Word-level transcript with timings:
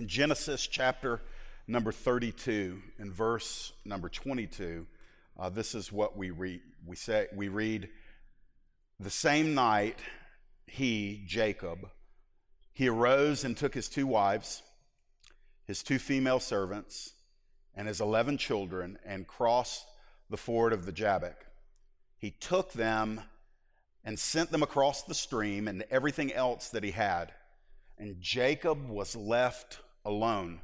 In 0.00 0.08
Genesis 0.08 0.66
chapter 0.66 1.20
number 1.66 1.92
32 1.92 2.80
and 2.96 3.12
verse 3.12 3.74
number 3.84 4.08
22, 4.08 4.86
uh, 5.38 5.50
this 5.50 5.74
is 5.74 5.92
what 5.92 6.16
we 6.16 6.30
read. 6.30 6.62
We 6.86 6.96
say 6.96 7.26
we 7.34 7.48
read, 7.48 7.90
"The 8.98 9.10
same 9.10 9.54
night 9.54 9.98
he, 10.66 11.22
Jacob, 11.26 11.90
he 12.72 12.88
arose 12.88 13.44
and 13.44 13.54
took 13.54 13.74
his 13.74 13.90
two 13.90 14.06
wives, 14.06 14.62
his 15.66 15.82
two 15.82 15.98
female 15.98 16.40
servants, 16.40 17.12
and 17.74 17.86
his 17.86 18.00
11 18.00 18.38
children 18.38 18.98
and 19.04 19.26
crossed 19.26 19.84
the 20.30 20.38
ford 20.38 20.72
of 20.72 20.86
the 20.86 20.92
Jabbok. 20.92 21.44
He 22.16 22.30
took 22.30 22.72
them 22.72 23.20
and 24.02 24.18
sent 24.18 24.50
them 24.50 24.62
across 24.62 25.02
the 25.02 25.14
stream 25.14 25.68
and 25.68 25.84
everything 25.90 26.32
else 26.32 26.70
that 26.70 26.84
he 26.84 26.92
had. 26.92 27.34
And 27.98 28.18
Jacob 28.18 28.88
was 28.88 29.14
left 29.14 29.80
alone. 30.04 30.60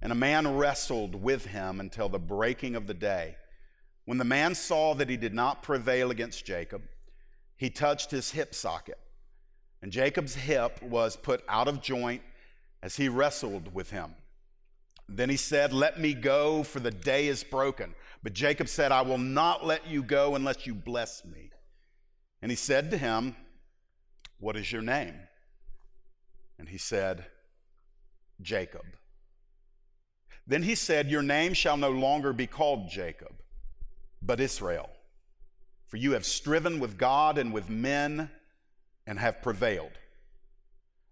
And 0.00 0.12
a 0.12 0.16
man 0.16 0.56
wrestled 0.56 1.14
with 1.14 1.46
him 1.46 1.80
until 1.80 2.08
the 2.08 2.18
breaking 2.18 2.76
of 2.76 2.86
the 2.86 2.94
day. 2.94 3.36
When 4.04 4.18
the 4.18 4.24
man 4.24 4.54
saw 4.54 4.94
that 4.94 5.10
he 5.10 5.16
did 5.16 5.34
not 5.34 5.62
prevail 5.62 6.10
against 6.10 6.46
Jacob, 6.46 6.82
he 7.56 7.70
touched 7.70 8.10
his 8.10 8.30
hip 8.30 8.54
socket. 8.54 8.98
And 9.82 9.92
Jacob's 9.92 10.34
hip 10.34 10.82
was 10.82 11.16
put 11.16 11.42
out 11.48 11.68
of 11.68 11.82
joint 11.82 12.22
as 12.82 12.96
he 12.96 13.08
wrestled 13.08 13.74
with 13.74 13.90
him. 13.90 14.14
Then 15.08 15.30
he 15.30 15.36
said, 15.36 15.72
Let 15.72 15.98
me 15.98 16.14
go, 16.14 16.62
for 16.62 16.80
the 16.80 16.90
day 16.90 17.28
is 17.28 17.42
broken. 17.42 17.94
But 18.22 18.34
Jacob 18.34 18.68
said, 18.68 18.92
I 18.92 19.02
will 19.02 19.18
not 19.18 19.64
let 19.64 19.86
you 19.86 20.02
go 20.02 20.34
unless 20.34 20.66
you 20.66 20.74
bless 20.74 21.24
me. 21.24 21.50
And 22.42 22.50
he 22.50 22.56
said 22.56 22.90
to 22.90 22.98
him, 22.98 23.34
What 24.38 24.56
is 24.56 24.70
your 24.70 24.82
name? 24.82 25.14
And 26.58 26.68
he 26.68 26.78
said, 26.78 27.26
Jacob. 28.40 28.84
Then 30.46 30.62
he 30.62 30.74
said, 30.74 31.10
Your 31.10 31.22
name 31.22 31.52
shall 31.52 31.76
no 31.76 31.90
longer 31.90 32.32
be 32.32 32.46
called 32.46 32.88
Jacob, 32.88 33.42
but 34.22 34.40
Israel. 34.40 34.90
For 35.86 35.96
you 35.96 36.12
have 36.12 36.24
striven 36.24 36.80
with 36.80 36.98
God 36.98 37.38
and 37.38 37.52
with 37.52 37.70
men 37.70 38.30
and 39.06 39.18
have 39.18 39.42
prevailed. 39.42 39.92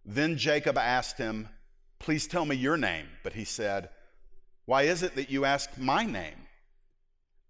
Then 0.04 0.36
Jacob 0.36 0.78
asked 0.78 1.18
him, 1.18 1.48
Please 1.98 2.26
tell 2.26 2.44
me 2.44 2.54
your 2.54 2.76
name. 2.76 3.06
But 3.22 3.32
he 3.32 3.44
said, 3.44 3.88
Why 4.64 4.82
is 4.82 5.02
it 5.02 5.14
that 5.16 5.30
you 5.30 5.44
ask 5.44 5.76
my 5.76 6.04
name? 6.04 6.46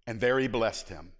And 0.05 0.19
there 0.19 0.39
he 0.39 0.47
blessed 0.47 0.89
him. 0.89 1.11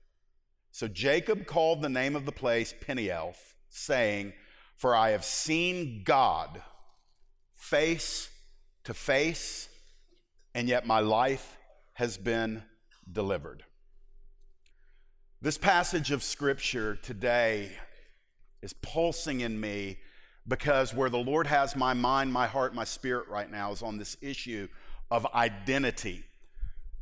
So 0.72 0.88
Jacob 0.88 1.46
called 1.46 1.81
the 1.81 1.90
name 1.90 2.16
of 2.16 2.26
the 2.26 2.31
place 2.31 2.74
Peniel, 2.80 3.36
saying, 3.70 4.34
For 4.76 4.96
I 4.96 5.09
have 5.09 5.26
seen 5.26 6.03
God 6.03 6.62
face 7.53 8.30
to 8.88 8.94
face, 8.94 9.68
and 10.56 10.70
yet 10.70 10.88
my 10.88 11.02
life 11.02 11.58
has 11.92 12.18
been 12.18 12.64
delivered. 13.12 13.66
This 15.42 15.58
passage 15.58 16.12
of 16.12 16.24
scripture 16.24 16.96
today 16.96 17.70
is 18.62 18.72
pulsing 18.72 19.42
in 19.42 19.60
me 19.60 19.98
because 20.48 20.94
where 20.94 21.10
the 21.10 21.18
Lord 21.18 21.48
has 21.48 21.76
my 21.76 21.94
mind, 21.94 22.32
my 22.32 22.48
heart, 22.48 22.74
my 22.74 22.86
spirit 22.86 23.28
right 23.28 23.52
now 23.52 23.74
is 23.74 23.82
on 23.82 23.98
this 23.98 24.16
issue 24.22 24.70
of 25.12 25.26
identity. 25.36 26.24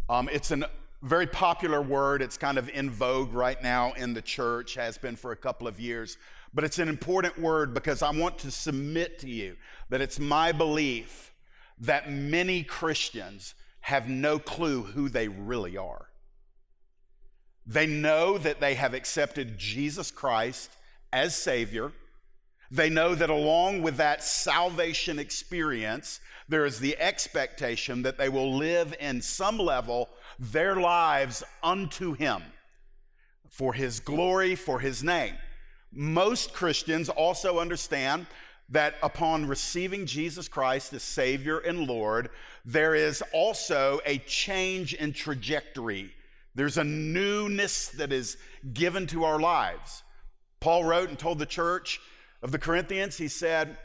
Um, 0.09 0.27
it's 0.33 0.49
a 0.49 0.67
very 1.03 1.27
popular 1.27 1.83
word. 1.83 2.23
It's 2.23 2.35
kind 2.35 2.57
of 2.57 2.67
in 2.69 2.89
vogue 2.89 3.31
right 3.31 3.61
now 3.61 3.93
in 3.93 4.15
the 4.15 4.23
church, 4.23 4.73
has 4.73 4.97
been 4.97 5.15
for 5.15 5.33
a 5.33 5.37
couple 5.37 5.67
of 5.67 5.79
years. 5.79 6.17
But 6.51 6.63
it's 6.63 6.79
an 6.79 6.89
important 6.89 7.37
word 7.37 7.75
because 7.75 8.01
I 8.01 8.09
want 8.09 8.39
to 8.39 8.49
submit 8.49 9.19
to 9.19 9.29
you 9.29 9.55
that 9.89 10.01
it's 10.01 10.19
my 10.19 10.51
belief 10.51 11.31
that 11.79 12.11
many 12.11 12.63
Christians 12.63 13.53
have 13.81 14.09
no 14.09 14.39
clue 14.39 14.83
who 14.83 15.09
they 15.09 15.27
really 15.27 15.77
are. 15.77 16.07
They 17.65 17.87
know 17.87 18.37
that 18.37 18.59
they 18.59 18.75
have 18.75 18.93
accepted 18.93 19.57
Jesus 19.57 20.11
Christ 20.11 20.71
as 21.11 21.35
Savior 21.35 21.91
they 22.71 22.89
know 22.89 23.15
that 23.15 23.29
along 23.29 23.81
with 23.81 23.97
that 23.97 24.23
salvation 24.23 25.19
experience, 25.19 26.19
there 26.49 26.65
is 26.65 26.79
the 26.79 26.97
expectation 26.97 28.01
that 28.03 28.17
they 28.17 28.29
will 28.29 28.55
live 28.55 28.95
in 28.99 29.21
some 29.21 29.57
level 29.57 30.09
their 30.39 30.75
lives 30.75 31.43
unto 31.63 32.13
Him 32.13 32.41
for 33.49 33.73
His 33.73 33.99
glory, 33.99 34.55
for 34.55 34.79
His 34.79 35.03
name. 35.03 35.35
Most 35.91 36.53
Christians 36.53 37.07
also 37.07 37.59
understand 37.59 38.25
that 38.69 38.95
upon 39.03 39.47
receiving 39.47 40.05
Jesus 40.05 40.47
Christ 40.47 40.93
as 40.93 41.03
Savior 41.03 41.59
and 41.59 41.87
Lord, 41.87 42.29
there 42.65 42.95
is 42.95 43.23
also 43.33 43.99
a 44.05 44.17
change 44.19 44.93
in 44.93 45.13
trajectory. 45.13 46.11
There's 46.55 46.77
a 46.77 46.83
newness 46.83 47.89
that 47.89 48.11
is 48.11 48.37
given 48.73 49.07
to 49.07 49.23
our 49.23 49.39
lives. 49.39 50.03
Paul 50.59 50.83
wrote 50.83 51.09
and 51.09 51.19
told 51.19 51.37
the 51.37 51.45
church, 51.45 51.99
of 52.45 52.51
the 52.51 52.59
Corinthians, 52.59 53.17
he 53.17 53.27
said, 53.27 53.75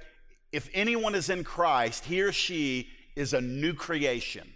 If 0.53 0.69
anyone 0.75 1.15
is 1.15 1.31
in 1.31 1.45
Christ, 1.45 2.05
he 2.05 2.21
or 2.21 2.31
she 2.31 2.89
is 3.17 3.33
a 3.33 3.41
new 3.41 3.73
creation. 3.73 4.53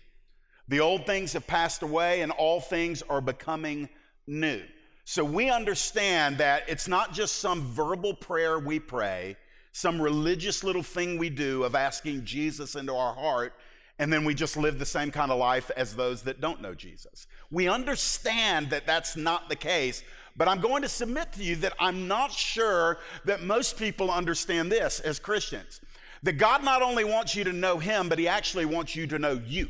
The 0.69 0.81
old 0.81 1.07
things 1.07 1.33
have 1.33 1.47
passed 1.47 1.83
away 1.83 2.21
and 2.21 2.31
all 2.31 2.61
things 2.61 3.01
are 3.03 3.23
becoming 3.23 3.89
new. 4.27 4.63
So 5.07 5.25
we 5.25 5.51
understand 5.51 6.37
that 6.37 6.65
it's 6.69 6.87
not 6.87 7.15
just 7.15 7.37
some 7.37 7.63
verbal 7.63 8.13
prayer 8.13 8.59
we 8.59 8.79
pray, 8.79 9.37
some 9.77 10.01
religious 10.01 10.63
little 10.63 10.85
thing 10.85 11.19
we 11.19 11.29
do 11.29 11.65
of 11.65 11.75
asking 11.75 12.25
Jesus 12.25 12.77
into 12.77 12.95
our 12.95 13.13
heart, 13.13 13.55
and 13.99 14.13
then 14.13 14.25
we 14.25 14.33
just 14.33 14.57
live 14.57 14.79
the 14.79 14.87
same 14.87 15.11
kind 15.11 15.33
of 15.33 15.39
life 15.39 15.69
as 15.77 15.97
those 15.97 16.23
that 16.23 16.41
don't 16.41 16.63
know 16.63 16.77
Jesus. 16.77 17.27
We 17.51 17.67
understand 17.67 18.71
that 18.71 18.87
that's 18.87 19.17
not 19.17 19.49
the 19.49 19.57
case, 19.57 20.05
but 20.37 20.47
I'm 20.47 20.61
going 20.61 20.83
to 20.83 20.89
submit 20.89 21.33
to 21.33 21.43
you 21.43 21.57
that 21.57 21.73
I'm 21.81 22.07
not 22.07 22.31
sure 22.31 22.99
that 23.25 23.43
most 23.43 23.77
people 23.77 24.13
understand 24.13 24.71
this 24.71 25.01
as 25.01 25.19
Christians. 25.19 25.81
That 26.23 26.35
God 26.35 26.63
not 26.63 26.81
only 26.81 27.03
wants 27.03 27.35
you 27.35 27.43
to 27.43 27.53
know 27.53 27.79
Him, 27.79 28.09
but 28.09 28.21
He 28.21 28.29
actually 28.29 28.67
wants 28.67 28.95
you 28.95 29.09
to 29.09 29.19
know 29.19 29.43
you. 29.45 29.69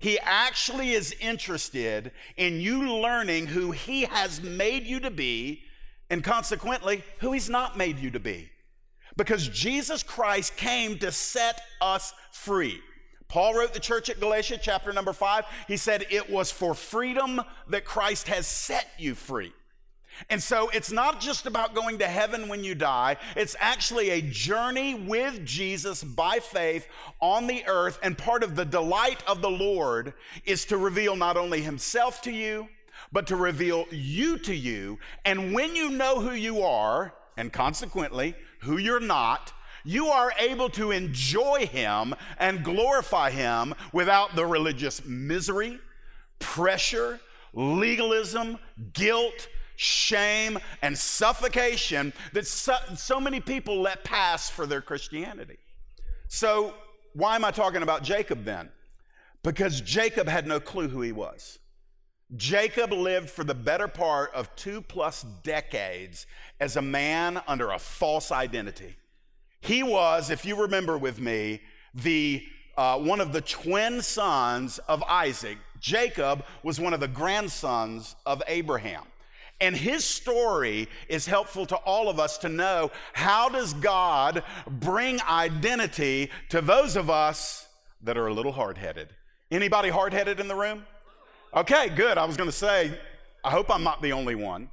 He 0.00 0.18
actually 0.18 0.92
is 0.92 1.16
interested 1.18 2.12
in 2.36 2.60
you 2.60 2.92
learning 2.92 3.46
who 3.46 3.70
He 3.70 4.02
has 4.02 4.42
made 4.42 4.82
you 4.84 5.00
to 5.00 5.10
be, 5.10 5.62
and 6.10 6.22
consequently, 6.22 7.02
who 7.20 7.32
He's 7.32 7.48
not 7.48 7.78
made 7.78 7.98
you 7.98 8.10
to 8.10 8.20
be. 8.20 8.50
Because 9.16 9.48
Jesus 9.48 10.02
Christ 10.02 10.56
came 10.56 10.98
to 10.98 11.12
set 11.12 11.60
us 11.80 12.14
free. 12.30 12.80
Paul 13.28 13.54
wrote 13.54 13.72
the 13.72 13.80
church 13.80 14.10
at 14.10 14.20
Galatia, 14.20 14.58
chapter 14.60 14.92
number 14.92 15.12
five. 15.12 15.44
He 15.66 15.76
said, 15.76 16.06
It 16.10 16.30
was 16.30 16.50
for 16.50 16.74
freedom 16.74 17.40
that 17.68 17.84
Christ 17.84 18.28
has 18.28 18.46
set 18.46 18.86
you 18.98 19.14
free. 19.14 19.52
And 20.28 20.42
so 20.42 20.68
it's 20.68 20.92
not 20.92 21.20
just 21.20 21.46
about 21.46 21.74
going 21.74 21.98
to 21.98 22.06
heaven 22.06 22.48
when 22.48 22.62
you 22.62 22.74
die, 22.74 23.16
it's 23.34 23.56
actually 23.58 24.10
a 24.10 24.20
journey 24.20 24.94
with 24.94 25.44
Jesus 25.46 26.04
by 26.04 26.38
faith 26.40 26.86
on 27.20 27.46
the 27.46 27.64
earth. 27.66 27.98
And 28.02 28.16
part 28.16 28.42
of 28.42 28.54
the 28.54 28.66
delight 28.66 29.22
of 29.26 29.40
the 29.40 29.50
Lord 29.50 30.12
is 30.44 30.66
to 30.66 30.76
reveal 30.76 31.16
not 31.16 31.38
only 31.38 31.62
Himself 31.62 32.20
to 32.22 32.30
you, 32.30 32.68
but 33.12 33.26
to 33.28 33.36
reveal 33.36 33.86
you 33.90 34.38
to 34.38 34.54
you. 34.54 34.98
And 35.24 35.54
when 35.54 35.74
you 35.74 35.90
know 35.90 36.20
who 36.20 36.32
you 36.32 36.62
are, 36.62 37.14
and 37.36 37.52
consequently 37.52 38.34
who 38.62 38.78
you're 38.78 39.00
not, 39.00 39.52
you 39.84 40.08
are 40.08 40.32
able 40.38 40.68
to 40.70 40.90
enjoy 40.90 41.66
Him 41.66 42.14
and 42.38 42.64
glorify 42.64 43.30
Him 43.30 43.74
without 43.92 44.36
the 44.36 44.46
religious 44.46 45.04
misery, 45.04 45.78
pressure, 46.38 47.20
legalism, 47.52 48.58
guilt, 48.92 49.48
shame, 49.76 50.58
and 50.82 50.96
suffocation 50.96 52.12
that 52.32 52.46
so, 52.46 52.76
so, 52.96 53.20
many 53.20 53.40
people 53.40 53.80
let 53.80 54.04
pass 54.04 54.48
for 54.48 54.66
their 54.66 54.80
Christianity. 54.80 55.58
So, 56.28 56.74
why 57.14 57.34
am 57.34 57.44
I 57.44 57.50
talking 57.50 57.82
about 57.82 58.02
Jacob 58.02 58.44
then? 58.44 58.70
Because 59.42 59.80
Jacob 59.80 60.28
had 60.28 60.46
no 60.46 60.60
clue 60.60 60.88
who 60.88 61.00
he 61.00 61.12
was. 61.12 61.58
Jacob 62.36 62.92
lived 62.92 63.28
for 63.28 63.44
the 63.44 63.54
better 63.54 63.88
part 63.88 64.32
of 64.34 64.54
two 64.56 64.80
plus 64.80 65.24
decades 65.42 66.26
as 66.60 66.76
a 66.76 66.82
man 66.82 67.40
under 67.46 67.70
a 67.72 67.78
false 67.78 68.32
identity. 68.32 68.96
He 69.60 69.82
was, 69.82 70.30
if 70.30 70.44
you 70.44 70.60
remember 70.60 70.96
with 70.98 71.20
me, 71.20 71.60
the 71.94 72.44
uh, 72.76 72.98
one 72.98 73.20
of 73.20 73.32
the 73.32 73.40
twin 73.40 74.00
sons 74.00 74.78
of 74.88 75.02
Isaac. 75.02 75.58
Jacob 75.78 76.44
was 76.62 76.80
one 76.80 76.94
of 76.94 77.00
the 77.00 77.08
grandsons 77.08 78.16
of 78.24 78.42
Abraham. 78.46 79.04
And 79.60 79.76
his 79.76 80.04
story 80.04 80.88
is 81.08 81.26
helpful 81.26 81.66
to 81.66 81.76
all 81.76 82.08
of 82.08 82.18
us 82.18 82.38
to 82.38 82.48
know 82.48 82.90
how 83.12 83.48
does 83.48 83.74
God 83.74 84.42
bring 84.66 85.20
identity 85.22 86.30
to 86.48 86.60
those 86.60 86.96
of 86.96 87.10
us 87.10 87.68
that 88.02 88.16
are 88.16 88.26
a 88.26 88.34
little 88.34 88.52
hard-headed. 88.52 89.10
Anybody 89.50 89.90
hard-headed 89.90 90.40
in 90.40 90.48
the 90.48 90.56
room? 90.56 90.84
Okay, 91.54 91.90
good. 91.90 92.16
I 92.16 92.24
was 92.24 92.36
going 92.36 92.48
to 92.48 92.56
say 92.56 92.98
I 93.44 93.50
hope 93.50 93.70
I'm 93.70 93.82
not 93.82 94.00
the 94.00 94.12
only 94.12 94.34
one. 94.34 94.70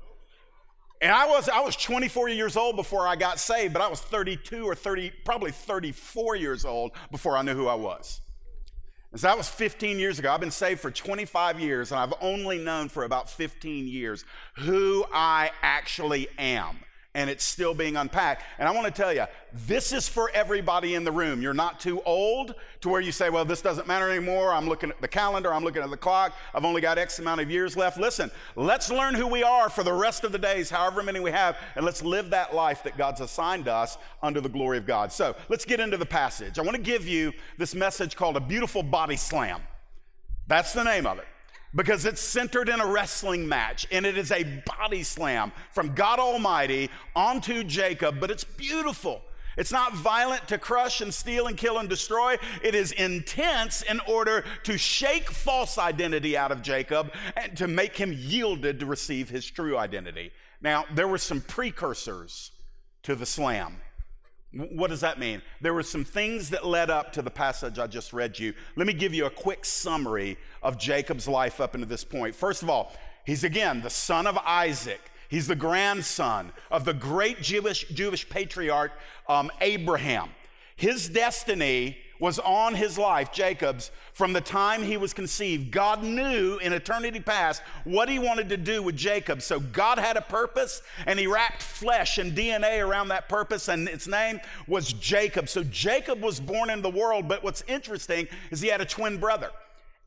And 1.02 1.12
I 1.12 1.28
was, 1.28 1.50
I 1.50 1.62
was 1.62 1.76
24 1.76 2.30
years 2.30 2.58
old 2.58 2.76
before 2.76 3.08
I 3.08 3.16
got 3.16 3.40
saved, 3.40 3.74
but 3.74 3.82
I 3.82 3.88
was 3.88 4.02
32 4.02 4.66
or 4.66 4.76
30, 4.76 5.12
probably 5.24 5.52
34 5.52 6.36
years 6.36 6.66
old 6.66 6.92
before 7.12 7.38
I 7.38 7.42
knew 7.42 7.54
who 7.54 7.68
I 7.68 7.76
was. 7.76 8.22
And 9.12 9.20
so 9.20 9.28
that 9.28 9.38
was 9.38 9.50
15 9.50 9.98
years 9.98 10.20
ago. 10.20 10.32
I've 10.32 10.40
been 10.40 10.52
saved 10.52 10.82
for 10.82 10.92
25 10.92 11.60
years, 11.60 11.92
and 11.92 12.00
I've 12.00 12.14
only 12.22 12.60
known 12.60 12.90
for 12.90 13.06
about 13.06 13.30
15 13.30 13.88
years 13.88 14.24
who 14.56 15.06
I 15.14 15.52
actually 15.62 16.28
am 16.38 16.80
and 17.16 17.30
it's 17.30 17.44
still 17.44 17.74
being 17.74 17.98
unpacked. 17.98 18.44
And 18.60 18.68
I 18.68 18.72
want 18.72 18.86
to 18.86 18.94
tell 18.94 19.12
you, 19.12 19.26
this 19.66 19.92
is 19.92 20.08
for 20.08 20.30
everybody 20.32 20.94
in 20.94 21.04
the 21.04 21.12
room. 21.12 21.42
You're 21.42 21.56
not 21.56 21.80
too 21.80 22.02
old 22.04 22.54
to 22.82 22.90
where 22.90 23.02
you 23.02 23.12
say, 23.12 23.32
well, 23.32 23.46
this 23.46 23.62
doesn't 23.62 23.88
matter 23.88 24.10
anymore. 24.10 24.54
I'm 24.54 24.70
looking 24.70 24.92
at 24.92 25.02
the 25.02 25.08
calendar, 25.08 25.52
I'm 25.52 25.64
looking 25.64 25.82
at 25.82 25.90
the 25.90 25.98
clock, 25.98 26.34
I've 26.54 26.66
only 26.66 26.82
got 26.82 27.00
X 27.00 27.18
amount 27.18 27.42
of 27.42 27.50
years 27.50 27.76
left. 27.76 27.98
Listen, 28.00 28.30
let's 28.56 28.92
learn 28.92 29.16
who 29.16 29.26
we 29.26 29.42
are 29.42 29.70
for 29.70 29.84
the 29.84 29.94
rest 29.94 30.24
of 30.24 30.32
the 30.32 30.38
days, 30.38 30.70
however 30.70 31.02
many 31.02 31.20
we 31.20 31.32
have, 31.32 31.58
and 31.76 31.84
let's 31.84 32.04
live 32.04 32.30
that 32.30 32.54
life 32.54 32.84
that 32.84 32.96
God's 32.96 33.22
assigned 33.22 33.68
us 33.68 33.98
under 34.22 34.40
the 34.40 34.50
glory 34.50 34.78
of 34.78 34.86
God. 34.86 35.12
So 35.12 35.36
let's 35.50 35.66
get 35.66 35.80
into 35.80 35.98
the 35.98 36.06
passage. 36.06 36.60
I 36.60 36.62
want 36.62 36.76
to 36.76 36.82
give 36.82 37.08
you 37.08 37.34
this 37.58 37.74
message 37.74 38.16
called 38.16 38.38
A 38.38 38.42
Beautiful 38.42 38.84
Body 38.84 39.16
Slam. 39.16 39.62
That's 40.48 40.74
the 40.74 40.84
name 40.84 41.08
of 41.08 41.18
it 41.18 41.26
because 41.76 42.06
it's 42.06 42.22
centered 42.22 42.70
in 42.70 42.80
a 42.82 42.88
wrestling 42.88 43.48
match 43.48 43.88
and 43.92 44.06
it 44.06 44.18
is 44.18 44.32
a 44.32 44.44
body 44.66 45.04
slam 45.04 45.52
from 45.72 45.94
God 45.94 46.20
Almighty 46.20 46.90
onto 47.16 47.64
Jacob, 47.64 48.20
but 48.20 48.32
it's 48.32 48.44
beautiful. 48.44 49.22
It's 49.58 49.72
not 49.72 49.94
violent 49.94 50.48
to 50.48 50.58
crush 50.58 51.02
and 51.02 51.14
steal 51.14 51.48
and 51.48 51.58
kill 51.58 51.80
and 51.80 51.90
destroy. 51.90 52.38
It 52.64 52.76
is 52.76 52.94
intense 52.94 53.82
in 53.82 54.00
order 54.08 54.46
to 54.64 54.78
shake 54.78 55.30
false 55.30 55.78
identity 55.78 56.38
out 56.38 56.52
of 56.52 56.62
Jacob 56.62 57.12
and 57.36 57.58
to 57.58 57.68
make 57.68 57.98
him 57.98 58.14
yielded 58.18 58.80
to 58.80 58.86
receive 58.86 59.30
his 59.30 59.46
true 59.46 59.78
identity. 59.78 60.32
Now, 60.62 60.86
there 60.94 61.10
were 61.10 61.18
some 61.18 61.42
precursors 61.42 62.52
to 63.04 63.16
the 63.16 63.26
slam. 63.26 63.82
What 64.52 64.90
does 64.90 65.02
that 65.02 65.20
mean? 65.20 65.42
There 65.62 65.74
were 65.74 65.84
some 65.84 66.04
things 66.04 66.50
that 66.50 66.66
led 66.66 66.90
up 66.90 67.14
to 67.14 67.22
the 67.22 67.30
passage 67.30 67.78
I 67.78 67.86
just 67.86 68.14
read 68.14 68.40
you. 68.40 68.54
Let 68.76 68.88
me 68.88 68.94
give 68.94 69.14
you 69.14 69.26
a 69.26 69.30
quick 69.30 69.64
summary 69.64 70.38
of 70.62 70.78
Jacob's 70.78 71.28
life 71.28 71.60
up 71.62 71.76
into 71.76 71.88
this 71.88 72.04
point. 72.04 72.36
First 72.36 72.64
of 72.64 72.70
all, 72.70 72.94
he's 73.26 73.44
again 73.44 73.82
the 73.82 73.90
son 73.90 74.28
of 74.28 74.38
Isaac. 74.38 75.02
He's 75.30 75.48
the 75.48 75.56
grandson 75.56 76.52
of 76.72 76.86
the 76.86 76.94
great 76.94 77.42
Jewish, 77.42 77.88
Jewish 77.90 78.28
patriarch 78.28 78.92
um, 79.28 79.52
Abraham. 79.62 80.30
His 80.76 81.08
destiny 81.08 81.98
was 82.20 82.38
on 82.40 82.74
his 82.76 82.98
life, 82.98 83.32
Jacob's, 83.32 83.92
from 84.12 84.34
the 84.34 84.42
time 84.42 84.84
he 84.84 84.98
was 84.98 85.14
conceived. 85.14 85.72
God 85.72 86.04
knew 86.04 86.58
in 86.58 86.74
eternity 86.74 87.20
past 87.20 87.62
what 87.86 88.10
he 88.10 88.20
wanted 88.20 88.50
to 88.50 88.58
do 88.58 88.84
with 88.84 88.98
Jacob. 88.98 89.42
So 89.42 89.60
God 89.60 89.98
had 89.98 90.18
a 90.18 90.22
purpose 90.22 90.82
and 91.06 91.18
he 91.18 91.28
wrapped 91.28 91.62
flesh 91.64 92.18
and 92.18 92.36
DNA 92.36 92.86
around 92.86 93.08
that 93.10 93.30
purpose, 93.30 93.70
and 93.70 93.88
its 93.88 94.08
name 94.08 94.42
was 94.68 94.92
Jacob. 94.94 95.48
So 95.48 95.64
Jacob 95.64 96.22
was 96.22 96.40
born 96.40 96.70
in 96.70 96.82
the 96.82 96.90
world, 96.90 97.28
but 97.28 97.44
what's 97.44 97.64
interesting 97.68 98.28
is 98.52 98.60
he 98.60 98.68
had 98.68 98.82
a 98.82 98.86
twin 98.86 99.18
brother. 99.18 99.52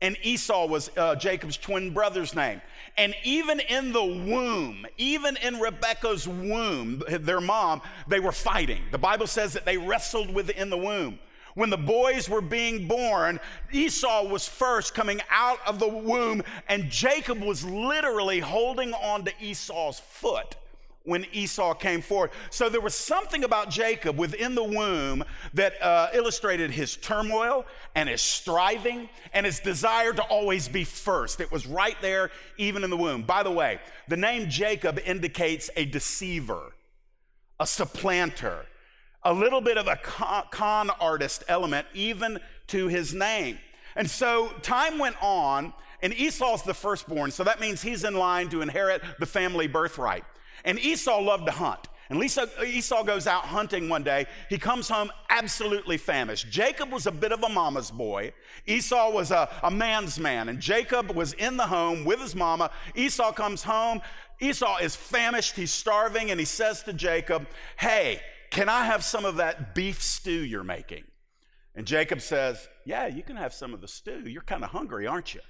And 0.03 0.17
Esau 0.21 0.67
was 0.67 0.91
uh, 0.97 1.15
Jacob's 1.15 1.55
twin 1.55 1.93
brother's 1.93 2.35
name. 2.35 2.61
And 2.97 3.15
even 3.23 3.61
in 3.61 3.93
the 3.93 4.03
womb, 4.03 4.85
even 4.97 5.37
in 5.37 5.61
Rebekah's 5.61 6.27
womb, 6.27 7.01
their 7.07 7.39
mom, 7.39 7.81
they 8.09 8.19
were 8.19 8.33
fighting. 8.33 8.81
The 8.91 8.97
Bible 8.97 9.27
says 9.27 9.53
that 9.53 9.65
they 9.65 9.77
wrestled 9.77 10.31
within 10.31 10.69
the 10.69 10.77
womb. 10.77 11.19
When 11.55 11.69
the 11.69 11.77
boys 11.77 12.27
were 12.27 12.41
being 12.41 12.85
born, 12.85 13.39
Esau 13.71 14.27
was 14.27 14.45
first 14.45 14.93
coming 14.93 15.21
out 15.29 15.59
of 15.65 15.79
the 15.79 15.87
womb, 15.87 16.43
and 16.67 16.89
Jacob 16.89 17.41
was 17.41 17.63
literally 17.63 18.41
holding 18.41 18.93
on 18.93 19.23
to 19.23 19.31
Esau's 19.39 19.99
foot 19.99 20.57
when 21.03 21.25
Esau 21.33 21.73
came 21.73 22.01
forward. 22.01 22.31
So 22.49 22.69
there 22.69 22.81
was 22.81 22.95
something 22.95 23.43
about 23.43 23.69
Jacob 23.69 24.17
within 24.17 24.55
the 24.55 24.63
womb 24.63 25.23
that 25.53 25.81
uh, 25.81 26.09
illustrated 26.13 26.71
his 26.71 26.95
turmoil 26.95 27.65
and 27.95 28.07
his 28.07 28.21
striving 28.21 29.09
and 29.33 29.45
his 29.45 29.59
desire 29.59 30.13
to 30.13 30.23
always 30.23 30.67
be 30.67 30.83
first. 30.83 31.41
It 31.41 31.51
was 31.51 31.67
right 31.67 31.97
there, 32.01 32.31
even 32.57 32.83
in 32.83 32.89
the 32.89 32.97
womb. 32.97 33.23
By 33.23 33.43
the 33.43 33.51
way, 33.51 33.79
the 34.07 34.17
name 34.17 34.49
Jacob 34.49 34.99
indicates 35.05 35.69
a 35.75 35.85
deceiver, 35.85 36.73
a 37.59 37.67
supplanter 37.67 38.65
a 39.23 39.33
little 39.33 39.61
bit 39.61 39.77
of 39.77 39.87
a 39.87 39.97
con 40.51 40.89
artist 40.99 41.43
element 41.47 41.87
even 41.93 42.39
to 42.67 42.87
his 42.87 43.13
name. 43.13 43.57
And 43.95 44.09
so 44.09 44.49
time 44.61 44.97
went 44.97 45.15
on, 45.21 45.73
and 46.01 46.13
Esau's 46.13 46.63
the 46.63 46.73
firstborn, 46.73 47.31
so 47.31 47.43
that 47.43 47.59
means 47.59 47.81
he's 47.81 48.03
in 48.03 48.15
line 48.15 48.49
to 48.49 48.61
inherit 48.61 49.01
the 49.19 49.25
family 49.25 49.67
birthright. 49.67 50.23
And 50.63 50.79
Esau 50.79 51.19
loved 51.19 51.45
to 51.47 51.51
hunt. 51.51 51.87
And 52.09 52.19
Lisa, 52.19 52.47
Esau 52.63 53.03
goes 53.03 53.27
out 53.27 53.45
hunting 53.45 53.89
one 53.89 54.03
day. 54.03 54.27
He 54.49 54.57
comes 54.57 54.89
home 54.89 55.09
absolutely 55.29 55.97
famished. 55.97 56.49
Jacob 56.49 56.91
was 56.91 57.07
a 57.07 57.11
bit 57.11 57.31
of 57.31 57.41
a 57.43 57.49
mama's 57.49 57.89
boy. 57.89 58.33
Esau 58.67 59.11
was 59.11 59.31
a, 59.31 59.49
a 59.63 59.71
man's 59.71 60.19
man. 60.19 60.49
And 60.49 60.59
Jacob 60.59 61.15
was 61.15 61.33
in 61.33 61.57
the 61.57 61.65
home 61.65 62.05
with 62.05 62.19
his 62.19 62.35
mama. 62.35 62.71
Esau 62.93 63.31
comes 63.31 63.63
home. 63.63 64.01
Esau 64.39 64.77
is 64.77 64.95
famished. 64.95 65.55
He's 65.55 65.71
starving. 65.71 66.29
And 66.29 66.39
he 66.39 66.45
says 66.45 66.83
to 66.83 66.93
Jacob, 66.93 67.47
Hey, 67.77 68.19
can 68.51 68.69
I 68.69 68.85
have 68.85 69.03
some 69.03 69.25
of 69.25 69.37
that 69.37 69.73
beef 69.73 70.01
stew 70.01 70.43
you're 70.43 70.63
making? 70.63 71.05
And 71.73 71.87
Jacob 71.87 72.21
says, 72.21 72.67
Yeah, 72.85 73.07
you 73.07 73.23
can 73.23 73.37
have 73.37 73.53
some 73.53 73.73
of 73.73 73.81
the 73.81 73.87
stew. 73.87 74.23
You're 74.25 74.43
kind 74.43 74.63
of 74.63 74.69
hungry, 74.71 75.07
aren't 75.07 75.33
you? 75.33 75.41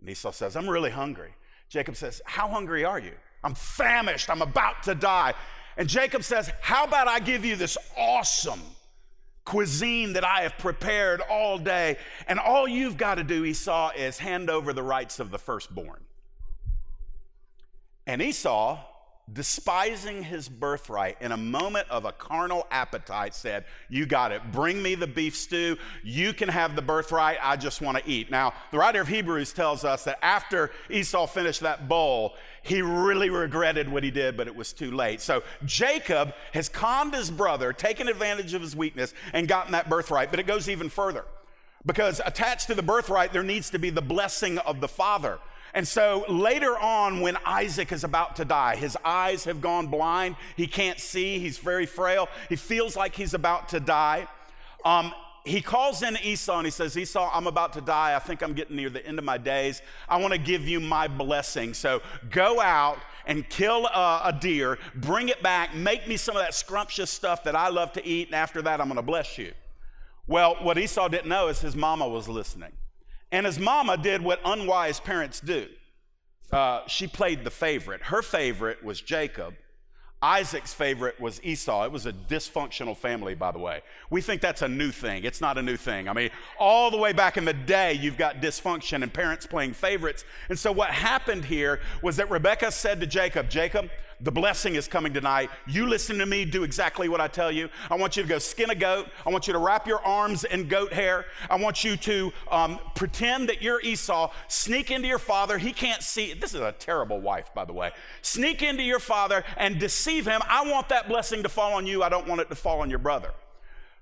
And 0.00 0.08
Esau 0.08 0.30
says, 0.30 0.56
I'm 0.56 0.70
really 0.70 0.90
hungry. 0.90 1.34
Jacob 1.68 1.96
says, 1.96 2.22
How 2.24 2.48
hungry 2.48 2.84
are 2.84 2.98
you? 2.98 3.12
I'm 3.44 3.54
famished. 3.54 4.30
I'm 4.30 4.42
about 4.42 4.82
to 4.84 4.94
die. 4.94 5.34
And 5.76 5.88
Jacob 5.88 6.22
says, 6.22 6.50
How 6.60 6.84
about 6.84 7.08
I 7.08 7.18
give 7.18 7.44
you 7.44 7.56
this 7.56 7.76
awesome 7.96 8.60
cuisine 9.44 10.12
that 10.12 10.24
I 10.24 10.42
have 10.42 10.58
prepared 10.58 11.20
all 11.20 11.58
day? 11.58 11.96
And 12.28 12.38
all 12.38 12.68
you've 12.68 12.96
got 12.96 13.16
to 13.16 13.24
do, 13.24 13.44
Esau, 13.44 13.90
is 13.96 14.18
hand 14.18 14.50
over 14.50 14.72
the 14.72 14.82
rights 14.82 15.18
of 15.18 15.30
the 15.30 15.38
firstborn. 15.38 16.00
And 18.06 18.20
Esau 18.20 18.78
despising 19.32 20.22
his 20.22 20.48
birthright 20.48 21.16
in 21.20 21.32
a 21.32 21.36
moment 21.36 21.88
of 21.88 22.04
a 22.04 22.12
carnal 22.12 22.66
appetite 22.70 23.34
said 23.34 23.64
you 23.88 24.04
got 24.04 24.32
it. 24.32 24.42
Bring 24.50 24.82
me 24.82 24.94
the 24.94 25.06
beef 25.06 25.36
stew. 25.36 25.76
You 26.02 26.32
can 26.32 26.48
have 26.48 26.74
the 26.74 26.82
birthright. 26.82 27.38
I 27.40 27.56
just 27.56 27.80
want 27.80 27.98
to 27.98 28.08
eat. 28.08 28.30
Now 28.30 28.52
the 28.72 28.78
writer 28.78 29.00
of 29.00 29.08
hebrews 29.08 29.52
tells 29.52 29.84
us 29.84 30.04
that 30.04 30.18
after 30.22 30.70
esau 30.90 31.26
finished 31.26 31.60
that 31.60 31.88
bowl 31.88 32.34
he 32.62 32.82
really 32.82 33.30
regretted 33.30 33.88
what 33.88 34.04
he 34.04 34.10
did 34.10 34.36
but 34.36 34.48
it 34.48 34.56
was 34.56 34.72
too 34.72 34.90
late. 34.90 35.20
So 35.20 35.42
jacob 35.64 36.34
has 36.52 36.68
conned 36.68 37.14
his 37.14 37.30
brother 37.30 37.72
taken 37.72 38.08
advantage 38.08 38.54
of 38.54 38.62
his 38.62 38.74
weakness 38.74 39.14
and 39.32 39.46
gotten 39.46 39.72
that 39.72 39.88
birthright. 39.88 40.30
But 40.30 40.40
it 40.40 40.46
goes 40.46 40.68
even 40.68 40.88
further. 40.88 41.24
Because 41.86 42.20
attached 42.24 42.66
to 42.68 42.74
the 42.74 42.82
birthright 42.82 43.32
there 43.32 43.44
needs 43.44 43.70
to 43.70 43.78
be 43.78 43.90
the 43.90 44.02
blessing 44.02 44.58
of 44.58 44.80
the 44.80 44.88
father 44.88 45.38
and 45.74 45.88
so 45.88 46.24
later 46.28 46.78
on, 46.78 47.20
when 47.20 47.36
Isaac 47.46 47.92
is 47.92 48.04
about 48.04 48.36
to 48.36 48.44
die, 48.44 48.76
his 48.76 48.96
eyes 49.04 49.44
have 49.44 49.60
gone 49.60 49.86
blind. 49.86 50.36
He 50.56 50.66
can't 50.66 51.00
see. 51.00 51.38
He's 51.38 51.58
very 51.58 51.86
frail. 51.86 52.28
He 52.48 52.56
feels 52.56 52.94
like 52.94 53.14
he's 53.14 53.32
about 53.32 53.70
to 53.70 53.80
die. 53.80 54.28
Um, 54.84 55.14
he 55.44 55.60
calls 55.60 56.02
in 56.02 56.16
Esau 56.22 56.58
and 56.58 56.66
he 56.66 56.70
says, 56.70 56.96
Esau, 56.96 57.30
I'm 57.32 57.46
about 57.46 57.72
to 57.72 57.80
die. 57.80 58.14
I 58.14 58.18
think 58.18 58.42
I'm 58.42 58.52
getting 58.52 58.76
near 58.76 58.90
the 58.90 59.04
end 59.04 59.18
of 59.18 59.24
my 59.24 59.38
days. 59.38 59.82
I 60.08 60.18
want 60.18 60.32
to 60.32 60.38
give 60.38 60.68
you 60.68 60.78
my 60.78 61.08
blessing. 61.08 61.74
So 61.74 62.02
go 62.30 62.60
out 62.60 62.98
and 63.26 63.48
kill 63.48 63.86
a, 63.86 64.20
a, 64.24 64.38
deer, 64.38 64.78
bring 64.94 65.28
it 65.28 65.42
back, 65.42 65.74
make 65.74 66.06
me 66.06 66.16
some 66.16 66.36
of 66.36 66.42
that 66.42 66.54
scrumptious 66.54 67.10
stuff 67.10 67.44
that 67.44 67.56
I 67.56 67.68
love 67.68 67.92
to 67.92 68.06
eat, 68.06 68.28
and 68.28 68.34
after 68.34 68.62
that, 68.62 68.80
I'm 68.80 68.88
going 68.88 68.96
to 68.96 69.02
bless 69.02 69.38
you. 69.38 69.52
Well, 70.26 70.56
what 70.60 70.76
Esau 70.76 71.08
didn't 71.08 71.28
know 71.28 71.48
is 71.48 71.60
his 71.60 71.76
mama 71.76 72.08
was 72.08 72.28
listening. 72.28 72.72
And 73.32 73.46
his 73.46 73.58
mama 73.58 73.96
did 73.96 74.22
what 74.22 74.40
unwise 74.44 75.00
parents 75.00 75.40
do. 75.40 75.66
Uh, 76.52 76.82
she 76.86 77.06
played 77.06 77.44
the 77.44 77.50
favorite. 77.50 78.02
Her 78.02 78.22
favorite 78.22 78.84
was 78.84 79.00
Jacob. 79.00 79.54
Isaac's 80.20 80.72
favorite 80.72 81.20
was 81.20 81.42
Esau. 81.42 81.84
It 81.84 81.90
was 81.90 82.06
a 82.06 82.12
dysfunctional 82.12 82.96
family, 82.96 83.34
by 83.34 83.50
the 83.50 83.58
way. 83.58 83.80
We 84.08 84.20
think 84.20 84.40
that's 84.40 84.62
a 84.62 84.68
new 84.68 84.92
thing. 84.92 85.24
It's 85.24 85.40
not 85.40 85.58
a 85.58 85.62
new 85.62 85.76
thing. 85.76 86.08
I 86.08 86.12
mean, 86.12 86.30
all 86.60 86.92
the 86.92 86.96
way 86.96 87.12
back 87.12 87.36
in 87.36 87.44
the 87.44 87.52
day, 87.52 87.94
you've 87.94 88.16
got 88.16 88.40
dysfunction 88.40 89.02
and 89.02 89.12
parents 89.12 89.46
playing 89.46 89.72
favorites. 89.72 90.24
And 90.48 90.56
so, 90.56 90.70
what 90.70 90.90
happened 90.90 91.44
here 91.44 91.80
was 92.02 92.16
that 92.18 92.30
Rebecca 92.30 92.70
said 92.70 93.00
to 93.00 93.06
Jacob, 93.06 93.50
Jacob, 93.50 93.90
the 94.22 94.30
blessing 94.30 94.76
is 94.76 94.86
coming 94.86 95.12
tonight. 95.12 95.50
You 95.66 95.86
listen 95.86 96.18
to 96.18 96.26
me, 96.26 96.44
do 96.44 96.62
exactly 96.62 97.08
what 97.08 97.20
I 97.20 97.28
tell 97.28 97.50
you. 97.50 97.68
I 97.90 97.96
want 97.96 98.16
you 98.16 98.22
to 98.22 98.28
go 98.28 98.38
skin 98.38 98.70
a 98.70 98.74
goat. 98.74 99.08
I 99.26 99.30
want 99.30 99.46
you 99.46 99.52
to 99.52 99.58
wrap 99.58 99.86
your 99.86 100.00
arms 100.00 100.44
in 100.44 100.68
goat 100.68 100.92
hair. 100.92 101.26
I 101.50 101.56
want 101.56 101.82
you 101.82 101.96
to 101.96 102.32
um, 102.50 102.78
pretend 102.94 103.48
that 103.48 103.62
you're 103.62 103.80
Esau. 103.80 104.30
Sneak 104.48 104.90
into 104.90 105.08
your 105.08 105.18
father. 105.18 105.58
He 105.58 105.72
can't 105.72 106.02
see. 106.02 106.34
This 106.34 106.54
is 106.54 106.60
a 106.60 106.72
terrible 106.72 107.20
wife, 107.20 107.52
by 107.54 107.64
the 107.64 107.72
way. 107.72 107.90
Sneak 108.22 108.62
into 108.62 108.82
your 108.82 109.00
father 109.00 109.44
and 109.56 109.78
deceive 109.78 110.26
him. 110.26 110.40
I 110.48 110.70
want 110.70 110.88
that 110.90 111.08
blessing 111.08 111.42
to 111.42 111.48
fall 111.48 111.74
on 111.74 111.86
you. 111.86 112.02
I 112.02 112.08
don't 112.08 112.28
want 112.28 112.40
it 112.40 112.48
to 112.50 112.54
fall 112.54 112.80
on 112.80 112.90
your 112.90 113.00
brother. 113.00 113.32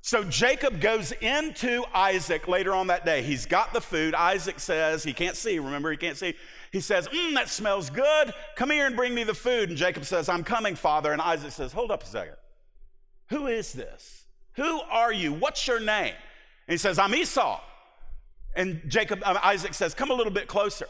So 0.02 0.24
Jacob 0.24 0.80
goes 0.80 1.12
into 1.12 1.84
Isaac 1.94 2.48
later 2.48 2.74
on 2.74 2.86
that 2.86 3.04
day. 3.04 3.22
He's 3.22 3.44
got 3.44 3.74
the 3.74 3.82
food. 3.82 4.14
Isaac 4.14 4.58
says, 4.58 5.04
he 5.04 5.12
can't 5.12 5.36
see, 5.36 5.58
remember, 5.58 5.90
he 5.90 5.98
can't 5.98 6.16
see. 6.16 6.36
He 6.70 6.80
says, 6.80 7.08
Mmm, 7.08 7.34
that 7.34 7.48
smells 7.48 7.90
good. 7.90 8.32
Come 8.54 8.70
here 8.70 8.86
and 8.86 8.94
bring 8.94 9.14
me 9.14 9.24
the 9.24 9.34
food. 9.34 9.68
And 9.70 9.78
Jacob 9.78 10.04
says, 10.04 10.28
I'm 10.28 10.44
coming, 10.44 10.76
father. 10.76 11.12
And 11.12 11.20
Isaac 11.20 11.52
says, 11.52 11.72
Hold 11.72 11.90
up 11.90 12.02
a 12.02 12.06
second. 12.06 12.36
Who 13.30 13.46
is 13.46 13.72
this? 13.72 14.24
Who 14.54 14.80
are 14.82 15.12
you? 15.12 15.32
What's 15.32 15.66
your 15.66 15.80
name? 15.80 16.14
And 16.66 16.72
he 16.72 16.76
says, 16.76 16.98
I'm 16.98 17.14
Esau. 17.14 17.60
And 18.54 18.82
Jacob, 18.88 19.20
uh, 19.24 19.38
Isaac 19.42 19.74
says, 19.74 19.94
Come 19.94 20.10
a 20.10 20.14
little 20.14 20.32
bit 20.32 20.46
closer. 20.46 20.86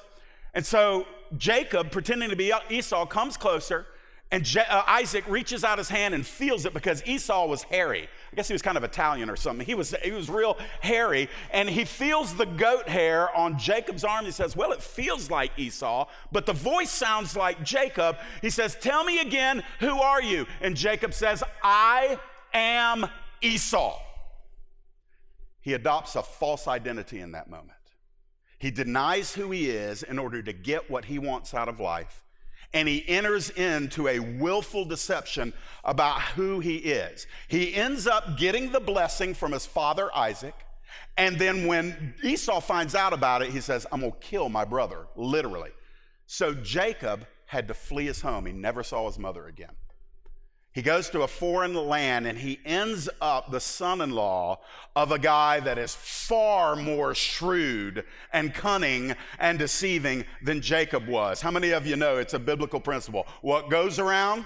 And 0.54 0.64
so 0.64 1.06
Jacob, 1.36 1.90
pretending 1.90 2.30
to 2.30 2.36
be 2.36 2.52
Esau, 2.70 3.06
comes 3.06 3.36
closer 3.36 3.86
and 4.32 4.44
Je- 4.44 4.60
uh, 4.60 4.82
Isaac 4.86 5.24
reaches 5.26 5.64
out 5.64 5.78
his 5.78 5.88
hand 5.88 6.14
and 6.14 6.24
feels 6.24 6.64
it 6.64 6.72
because 6.72 7.04
Esau 7.04 7.46
was 7.46 7.64
hairy. 7.64 8.08
I 8.32 8.36
guess 8.36 8.46
he 8.46 8.54
was 8.54 8.62
kind 8.62 8.76
of 8.76 8.84
Italian 8.84 9.28
or 9.28 9.34
something. 9.34 9.66
He 9.66 9.74
was, 9.74 9.92
he 10.04 10.12
was 10.12 10.30
real 10.30 10.56
hairy. 10.80 11.28
And 11.50 11.68
he 11.68 11.84
feels 11.84 12.34
the 12.36 12.46
goat 12.46 12.88
hair 12.88 13.34
on 13.36 13.58
Jacob's 13.58 14.04
arm. 14.04 14.24
He 14.24 14.30
says, 14.30 14.54
Well, 14.54 14.70
it 14.70 14.82
feels 14.82 15.30
like 15.30 15.50
Esau, 15.56 16.06
but 16.30 16.46
the 16.46 16.52
voice 16.52 16.90
sounds 16.90 17.34
like 17.34 17.64
Jacob. 17.64 18.18
He 18.40 18.50
says, 18.50 18.76
Tell 18.80 19.02
me 19.02 19.18
again, 19.18 19.64
who 19.80 20.00
are 20.00 20.22
you? 20.22 20.46
And 20.60 20.76
Jacob 20.76 21.12
says, 21.12 21.42
I 21.64 22.16
am 22.54 23.06
Esau. 23.42 23.98
He 25.60 25.74
adopts 25.74 26.14
a 26.14 26.22
false 26.22 26.68
identity 26.68 27.18
in 27.18 27.32
that 27.32 27.50
moment. 27.50 27.72
He 28.58 28.70
denies 28.70 29.34
who 29.34 29.50
he 29.50 29.70
is 29.70 30.04
in 30.04 30.20
order 30.20 30.40
to 30.40 30.52
get 30.52 30.88
what 30.88 31.06
he 31.06 31.18
wants 31.18 31.52
out 31.52 31.68
of 31.68 31.80
life 31.80 32.24
and 32.72 32.86
he 32.86 33.08
enters 33.08 33.50
into 33.50 34.08
a 34.08 34.18
willful 34.20 34.84
deception 34.84 35.52
about 35.84 36.20
who 36.20 36.60
he 36.60 36.76
is. 36.76 37.26
He 37.48 37.74
ends 37.74 38.06
up 38.06 38.38
getting 38.38 38.70
the 38.70 38.80
blessing 38.80 39.34
from 39.34 39.52
his 39.52 39.66
father 39.66 40.08
Isaac. 40.14 40.54
And 41.16 41.38
then 41.38 41.66
when 41.66 42.14
Esau 42.22 42.60
finds 42.60 42.94
out 42.94 43.12
about 43.12 43.42
it, 43.42 43.50
he 43.50 43.60
says, 43.60 43.86
I'm 43.90 44.00
going 44.00 44.12
to 44.12 44.18
kill 44.18 44.48
my 44.48 44.64
brother, 44.64 45.06
literally. 45.16 45.70
So 46.26 46.54
Jacob 46.54 47.26
had 47.46 47.68
to 47.68 47.74
flee 47.74 48.06
his 48.06 48.20
home. 48.20 48.46
He 48.46 48.52
never 48.52 48.82
saw 48.82 49.06
his 49.06 49.18
mother 49.18 49.46
again. 49.46 49.72
He 50.72 50.82
goes 50.82 51.10
to 51.10 51.22
a 51.22 51.28
foreign 51.28 51.74
land 51.74 52.28
and 52.28 52.38
he 52.38 52.60
ends 52.64 53.08
up 53.20 53.50
the 53.50 53.58
son 53.58 54.00
in 54.00 54.10
law 54.10 54.60
of 54.94 55.10
a 55.10 55.18
guy 55.18 55.58
that 55.60 55.78
is 55.78 55.96
far 55.96 56.76
more 56.76 57.12
shrewd 57.12 58.04
and 58.32 58.54
cunning 58.54 59.16
and 59.40 59.58
deceiving 59.58 60.24
than 60.42 60.60
Jacob 60.60 61.08
was. 61.08 61.40
How 61.40 61.50
many 61.50 61.72
of 61.72 61.88
you 61.88 61.96
know 61.96 62.18
it's 62.18 62.34
a 62.34 62.38
biblical 62.38 62.78
principle? 62.78 63.26
What 63.42 63.68
goes 63.68 63.98
around? 63.98 64.44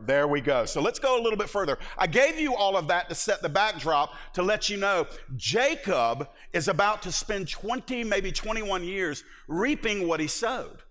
There 0.00 0.26
we 0.26 0.40
go. 0.40 0.64
So 0.64 0.80
let's 0.80 0.98
go 0.98 1.20
a 1.20 1.22
little 1.22 1.38
bit 1.38 1.48
further. 1.48 1.78
I 1.96 2.08
gave 2.08 2.38
you 2.40 2.56
all 2.56 2.76
of 2.76 2.88
that 2.88 3.08
to 3.08 3.14
set 3.14 3.40
the 3.40 3.48
backdrop 3.48 4.14
to 4.34 4.42
let 4.42 4.68
you 4.68 4.76
know 4.76 5.06
Jacob 5.36 6.28
is 6.52 6.66
about 6.66 7.02
to 7.02 7.12
spend 7.12 7.48
20, 7.48 8.02
maybe 8.02 8.32
21 8.32 8.82
years 8.82 9.22
reaping 9.46 10.08
what 10.08 10.18
he 10.18 10.26
sowed. 10.26 10.82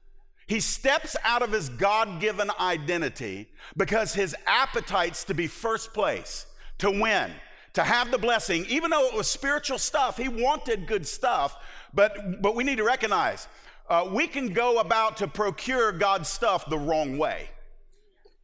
He 0.48 0.62
steps 0.62 1.16
out 1.24 1.42
of 1.42 1.52
his 1.52 1.70
God 1.70 2.22
given 2.22 2.50
identity 2.60 3.50
because 3.76 4.14
his 4.14 4.36
appetites 4.46 5.26
to 5.26 5.34
be 5.34 5.48
first 5.48 5.94
place, 5.94 6.46
to 6.78 6.90
win, 6.90 7.32
to 7.74 7.84
have 7.84 8.12
the 8.12 8.18
blessing, 8.18 8.66
even 8.70 8.90
though 8.90 9.08
it 9.08 9.14
was 9.14 9.30
spiritual 9.30 9.78
stuff, 9.78 10.18
he 10.18 10.30
wanted 10.30 10.88
good 10.88 11.06
stuff. 11.06 11.56
But, 11.94 12.42
but 12.42 12.56
we 12.56 12.64
need 12.64 12.78
to 12.78 12.84
recognize 12.84 13.48
uh, 13.90 14.10
we 14.12 14.28
can 14.28 14.54
go 14.54 14.80
about 14.80 15.18
to 15.18 15.28
procure 15.28 15.92
God's 15.92 16.30
stuff 16.30 16.70
the 16.70 16.78
wrong 16.78 17.18
way. 17.18 17.50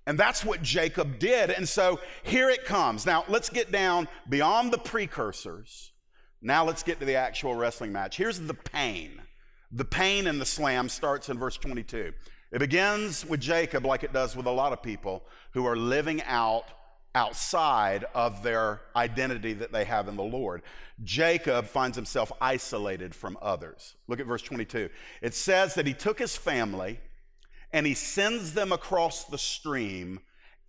And 0.06 0.18
that's 0.18 0.44
what 0.44 0.62
Jacob 0.62 1.18
did. 1.20 1.50
And 1.50 1.68
so 1.68 2.00
here 2.24 2.50
it 2.50 2.66
comes. 2.66 3.06
Now, 3.06 3.24
let's 3.30 3.50
get 3.50 3.72
down 3.72 4.08
beyond 4.30 4.72
the 4.72 4.78
precursors. 4.78 5.94
Now, 6.42 6.66
let's 6.66 6.84
get 6.84 7.00
to 7.00 7.06
the 7.06 7.16
actual 7.16 7.56
wrestling 7.56 7.94
match. 7.94 8.18
Here's 8.18 8.40
the 8.40 8.54
pain. 8.54 9.23
The 9.76 9.86
pain 9.86 10.28
in 10.28 10.38
the 10.38 10.46
slam 10.46 10.88
starts 10.88 11.30
in 11.30 11.40
verse 11.40 11.58
22. 11.58 12.14
It 12.52 12.60
begins 12.60 13.26
with 13.26 13.40
Jacob, 13.40 13.86
like 13.86 14.04
it 14.04 14.14
does 14.14 14.36
with 14.36 14.46
a 14.46 14.52
lot 14.52 14.72
of 14.72 14.84
people 14.84 15.24
who 15.52 15.66
are 15.66 15.76
living 15.76 16.22
out 16.24 16.66
outside 17.16 18.06
of 18.14 18.44
their 18.44 18.82
identity 18.96 19.54
that 19.54 19.72
they 19.72 19.86
have 19.86 20.08
in 20.08 20.16
the 20.16 20.24
Lord. 20.24 20.62
Jacob 21.04 21.66
finds 21.66 21.96
himself 21.96 22.32
isolated 22.40 23.16
from 23.16 23.38
others. 23.42 23.96
Look 24.08 24.20
at 24.20 24.28
verse 24.28 24.44
22. 24.44 24.90
It 25.22 25.34
says 25.34 25.74
that 25.74 25.88
he 25.88 25.94
took 25.94 26.20
his 26.20 26.36
family 26.36 27.00
and 27.72 27.88
he 27.88 27.96
sends 27.96 28.54
them 28.54 28.72
across 28.72 29.26
the 29.26 29.38
stream 29.40 30.20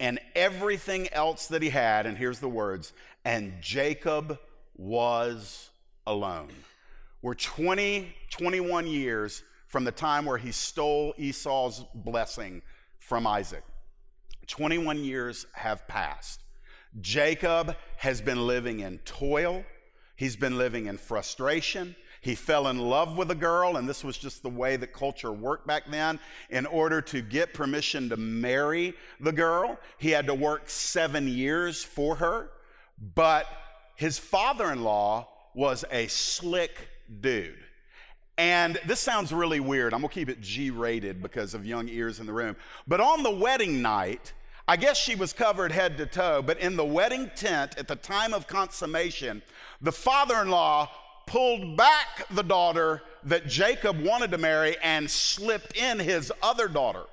and 0.01 0.19
everything 0.35 1.13
else 1.13 1.49
that 1.49 1.61
he 1.61 1.69
had. 1.69 2.07
And 2.07 2.17
here's 2.17 2.41
the 2.41 2.49
words 2.49 2.95
and 3.25 3.55
Jacob 3.61 4.39
was 4.77 5.71
alone. 6.07 6.49
We're 7.25 7.33
20, 7.33 8.15
21 8.29 8.87
years 8.87 9.45
from 9.67 9.85
the 9.85 9.91
time 9.91 10.27
where 10.27 10.37
he 10.37 10.53
stole 10.53 11.15
Esau's 11.17 11.83
blessing 11.95 12.61
from 12.99 13.27
Isaac. 13.27 13.65
21 14.47 15.03
years 15.03 15.47
have 15.55 15.89
passed. 15.89 16.43
Jacob 17.01 17.77
has 17.97 18.21
been 18.21 18.47
living 18.47 18.81
in 18.81 18.99
toil. 19.07 19.65
He's 20.17 20.37
been 20.37 20.59
living 20.59 20.85
in 20.85 20.99
frustration. 20.99 21.97
He 22.21 22.35
fell 22.35 22.69
in 22.69 22.79
love 22.79 23.17
with 23.17 23.31
a 23.31 23.35
girl, 23.35 23.79
and 23.79 23.89
this 23.89 24.05
was 24.05 24.19
just 24.19 24.43
the 24.43 24.51
way 24.51 24.77
that 24.77 24.93
culture 24.93 25.33
worked 25.33 25.67
back 25.67 25.85
then. 25.91 26.21
In 26.51 26.67
order 26.67 27.01
to 27.01 27.23
get 27.23 27.55
permission 27.55 28.11
to 28.11 28.19
marry 28.19 28.93
the 29.19 29.33
girl, 29.33 29.79
he 29.97 30.11
had 30.11 30.27
to 30.27 30.35
work 30.35 30.69
seven 30.69 31.27
years 31.27 31.83
for 31.83 32.17
her. 32.17 32.51
But 33.15 33.47
his 33.95 34.19
father 34.19 34.71
in 34.71 34.85
law 34.85 35.31
was 35.55 35.87
a 35.91 36.07
slick 36.09 36.91
dude. 37.21 37.59
And 38.37 38.81
this 38.87 39.01
sounds 39.01 39.33
really 39.33 39.61
weird. 39.61 39.95
I'm 39.95 40.01
gonna 40.01 40.13
keep 40.13 40.29
it 40.29 40.41
G 40.41 40.71
rated 40.71 41.23
because 41.23 41.55
of 41.55 41.65
young 41.65 41.89
ears 41.89 42.19
in 42.19 42.27
the 42.27 42.33
room. 42.33 42.57
But 42.87 43.01
on 43.01 43.23
the 43.23 43.31
wedding 43.31 43.81
night, 43.81 44.33
I 44.67 44.77
guess 44.77 44.97
she 44.97 45.15
was 45.15 45.33
covered 45.33 45.71
head 45.71 45.99
to 45.99 46.07
toe, 46.07 46.43
but 46.43 46.59
in 46.59 46.75
the 46.75 46.85
wedding 46.85 47.31
tent 47.37 47.77
at 47.79 47.87
the 47.87 47.97
time 47.97 48.33
of 48.33 48.47
consummation, 48.47 49.43
the 49.83 49.93
father 49.93 50.41
in 50.41 50.49
law 50.49 50.91
pulled 51.27 51.77
back 51.77 52.27
the 52.31 52.43
daughter 52.43 53.03
that 53.25 53.47
Jacob 53.47 54.01
wanted 54.01 54.31
to 54.31 54.39
marry 54.39 54.77
and 54.83 55.11
slipped 55.11 55.77
in 55.77 55.99
his 55.99 56.33
other 56.43 56.67
daughter. 56.67 57.05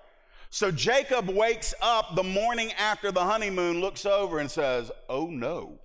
So 0.50 0.72
Jacob 0.72 1.30
wakes 1.30 1.74
up 1.82 2.16
the 2.16 2.24
morning 2.24 2.72
after 2.74 3.12
the 3.12 3.24
honeymoon, 3.24 3.80
looks 3.80 4.06
over, 4.06 4.40
and 4.40 4.52
says, 4.52 4.92
Oh 5.08 5.28
no. 5.28 5.78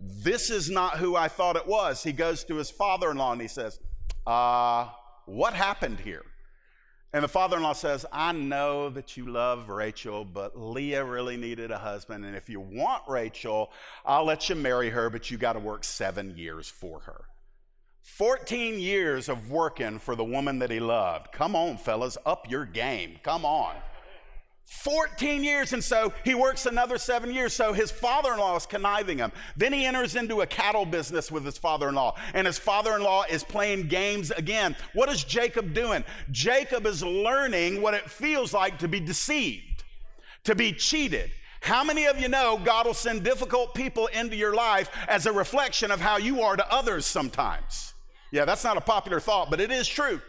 This 0.00 0.50
is 0.50 0.70
not 0.70 0.98
who 0.98 1.16
I 1.16 1.28
thought 1.28 1.56
it 1.56 1.66
was. 1.66 2.02
He 2.02 2.12
goes 2.12 2.44
to 2.44 2.56
his 2.56 2.70
father 2.70 3.10
in 3.10 3.16
law 3.16 3.32
and 3.32 3.40
he 3.40 3.48
says, 3.48 3.80
uh, 4.26 4.88
What 5.26 5.54
happened 5.54 6.00
here? 6.00 6.24
And 7.12 7.24
the 7.24 7.28
father 7.28 7.56
in 7.56 7.62
law 7.62 7.72
says, 7.72 8.04
I 8.12 8.32
know 8.32 8.90
that 8.90 9.16
you 9.16 9.26
love 9.26 9.70
Rachel, 9.70 10.24
but 10.24 10.58
Leah 10.58 11.04
really 11.04 11.38
needed 11.38 11.70
a 11.70 11.78
husband. 11.78 12.26
And 12.26 12.36
if 12.36 12.48
you 12.48 12.60
want 12.60 13.04
Rachel, 13.08 13.70
I'll 14.04 14.24
let 14.24 14.50
you 14.50 14.54
marry 14.54 14.90
her, 14.90 15.08
but 15.08 15.30
you 15.30 15.38
got 15.38 15.54
to 15.54 15.58
work 15.58 15.84
seven 15.84 16.36
years 16.36 16.68
for 16.68 17.00
her. 17.00 17.24
14 18.02 18.78
years 18.78 19.28
of 19.28 19.50
working 19.50 19.98
for 19.98 20.14
the 20.14 20.24
woman 20.24 20.58
that 20.58 20.70
he 20.70 20.78
loved. 20.78 21.32
Come 21.32 21.56
on, 21.56 21.76
fellas, 21.76 22.18
up 22.26 22.50
your 22.50 22.64
game. 22.64 23.18
Come 23.22 23.44
on. 23.44 23.74
14 24.66 25.44
years. 25.44 25.72
And 25.72 25.82
so 25.82 26.12
he 26.24 26.34
works 26.34 26.66
another 26.66 26.98
seven 26.98 27.32
years. 27.32 27.52
So 27.52 27.72
his 27.72 27.90
father 27.90 28.32
in 28.32 28.38
law 28.40 28.56
is 28.56 28.66
conniving 28.66 29.18
him. 29.18 29.30
Then 29.56 29.72
he 29.72 29.86
enters 29.86 30.16
into 30.16 30.40
a 30.40 30.46
cattle 30.46 30.84
business 30.84 31.30
with 31.30 31.44
his 31.44 31.56
father 31.56 31.88
in 31.88 31.94
law. 31.94 32.16
And 32.34 32.46
his 32.46 32.58
father 32.58 32.96
in 32.96 33.02
law 33.02 33.24
is 33.30 33.44
playing 33.44 33.86
games 33.86 34.32
again. 34.32 34.74
What 34.92 35.08
is 35.08 35.22
Jacob 35.22 35.72
doing? 35.72 36.04
Jacob 36.32 36.84
is 36.84 37.02
learning 37.02 37.80
what 37.80 37.94
it 37.94 38.10
feels 38.10 38.52
like 38.52 38.78
to 38.80 38.88
be 38.88 38.98
deceived, 38.98 39.84
to 40.44 40.56
be 40.56 40.72
cheated. 40.72 41.30
How 41.60 41.84
many 41.84 42.06
of 42.06 42.20
you 42.20 42.28
know 42.28 42.60
God 42.62 42.86
will 42.86 42.94
send 42.94 43.22
difficult 43.22 43.74
people 43.74 44.08
into 44.08 44.36
your 44.36 44.54
life 44.54 44.90
as 45.08 45.26
a 45.26 45.32
reflection 45.32 45.90
of 45.90 46.00
how 46.00 46.16
you 46.16 46.42
are 46.42 46.56
to 46.56 46.72
others 46.72 47.06
sometimes? 47.06 47.94
Yeah, 48.32 48.44
that's 48.44 48.64
not 48.64 48.76
a 48.76 48.80
popular 48.80 49.20
thought, 49.20 49.48
but 49.50 49.60
it 49.60 49.70
is 49.70 49.86
true. 49.86 50.20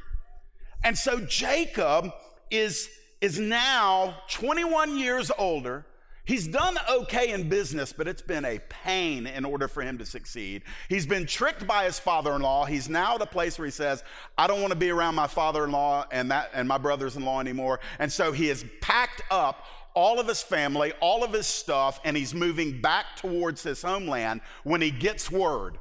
And 0.83 0.95
so 0.97 1.19
Jacob 1.21 2.11
is 2.49 2.89
is 3.21 3.39
now 3.39 4.15
21 4.29 4.97
years 4.97 5.31
older. 5.37 5.85
He's 6.25 6.45
done 6.45 6.77
okay 6.89 7.31
in 7.31 7.47
business, 7.47 7.93
but 7.93 8.05
it's 8.05 8.21
been 8.21 8.43
a 8.43 8.59
pain 8.67 9.27
in 9.27 9.45
order 9.45 9.69
for 9.69 9.81
him 9.81 9.97
to 9.99 10.05
succeed. 10.05 10.63
He's 10.89 11.05
been 11.05 11.25
tricked 11.25 11.65
by 11.65 11.85
his 11.85 11.99
father-in-law. 11.99 12.65
He's 12.65 12.89
now 12.89 13.15
at 13.15 13.21
a 13.21 13.25
place 13.25 13.57
where 13.57 13.65
he 13.65 13.71
says, 13.71 14.03
"I 14.37 14.45
don't 14.45 14.59
want 14.59 14.73
to 14.73 14.77
be 14.77 14.89
around 14.89 15.15
my 15.15 15.27
father-in-law 15.27 16.07
and 16.11 16.29
that 16.31 16.49
and 16.53 16.67
my 16.67 16.77
brothers-in-law 16.77 17.39
anymore." 17.39 17.79
And 17.97 18.11
so 18.11 18.33
he 18.33 18.47
has 18.47 18.65
packed 18.81 19.21
up 19.31 19.65
all 19.93 20.19
of 20.19 20.27
his 20.27 20.43
family, 20.43 20.91
all 20.99 21.23
of 21.23 21.31
his 21.31 21.47
stuff, 21.47 22.01
and 22.03 22.17
he's 22.17 22.33
moving 22.33 22.81
back 22.81 23.05
towards 23.15 23.63
his 23.63 23.81
homeland 23.81 24.41
when 24.63 24.81
he 24.81 24.91
gets 24.91 25.31
word 25.31 25.79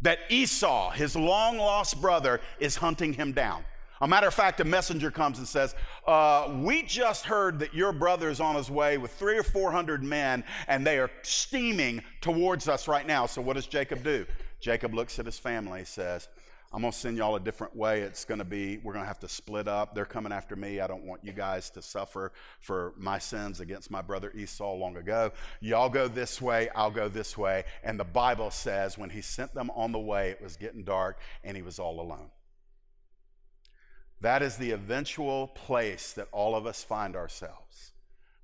that 0.00 0.20
Esau, 0.28 0.90
his 0.92 1.16
long-lost 1.16 2.00
brother, 2.00 2.40
is 2.60 2.76
hunting 2.76 3.14
him 3.14 3.32
down. 3.32 3.64
A 4.00 4.08
matter 4.08 4.28
of 4.28 4.34
fact, 4.34 4.60
a 4.60 4.64
messenger 4.64 5.10
comes 5.10 5.38
and 5.38 5.48
says, 5.48 5.74
uh, 6.06 6.52
We 6.56 6.82
just 6.82 7.24
heard 7.24 7.58
that 7.60 7.74
your 7.74 7.92
brother 7.92 8.30
is 8.30 8.40
on 8.40 8.54
his 8.54 8.70
way 8.70 8.98
with 8.98 9.12
three 9.12 9.38
or 9.38 9.42
four 9.42 9.70
hundred 9.72 10.02
men, 10.02 10.44
and 10.68 10.86
they 10.86 10.98
are 10.98 11.10
steaming 11.22 12.02
towards 12.20 12.68
us 12.68 12.88
right 12.88 13.06
now. 13.06 13.26
So, 13.26 13.42
what 13.42 13.56
does 13.56 13.66
Jacob 13.66 14.02
do? 14.04 14.26
Jacob 14.60 14.94
looks 14.94 15.18
at 15.18 15.26
his 15.26 15.38
family 15.38 15.84
says, 15.84 16.28
I'm 16.70 16.82
going 16.82 16.92
to 16.92 16.98
send 16.98 17.16
y'all 17.16 17.34
a 17.34 17.40
different 17.40 17.74
way. 17.74 18.02
It's 18.02 18.26
going 18.26 18.40
to 18.40 18.44
be, 18.44 18.76
we're 18.78 18.92
going 18.92 19.04
to 19.04 19.08
have 19.08 19.20
to 19.20 19.28
split 19.28 19.68
up. 19.68 19.94
They're 19.94 20.04
coming 20.04 20.32
after 20.32 20.54
me. 20.54 20.80
I 20.80 20.86
don't 20.86 21.04
want 21.04 21.24
you 21.24 21.32
guys 21.32 21.70
to 21.70 21.82
suffer 21.82 22.32
for 22.60 22.92
my 22.98 23.18
sins 23.18 23.60
against 23.60 23.90
my 23.90 24.02
brother 24.02 24.30
Esau 24.36 24.74
long 24.74 24.98
ago. 24.98 25.32
Y'all 25.60 25.88
go 25.88 26.08
this 26.08 26.42
way, 26.42 26.68
I'll 26.74 26.90
go 26.90 27.08
this 27.08 27.38
way. 27.38 27.64
And 27.82 27.98
the 27.98 28.04
Bible 28.04 28.50
says 28.50 28.98
when 28.98 29.08
he 29.08 29.22
sent 29.22 29.54
them 29.54 29.70
on 29.70 29.92
the 29.92 29.98
way, 29.98 30.30
it 30.30 30.42
was 30.42 30.56
getting 30.56 30.84
dark 30.84 31.20
and 31.42 31.56
he 31.56 31.62
was 31.62 31.78
all 31.78 32.00
alone. 32.00 32.30
That 34.20 34.42
is 34.42 34.56
the 34.56 34.72
eventual 34.72 35.48
place 35.48 36.12
that 36.14 36.28
all 36.32 36.56
of 36.56 36.66
us 36.66 36.82
find 36.82 37.14
ourselves 37.14 37.92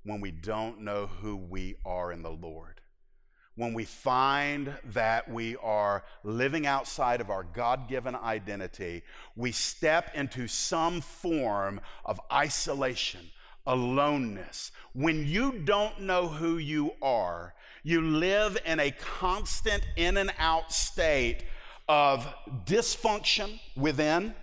when 0.03 0.21
we 0.21 0.31
don't 0.31 0.81
know 0.81 1.07
who 1.07 1.35
we 1.35 1.75
are 1.85 2.11
in 2.11 2.21
the 2.21 2.31
Lord 2.31 2.81
when 3.55 3.73
we 3.73 3.85
find 3.85 4.73
that 4.83 5.29
we 5.29 5.55
are 5.57 6.03
living 6.23 6.67
outside 6.67 7.21
of 7.21 7.29
our 7.29 7.43
God 7.43 7.87
given 7.87 8.15
identity, 8.15 9.03
we 9.35 9.51
step 9.51 10.11
into 10.13 10.47
some 10.47 11.01
form 11.01 11.79
of 12.03 12.19
isolation, 12.31 13.21
aloneness. 13.65 14.71
When 14.93 15.25
you 15.25 15.59
don't 15.59 16.01
know 16.01 16.27
who 16.27 16.57
you 16.57 16.91
are, 17.01 17.53
you 17.83 18.01
live 18.01 18.57
in 18.65 18.79
a 18.79 18.91
constant 18.91 19.83
in 19.95 20.17
and 20.17 20.33
out 20.37 20.71
state 20.71 21.45
of 21.87 22.27
dysfunction 22.65 23.59
within 23.77 24.35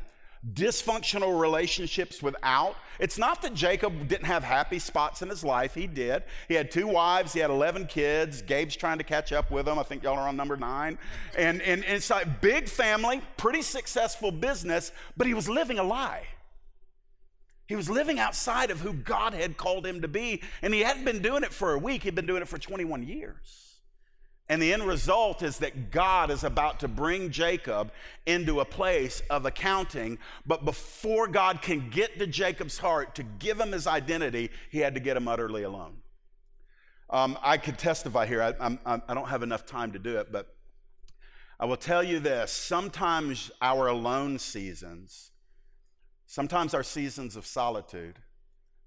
dysfunctional 0.55 1.41
relationships 1.41 2.23
without. 2.23 2.75
It's 2.99 3.17
not 3.17 3.43
that 3.43 3.55
Jacob 3.55 4.09
didn't 4.09 4.27
have 4.27 4.43
happy 4.43 4.79
spots 4.79 5.23
in 5.23 5.29
his 5.29 5.45
life. 5.45 5.75
He 5.75 5.87
did. 5.87 6.25
He 6.49 6.55
had 6.55 6.71
two 6.71 6.89
wives, 6.89 7.33
he 7.33 7.41
had 7.41 7.51
11 7.51 7.87
kids. 7.87 8.43
Gabe's 8.43 8.75
trying 8.75 8.99
to 8.99 9.05
catch 9.05 9.33
up 9.33 9.51
with 9.51 9.69
him. 9.69 9.79
I 9.79 9.83
think 9.85 10.03
y'all 10.03 10.19
are 10.19 10.29
on 10.29 10.37
number 10.37 10.57
nine. 10.57 10.99
And, 11.37 11.63
and, 11.63 11.85
and 11.85 11.97
it's 11.97 12.11
like 12.11 12.41
big 12.41 12.69
family, 12.69 13.23
pretty 13.37 13.63
successful 13.63 14.33
business, 14.33 14.93
but 15.17 15.27
he 15.27 15.35
was 15.35 15.49
living 15.49 15.79
a 15.79 15.85
lie. 15.85 16.25
He 17.69 17.77
was 17.77 17.89
living 17.89 18.19
outside 18.19 18.71
of 18.71 18.81
who 18.81 18.93
God 18.93 19.35
had 19.35 19.57
called 19.57 19.87
him 19.87 20.03
to 20.03 20.09
be, 20.09 20.43
and 20.61 20.75
he 20.75 20.81
hadn't 20.81 21.05
been 21.05 21.23
doing 21.23 21.45
it 21.45 21.53
for 21.53 21.73
a 21.73 21.79
week, 21.79 22.03
he'd 22.03 22.15
been 22.15 22.27
doing 22.27 22.43
it 22.43 22.49
for 22.49 22.59
21 22.59 23.05
years. 23.05 23.72
And 24.53 24.61
the 24.61 24.75
end 24.75 24.83
result 24.83 25.43
is 25.43 25.57
that 25.61 25.91
God 25.91 26.31
is 26.31 26.45
about 26.45 26.81
to 26.81 26.89
bring 26.89 27.31
Jacob 27.31 27.91
into 28.27 28.61
a 28.61 28.67
place 28.67 29.23
of 29.31 29.47
accounting. 29.47 30.19
But 30.45 30.67
before 30.67 31.27
God 31.27 31.63
can 31.63 31.89
get 31.89 32.19
to 32.19 32.27
Jacob's 32.27 32.77
heart 32.77 33.15
to 33.15 33.23
give 33.23 33.59
him 33.59 33.73
his 33.73 33.87
identity, 33.87 34.51
he 34.69 34.81
had 34.81 34.93
to 34.93 35.01
get 35.01 35.17
him 35.17 35.27
utterly 35.27 35.63
alone. 35.63 36.03
Um, 37.09 37.39
I 37.41 37.57
could 37.57 37.79
testify 37.79 38.27
here. 38.27 38.43
I, 38.43 38.53
I'm, 38.61 38.79
I 38.85 39.15
don't 39.15 39.29
have 39.29 39.43
enough 39.43 39.65
time 39.65 39.93
to 39.93 39.99
do 39.99 40.19
it, 40.19 40.31
but 40.31 40.55
I 41.59 41.65
will 41.65 41.79
tell 41.79 42.03
you 42.03 42.19
this 42.21 42.53
sometimes 42.53 43.51
our 43.63 43.87
alone 43.87 44.39
seasons, 44.39 45.31
sometimes 46.27 46.75
our 46.75 46.83
seasons 46.83 47.37
of 47.37 47.47
solitude, 47.47 48.19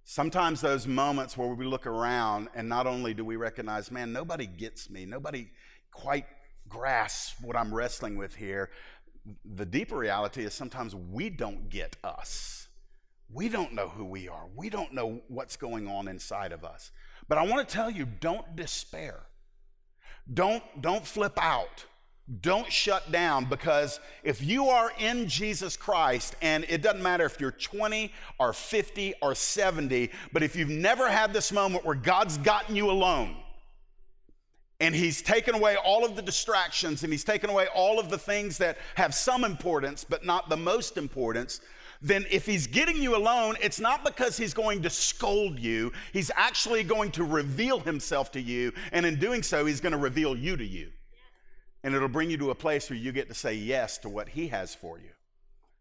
Sometimes 0.08 0.62
those 0.62 0.86
moments 0.86 1.36
where 1.36 1.48
we 1.48 1.66
look 1.66 1.88
around 1.88 2.50
and 2.54 2.70
not 2.70 2.86
only 2.86 3.16
do 3.16 3.26
we 3.26 3.38
recognize, 3.38 3.90
man, 3.90 4.14
nobody 4.14 4.46
gets 4.46 4.88
me, 4.88 5.04
nobody 5.04 5.50
quite 5.92 6.28
grasps 6.70 7.34
what 7.42 7.56
I'm 7.56 7.74
wrestling 7.74 8.16
with 8.16 8.36
here. 8.36 8.70
The 9.44 9.66
deeper 9.66 9.98
reality 9.98 10.46
is 10.46 10.54
sometimes 10.54 10.94
we 10.94 11.32
don't 11.32 11.70
get 11.70 11.96
us. 12.04 12.68
We 13.34 13.50
don't 13.50 13.74
know 13.74 13.90
who 13.90 14.06
we 14.06 14.30
are. 14.30 14.46
We 14.56 14.70
don't 14.70 14.94
know 14.94 15.22
what's 15.28 15.58
going 15.58 15.88
on 15.88 16.08
inside 16.08 16.52
of 16.52 16.64
us. 16.64 16.92
But 17.28 17.40
I 17.40 17.48
want 17.48 17.68
to 17.68 17.74
tell 17.74 17.90
you 17.90 18.06
don't 18.06 18.56
despair. 18.56 19.22
Don't, 20.32 20.64
don't 20.82 21.06
flip 21.06 21.34
out. 21.42 21.86
Don't 22.42 22.72
shut 22.72 23.12
down 23.12 23.46
because 23.46 24.00
if 24.24 24.42
you 24.42 24.70
are 24.70 24.92
in 24.98 25.28
Jesus 25.28 25.78
Christ, 25.78 26.36
and 26.42 26.66
it 26.68 26.82
doesn't 26.82 27.04
matter 27.04 27.24
if 27.26 27.40
you're 27.40 27.52
20 27.52 28.12
or 28.40 28.52
50 28.52 29.14
or 29.22 29.36
70, 29.36 30.10
but 30.34 30.42
if 30.42 30.56
you've 30.56 30.70
never 30.70 31.08
had 31.08 31.34
this 31.34 31.52
moment 31.52 31.86
where 31.86 31.96
God's 31.96 32.38
gotten 32.40 32.76
you 32.76 32.90
alone, 32.90 33.36
and 34.80 34.96
he's 34.96 35.22
taken 35.22 35.56
away 35.56 35.76
all 35.76 36.04
of 36.04 36.16
the 36.16 36.22
distractions 36.22 37.04
and 37.04 37.14
he's 37.14 37.24
taken 37.24 37.50
away 37.50 37.68
all 37.74 38.00
of 38.00 38.10
the 38.10 38.18
things 38.18 38.58
that 38.58 38.78
have 38.96 39.14
some 39.14 39.44
importance 39.44 40.04
but 40.04 40.26
not 40.26 40.50
the 40.50 40.58
most 40.58 40.98
importance 40.98 41.62
then 42.02 42.26
if 42.30 42.46
he's 42.46 42.68
getting 42.68 43.02
you 43.02 43.16
alone 43.16 43.56
it's 43.62 43.80
not 43.80 44.04
because 44.04 44.36
he's 44.36 44.54
going 44.54 44.82
to 44.82 44.90
scold 44.90 45.58
you. 45.58 45.94
He's 46.12 46.30
actually 46.36 46.84
going 46.84 47.12
to 47.12 47.24
reveal 47.24 47.80
himself 47.80 48.34
to 48.34 48.42
you 48.42 48.74
and 48.92 49.06
in 49.06 49.18
doing 49.18 49.44
so 49.44 49.66
he's 49.66 49.80
going 49.80 49.94
to 49.94 49.98
reveal 49.98 50.36
you 50.36 50.58
to 50.58 50.66
you 50.66 50.92
and 51.86 51.94
it'll 51.94 52.08
bring 52.08 52.32
you 52.32 52.38
to 52.38 52.50
a 52.50 52.56
place 52.56 52.90
where 52.90 52.98
you 52.98 53.12
get 53.12 53.28
to 53.28 53.36
say 53.36 53.54
yes 53.54 54.00
to 54.00 54.10
what 54.10 54.28
he 54.28 54.48
has 54.48 54.74
for 54.74 54.98
you. 54.98 55.12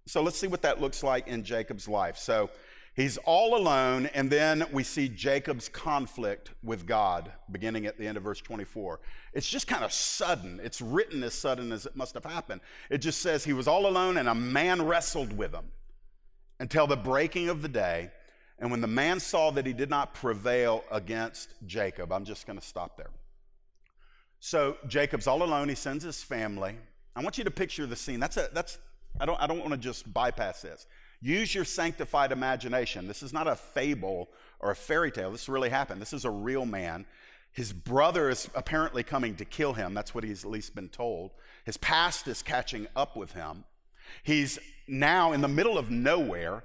So 0.06 0.22
let's 0.22 0.36
see 0.36 0.46
what 0.46 0.60
that 0.60 0.78
looks 0.78 1.02
like 1.02 1.26
in 1.26 1.42
Jacob's 1.44 1.88
life. 1.88 2.18
So 2.18 2.50
he's 2.94 3.16
all 3.24 3.56
alone, 3.56 4.10
and 4.12 4.28
then 4.28 4.66
we 4.70 4.82
see 4.82 5.08
Jacob's 5.08 5.66
conflict 5.70 6.50
with 6.62 6.84
God 6.84 7.32
beginning 7.50 7.86
at 7.86 7.96
the 7.96 8.06
end 8.06 8.18
of 8.18 8.22
verse 8.22 8.42
24. 8.42 9.00
It's 9.32 9.48
just 9.48 9.66
kind 9.66 9.82
of 9.82 9.94
sudden. 9.94 10.60
It's 10.62 10.82
written 10.82 11.22
as 11.22 11.32
sudden 11.32 11.72
as 11.72 11.86
it 11.86 11.96
must 11.96 12.12
have 12.12 12.26
happened. 12.26 12.60
It 12.90 12.98
just 12.98 13.22
says 13.22 13.42
he 13.42 13.54
was 13.54 13.66
all 13.66 13.86
alone, 13.86 14.18
and 14.18 14.28
a 14.28 14.34
man 14.34 14.82
wrestled 14.82 15.34
with 15.34 15.54
him 15.54 15.72
until 16.60 16.86
the 16.86 16.98
breaking 16.98 17.48
of 17.48 17.62
the 17.62 17.68
day. 17.68 18.10
And 18.58 18.70
when 18.70 18.82
the 18.82 18.86
man 18.86 19.20
saw 19.20 19.50
that 19.52 19.64
he 19.64 19.72
did 19.72 19.88
not 19.88 20.12
prevail 20.12 20.84
against 20.90 21.54
Jacob, 21.66 22.12
I'm 22.12 22.26
just 22.26 22.46
going 22.46 22.58
to 22.58 22.64
stop 22.64 22.98
there. 22.98 23.08
So 24.44 24.76
Jacob's 24.88 25.26
all 25.26 25.42
alone. 25.42 25.70
He 25.70 25.74
sends 25.74 26.04
his 26.04 26.22
family. 26.22 26.76
I 27.16 27.22
want 27.22 27.38
you 27.38 27.44
to 27.44 27.50
picture 27.50 27.86
the 27.86 27.96
scene. 27.96 28.20
That's 28.20 28.36
a, 28.36 28.50
that's, 28.52 28.76
I 29.18 29.24
don't, 29.24 29.40
I 29.40 29.46
don't 29.46 29.60
want 29.60 29.70
to 29.70 29.78
just 29.78 30.12
bypass 30.12 30.60
this. 30.60 30.86
Use 31.22 31.54
your 31.54 31.64
sanctified 31.64 32.30
imagination. 32.30 33.08
This 33.08 33.22
is 33.22 33.32
not 33.32 33.48
a 33.48 33.56
fable 33.56 34.28
or 34.60 34.70
a 34.70 34.76
fairy 34.76 35.10
tale. 35.10 35.32
This 35.32 35.48
really 35.48 35.70
happened. 35.70 35.98
This 36.02 36.12
is 36.12 36.26
a 36.26 36.30
real 36.30 36.66
man. 36.66 37.06
His 37.52 37.72
brother 37.72 38.28
is 38.28 38.50
apparently 38.54 39.02
coming 39.02 39.34
to 39.36 39.46
kill 39.46 39.72
him. 39.72 39.94
That's 39.94 40.14
what 40.14 40.24
he's 40.24 40.44
at 40.44 40.50
least 40.50 40.74
been 40.74 40.90
told. 40.90 41.30
His 41.64 41.78
past 41.78 42.28
is 42.28 42.42
catching 42.42 42.86
up 42.94 43.16
with 43.16 43.32
him. 43.32 43.64
He's 44.24 44.58
now 44.86 45.32
in 45.32 45.40
the 45.40 45.48
middle 45.48 45.78
of 45.78 45.90
nowhere. 45.90 46.64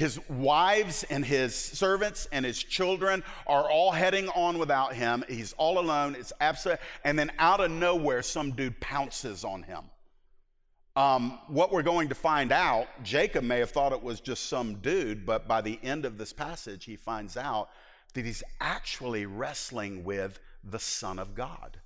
His 0.00 0.18
wives 0.30 1.04
and 1.10 1.22
his 1.22 1.54
servants 1.54 2.26
and 2.32 2.42
his 2.42 2.62
children 2.62 3.22
are 3.46 3.70
all 3.70 3.90
heading 3.90 4.30
on 4.30 4.56
without 4.56 4.94
him. 4.94 5.22
He's 5.28 5.52
all 5.58 5.78
alone. 5.78 6.16
It's 6.18 6.32
absolute. 6.40 6.78
And 7.04 7.18
then 7.18 7.30
out 7.38 7.60
of 7.60 7.70
nowhere, 7.70 8.22
some 8.22 8.52
dude 8.52 8.80
pounces 8.80 9.44
on 9.44 9.62
him. 9.62 9.82
Um, 10.96 11.38
what 11.48 11.70
we're 11.70 11.82
going 11.82 12.08
to 12.08 12.14
find 12.14 12.50
out, 12.50 12.86
Jacob 13.02 13.44
may 13.44 13.58
have 13.58 13.72
thought 13.72 13.92
it 13.92 14.02
was 14.02 14.22
just 14.22 14.46
some 14.46 14.76
dude, 14.76 15.26
but 15.26 15.46
by 15.46 15.60
the 15.60 15.78
end 15.82 16.06
of 16.06 16.16
this 16.16 16.32
passage, 16.32 16.86
he 16.86 16.96
finds 16.96 17.36
out 17.36 17.68
that 18.14 18.24
he's 18.24 18.42
actually 18.58 19.26
wrestling 19.26 20.02
with 20.02 20.40
the 20.64 20.78
Son 20.78 21.18
of 21.18 21.34
God. 21.34 21.78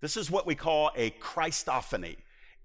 This 0.00 0.16
is 0.16 0.30
what 0.30 0.46
we 0.46 0.54
call 0.54 0.92
a 0.94 1.10
Christophany. 1.10 2.18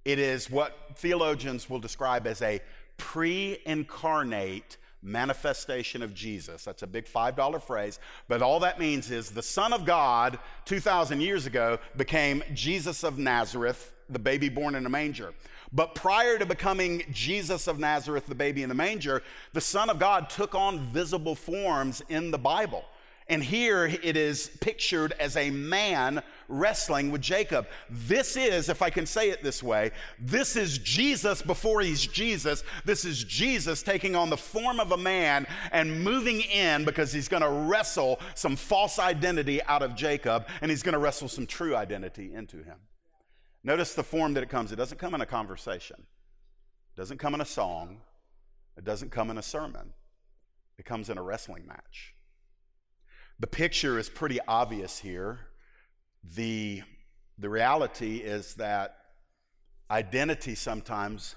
It 0.05 0.19
is 0.19 0.51
what 0.51 0.77
theologians 0.97 1.67
will 1.67 1.79
describe 1.79 2.27
as 2.27 2.43
a 2.43 2.59
pre 2.97 3.57
incarnate 3.65 4.77
manifestation 5.03 6.01
of 6.01 6.13
Jesus. 6.13 6.63
That's 6.63 6.81
a 6.81 6.87
big 6.87 7.05
$5 7.05 7.61
phrase, 7.61 7.99
but 8.27 8.41
all 8.41 8.59
that 8.61 8.79
means 8.79 9.11
is 9.11 9.29
the 9.29 9.43
Son 9.43 9.73
of 9.73 9.85
God 9.85 10.39
2,000 10.65 11.21
years 11.21 11.45
ago 11.45 11.77
became 11.97 12.43
Jesus 12.53 13.03
of 13.03 13.17
Nazareth, 13.17 13.91
the 14.09 14.19
baby 14.19 14.49
born 14.49 14.75
in 14.75 14.85
a 14.85 14.89
manger. 14.89 15.33
But 15.71 15.95
prior 15.95 16.37
to 16.37 16.45
becoming 16.45 17.03
Jesus 17.11 17.67
of 17.67 17.79
Nazareth, 17.79 18.27
the 18.27 18.35
baby 18.35 18.63
in 18.63 18.69
the 18.69 18.75
manger, 18.75 19.23
the 19.53 19.61
Son 19.61 19.89
of 19.89 19.99
God 19.99 20.29
took 20.29 20.53
on 20.53 20.79
visible 20.79 21.35
forms 21.35 22.01
in 22.09 22.31
the 22.31 22.37
Bible. 22.37 22.85
And 23.29 23.43
here 23.43 23.85
it 23.85 24.17
is 24.17 24.49
pictured 24.59 25.13
as 25.19 25.37
a 25.37 25.49
man 25.49 26.21
wrestling 26.49 27.11
with 27.11 27.21
Jacob. 27.21 27.67
This 27.89 28.35
is, 28.35 28.69
if 28.69 28.81
I 28.81 28.89
can 28.89 29.05
say 29.05 29.29
it 29.29 29.41
this 29.41 29.63
way, 29.63 29.91
this 30.19 30.55
is 30.55 30.77
Jesus 30.77 31.41
before 31.41 31.81
he's 31.81 32.05
Jesus. 32.05 32.63
This 32.85 33.05
is 33.05 33.23
Jesus 33.23 33.81
taking 33.81 34.15
on 34.15 34.29
the 34.29 34.37
form 34.37 34.79
of 34.79 34.91
a 34.91 34.97
man 34.97 35.47
and 35.71 36.03
moving 36.03 36.41
in 36.41 36.83
because 36.85 37.13
he's 37.13 37.27
going 37.27 37.43
to 37.43 37.49
wrestle 37.49 38.19
some 38.35 38.55
false 38.55 38.99
identity 38.99 39.63
out 39.63 39.81
of 39.81 39.95
Jacob 39.95 40.47
and 40.61 40.69
he's 40.69 40.83
going 40.83 40.93
to 40.93 40.99
wrestle 40.99 41.29
some 41.29 41.47
true 41.47 41.75
identity 41.75 42.33
into 42.33 42.57
him. 42.57 42.77
Notice 43.63 43.93
the 43.93 44.03
form 44.03 44.33
that 44.33 44.43
it 44.43 44.49
comes. 44.49 44.71
It 44.71 44.75
doesn't 44.75 44.97
come 44.97 45.15
in 45.15 45.21
a 45.21 45.25
conversation, 45.25 45.97
it 45.99 46.97
doesn't 46.97 47.17
come 47.17 47.33
in 47.33 47.41
a 47.41 47.45
song, 47.45 48.01
it 48.77 48.83
doesn't 48.83 49.11
come 49.11 49.29
in 49.29 49.37
a 49.37 49.43
sermon. 49.43 49.93
It 50.77 50.85
comes 50.85 51.09
in 51.09 51.17
a 51.17 51.23
wrestling 51.23 51.67
match. 51.67 52.15
The 53.43 53.47
picture 53.47 53.99
is 53.99 54.07
pretty 54.07 54.39
obvious 54.47 54.99
here. 54.99 55.37
The, 56.33 56.81
the 57.37 57.49
reality 57.49 58.19
is 58.19 58.53
that 58.53 58.95
identity 59.91 60.55
sometimes, 60.55 61.35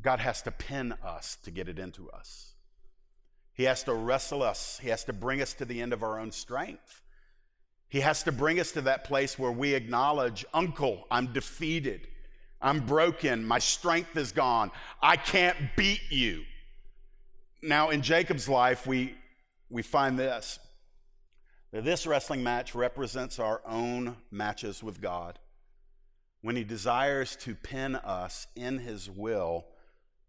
God 0.00 0.20
has 0.20 0.40
to 0.42 0.52
pin 0.52 0.94
us 1.04 1.36
to 1.42 1.50
get 1.50 1.68
it 1.68 1.80
into 1.80 2.08
us. 2.10 2.54
He 3.54 3.64
has 3.64 3.82
to 3.82 3.92
wrestle 3.92 4.40
us, 4.40 4.78
He 4.80 4.88
has 4.90 5.02
to 5.06 5.12
bring 5.12 5.42
us 5.42 5.52
to 5.54 5.64
the 5.64 5.82
end 5.82 5.92
of 5.92 6.04
our 6.04 6.20
own 6.20 6.30
strength. 6.30 7.02
He 7.88 8.02
has 8.02 8.22
to 8.22 8.30
bring 8.30 8.60
us 8.60 8.70
to 8.70 8.82
that 8.82 9.02
place 9.02 9.36
where 9.36 9.50
we 9.50 9.74
acknowledge, 9.74 10.44
Uncle, 10.54 11.08
I'm 11.10 11.32
defeated. 11.32 12.06
I'm 12.62 12.86
broken. 12.86 13.44
My 13.44 13.58
strength 13.58 14.16
is 14.16 14.30
gone. 14.30 14.70
I 15.02 15.16
can't 15.16 15.56
beat 15.76 16.02
you. 16.08 16.44
Now, 17.62 17.90
in 17.90 18.02
Jacob's 18.02 18.48
life, 18.48 18.86
we, 18.86 19.16
we 19.68 19.82
find 19.82 20.16
this 20.16 20.60
this 21.80 22.06
wrestling 22.06 22.42
match 22.42 22.74
represents 22.74 23.38
our 23.38 23.60
own 23.66 24.16
matches 24.30 24.82
with 24.82 25.00
God. 25.00 25.38
When 26.42 26.56
he 26.56 26.64
desires 26.64 27.36
to 27.36 27.54
pin 27.54 27.96
us 27.96 28.46
in 28.54 28.78
his 28.78 29.10
will 29.10 29.66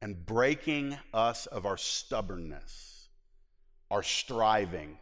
and 0.01 0.25
breaking 0.25 0.97
us 1.13 1.45
of 1.45 1.65
our 1.65 1.77
stubbornness, 1.77 3.09
our 3.91 4.03
striving, 4.03 4.97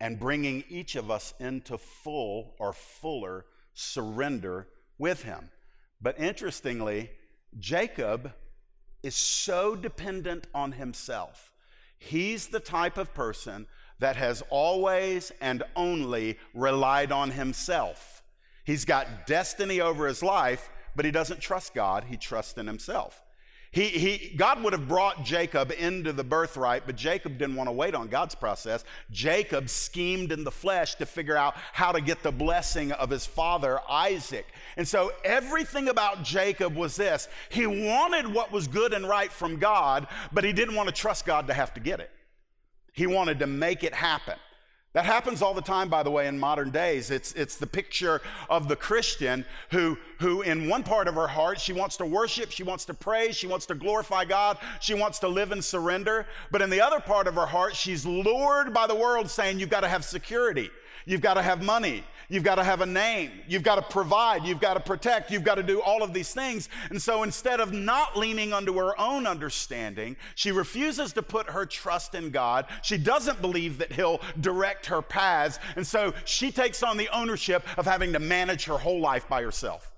and 0.00 0.20
bringing 0.20 0.64
each 0.68 0.96
of 0.96 1.10
us 1.10 1.34
into 1.40 1.76
full 1.76 2.54
or 2.58 2.72
fuller 2.72 3.46
surrender 3.74 4.68
with 4.98 5.22
him. 5.22 5.50
But 6.00 6.18
interestingly, 6.20 7.10
Jacob 7.58 8.32
is 9.02 9.14
so 9.14 9.74
dependent 9.74 10.46
on 10.54 10.72
himself. 10.72 11.52
He's 11.98 12.48
the 12.48 12.60
type 12.60 12.96
of 12.96 13.12
person 13.12 13.66
that 14.00 14.16
has 14.16 14.42
always 14.50 15.32
and 15.40 15.62
only 15.76 16.38
relied 16.54 17.12
on 17.12 17.30
himself. 17.30 18.22
He's 18.64 18.84
got 18.84 19.26
destiny 19.26 19.80
over 19.80 20.06
his 20.06 20.22
life, 20.22 20.70
but 20.94 21.04
he 21.04 21.10
doesn't 21.10 21.40
trust 21.40 21.74
God, 21.74 22.04
he 22.04 22.16
trusts 22.16 22.58
in 22.58 22.66
himself. 22.66 23.22
He, 23.70 23.84
he, 23.84 24.34
God 24.34 24.62
would 24.62 24.72
have 24.72 24.88
brought 24.88 25.24
Jacob 25.24 25.72
into 25.78 26.12
the 26.12 26.24
birthright, 26.24 26.84
but 26.86 26.96
Jacob 26.96 27.36
didn't 27.36 27.54
want 27.54 27.68
to 27.68 27.72
wait 27.72 27.94
on 27.94 28.08
God's 28.08 28.34
process. 28.34 28.82
Jacob 29.10 29.68
schemed 29.68 30.32
in 30.32 30.42
the 30.42 30.50
flesh 30.50 30.94
to 30.96 31.06
figure 31.06 31.36
out 31.36 31.54
how 31.74 31.92
to 31.92 32.00
get 32.00 32.22
the 32.22 32.32
blessing 32.32 32.92
of 32.92 33.10
his 33.10 33.26
father, 33.26 33.78
Isaac. 33.88 34.46
And 34.78 34.88
so 34.88 35.12
everything 35.22 35.88
about 35.88 36.22
Jacob 36.22 36.74
was 36.76 36.96
this 36.96 37.28
he 37.50 37.66
wanted 37.66 38.32
what 38.32 38.50
was 38.52 38.68
good 38.68 38.94
and 38.94 39.06
right 39.06 39.30
from 39.30 39.58
God, 39.58 40.08
but 40.32 40.44
he 40.44 40.52
didn't 40.54 40.74
want 40.74 40.88
to 40.88 40.94
trust 40.94 41.26
God 41.26 41.46
to 41.48 41.54
have 41.54 41.74
to 41.74 41.80
get 41.80 42.00
it. 42.00 42.10
He 42.98 43.06
wanted 43.06 43.38
to 43.38 43.46
make 43.46 43.84
it 43.84 43.94
happen. 43.94 44.34
That 44.92 45.04
happens 45.04 45.40
all 45.40 45.54
the 45.54 45.62
time, 45.62 45.88
by 45.88 46.02
the 46.02 46.10
way, 46.10 46.26
in 46.26 46.36
modern 46.36 46.72
days. 46.72 47.12
It's, 47.12 47.32
it's 47.34 47.54
the 47.54 47.66
picture 47.66 48.20
of 48.50 48.66
the 48.66 48.74
Christian 48.74 49.44
who, 49.70 49.96
who, 50.18 50.42
in 50.42 50.68
one 50.68 50.82
part 50.82 51.06
of 51.06 51.14
her 51.14 51.28
heart, 51.28 51.60
she 51.60 51.72
wants 51.72 51.96
to 51.98 52.04
worship, 52.04 52.50
she 52.50 52.64
wants 52.64 52.84
to 52.86 52.94
praise, 52.94 53.36
she 53.36 53.46
wants 53.46 53.66
to 53.66 53.76
glorify 53.76 54.24
God, 54.24 54.58
she 54.80 54.94
wants 54.94 55.20
to 55.20 55.28
live 55.28 55.52
in 55.52 55.62
surrender. 55.62 56.26
But 56.50 56.60
in 56.60 56.70
the 56.70 56.80
other 56.80 56.98
part 56.98 57.28
of 57.28 57.36
her 57.36 57.46
heart, 57.46 57.76
she's 57.76 58.04
lured 58.04 58.74
by 58.74 58.88
the 58.88 58.96
world 58.96 59.30
saying, 59.30 59.60
You've 59.60 59.70
got 59.70 59.82
to 59.82 59.88
have 59.88 60.04
security. 60.04 60.68
You've 61.06 61.20
got 61.20 61.34
to 61.34 61.42
have 61.42 61.62
money. 61.62 62.02
You've 62.30 62.44
got 62.44 62.56
to 62.56 62.64
have 62.64 62.82
a 62.82 62.86
name. 62.86 63.30
You've 63.48 63.62
got 63.62 63.76
to 63.76 63.82
provide. 63.82 64.44
You've 64.44 64.60
got 64.60 64.74
to 64.74 64.80
protect. 64.80 65.30
You've 65.30 65.44
got 65.44 65.54
to 65.54 65.62
do 65.62 65.80
all 65.80 66.02
of 66.02 66.12
these 66.12 66.34
things. 66.34 66.68
And 66.90 67.00
so 67.00 67.22
instead 67.22 67.58
of 67.58 67.72
not 67.72 68.18
leaning 68.18 68.52
unto 68.52 68.74
her 68.74 68.98
own 69.00 69.26
understanding, 69.26 70.14
she 70.34 70.52
refuses 70.52 71.14
to 71.14 71.22
put 71.22 71.48
her 71.48 71.64
trust 71.64 72.14
in 72.14 72.30
God. 72.30 72.66
She 72.82 72.98
doesn't 72.98 73.40
believe 73.40 73.78
that 73.78 73.92
He'll 73.92 74.20
direct 74.40 74.84
her 74.86 75.00
paths. 75.00 75.58
And 75.76 75.86
so 75.86 76.12
she 76.26 76.52
takes 76.52 76.82
on 76.82 76.98
the 76.98 77.08
ownership 77.16 77.66
of 77.78 77.86
having 77.86 78.12
to 78.12 78.18
manage 78.18 78.64
her 78.66 78.76
whole 78.76 79.00
life 79.00 79.26
by 79.26 79.42
herself. 79.42 79.90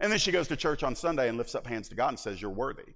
And 0.00 0.10
then 0.10 0.18
she 0.18 0.32
goes 0.32 0.48
to 0.48 0.56
church 0.56 0.82
on 0.82 0.96
Sunday 0.96 1.28
and 1.28 1.38
lifts 1.38 1.54
up 1.54 1.66
hands 1.66 1.88
to 1.90 1.94
God 1.94 2.08
and 2.08 2.18
says, 2.18 2.42
You're 2.42 2.50
worthy. 2.50 2.94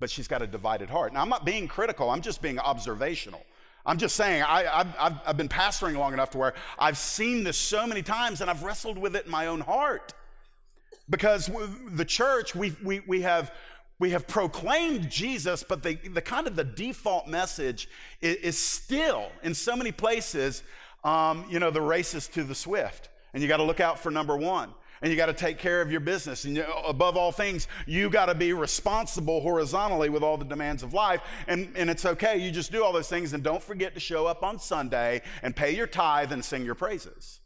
But 0.00 0.10
she's 0.10 0.28
got 0.28 0.42
a 0.42 0.46
divided 0.46 0.90
heart. 0.90 1.14
Now, 1.14 1.22
I'm 1.22 1.30
not 1.30 1.46
being 1.46 1.66
critical, 1.66 2.10
I'm 2.10 2.20
just 2.20 2.42
being 2.42 2.58
observational. 2.58 3.42
I'm 3.84 3.98
just 3.98 4.14
saying, 4.14 4.42
I, 4.42 4.84
have 4.98 5.20
I've 5.26 5.36
been 5.36 5.48
pastoring 5.48 5.96
long 5.96 6.12
enough 6.12 6.30
to 6.30 6.38
where 6.38 6.54
I've 6.78 6.98
seen 6.98 7.42
this 7.42 7.58
so 7.58 7.86
many 7.86 8.02
times 8.02 8.40
and 8.40 8.48
I've 8.48 8.62
wrestled 8.62 8.96
with 8.96 9.16
it 9.16 9.26
in 9.26 9.30
my 9.30 9.46
own 9.46 9.60
heart. 9.60 10.14
Because 11.10 11.50
the 11.90 12.04
church, 12.04 12.54
we, 12.54 12.74
we, 12.82 13.00
we, 13.06 13.22
have, 13.22 13.52
we 13.98 14.10
have 14.10 14.26
proclaimed 14.28 15.10
Jesus, 15.10 15.64
but 15.68 15.82
the, 15.82 15.94
the 15.94 16.22
kind 16.22 16.46
of 16.46 16.54
the 16.54 16.64
default 16.64 17.26
message 17.26 17.88
is, 18.20 18.36
is 18.36 18.58
still, 18.58 19.30
in 19.42 19.52
so 19.52 19.74
many 19.74 19.90
places, 19.90 20.62
um, 21.02 21.44
you 21.50 21.58
know, 21.58 21.70
the 21.70 21.80
race 21.80 22.14
is 22.14 22.28
to 22.28 22.44
the 22.44 22.54
swift. 22.54 23.08
And 23.34 23.42
you 23.42 23.48
got 23.48 23.56
to 23.56 23.64
look 23.64 23.80
out 23.80 23.98
for 23.98 24.10
number 24.10 24.36
one 24.36 24.72
and 25.00 25.10
you 25.10 25.16
got 25.16 25.26
to 25.26 25.32
take 25.32 25.58
care 25.58 25.80
of 25.80 25.90
your 25.90 26.00
business. 26.00 26.44
And 26.44 26.56
you, 26.56 26.64
above 26.86 27.16
all 27.16 27.32
things, 27.32 27.66
you 27.86 28.10
got 28.10 28.26
to 28.26 28.34
be 28.34 28.52
responsible 28.52 29.40
horizontally 29.40 30.08
with 30.08 30.22
all 30.22 30.36
the 30.36 30.44
demands 30.44 30.82
of 30.82 30.92
life. 30.94 31.20
And, 31.48 31.72
and 31.76 31.90
it's 31.90 32.04
okay. 32.04 32.38
You 32.38 32.50
just 32.50 32.70
do 32.70 32.84
all 32.84 32.92
those 32.92 33.08
things 33.08 33.32
and 33.32 33.42
don't 33.42 33.62
forget 33.62 33.94
to 33.94 34.00
show 34.00 34.26
up 34.26 34.42
on 34.42 34.58
Sunday 34.58 35.22
and 35.42 35.56
pay 35.56 35.74
your 35.74 35.86
tithe 35.86 36.32
and 36.32 36.44
sing 36.44 36.64
your 36.64 36.74
praises. 36.74 37.40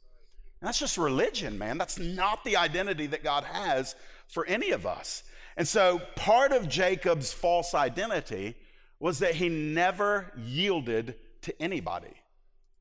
And 0.60 0.68
that's 0.68 0.78
just 0.78 0.98
religion, 0.98 1.58
man. 1.58 1.78
That's 1.78 1.98
not 1.98 2.44
the 2.44 2.56
identity 2.56 3.06
that 3.08 3.22
God 3.22 3.44
has 3.44 3.94
for 4.26 4.44
any 4.46 4.70
of 4.70 4.86
us. 4.86 5.22
And 5.56 5.66
so 5.66 6.00
part 6.16 6.52
of 6.52 6.68
Jacob's 6.68 7.32
false 7.32 7.74
identity 7.74 8.56
was 8.98 9.20
that 9.20 9.34
he 9.34 9.48
never 9.48 10.32
yielded 10.36 11.16
to 11.42 11.62
anybody. 11.62 12.14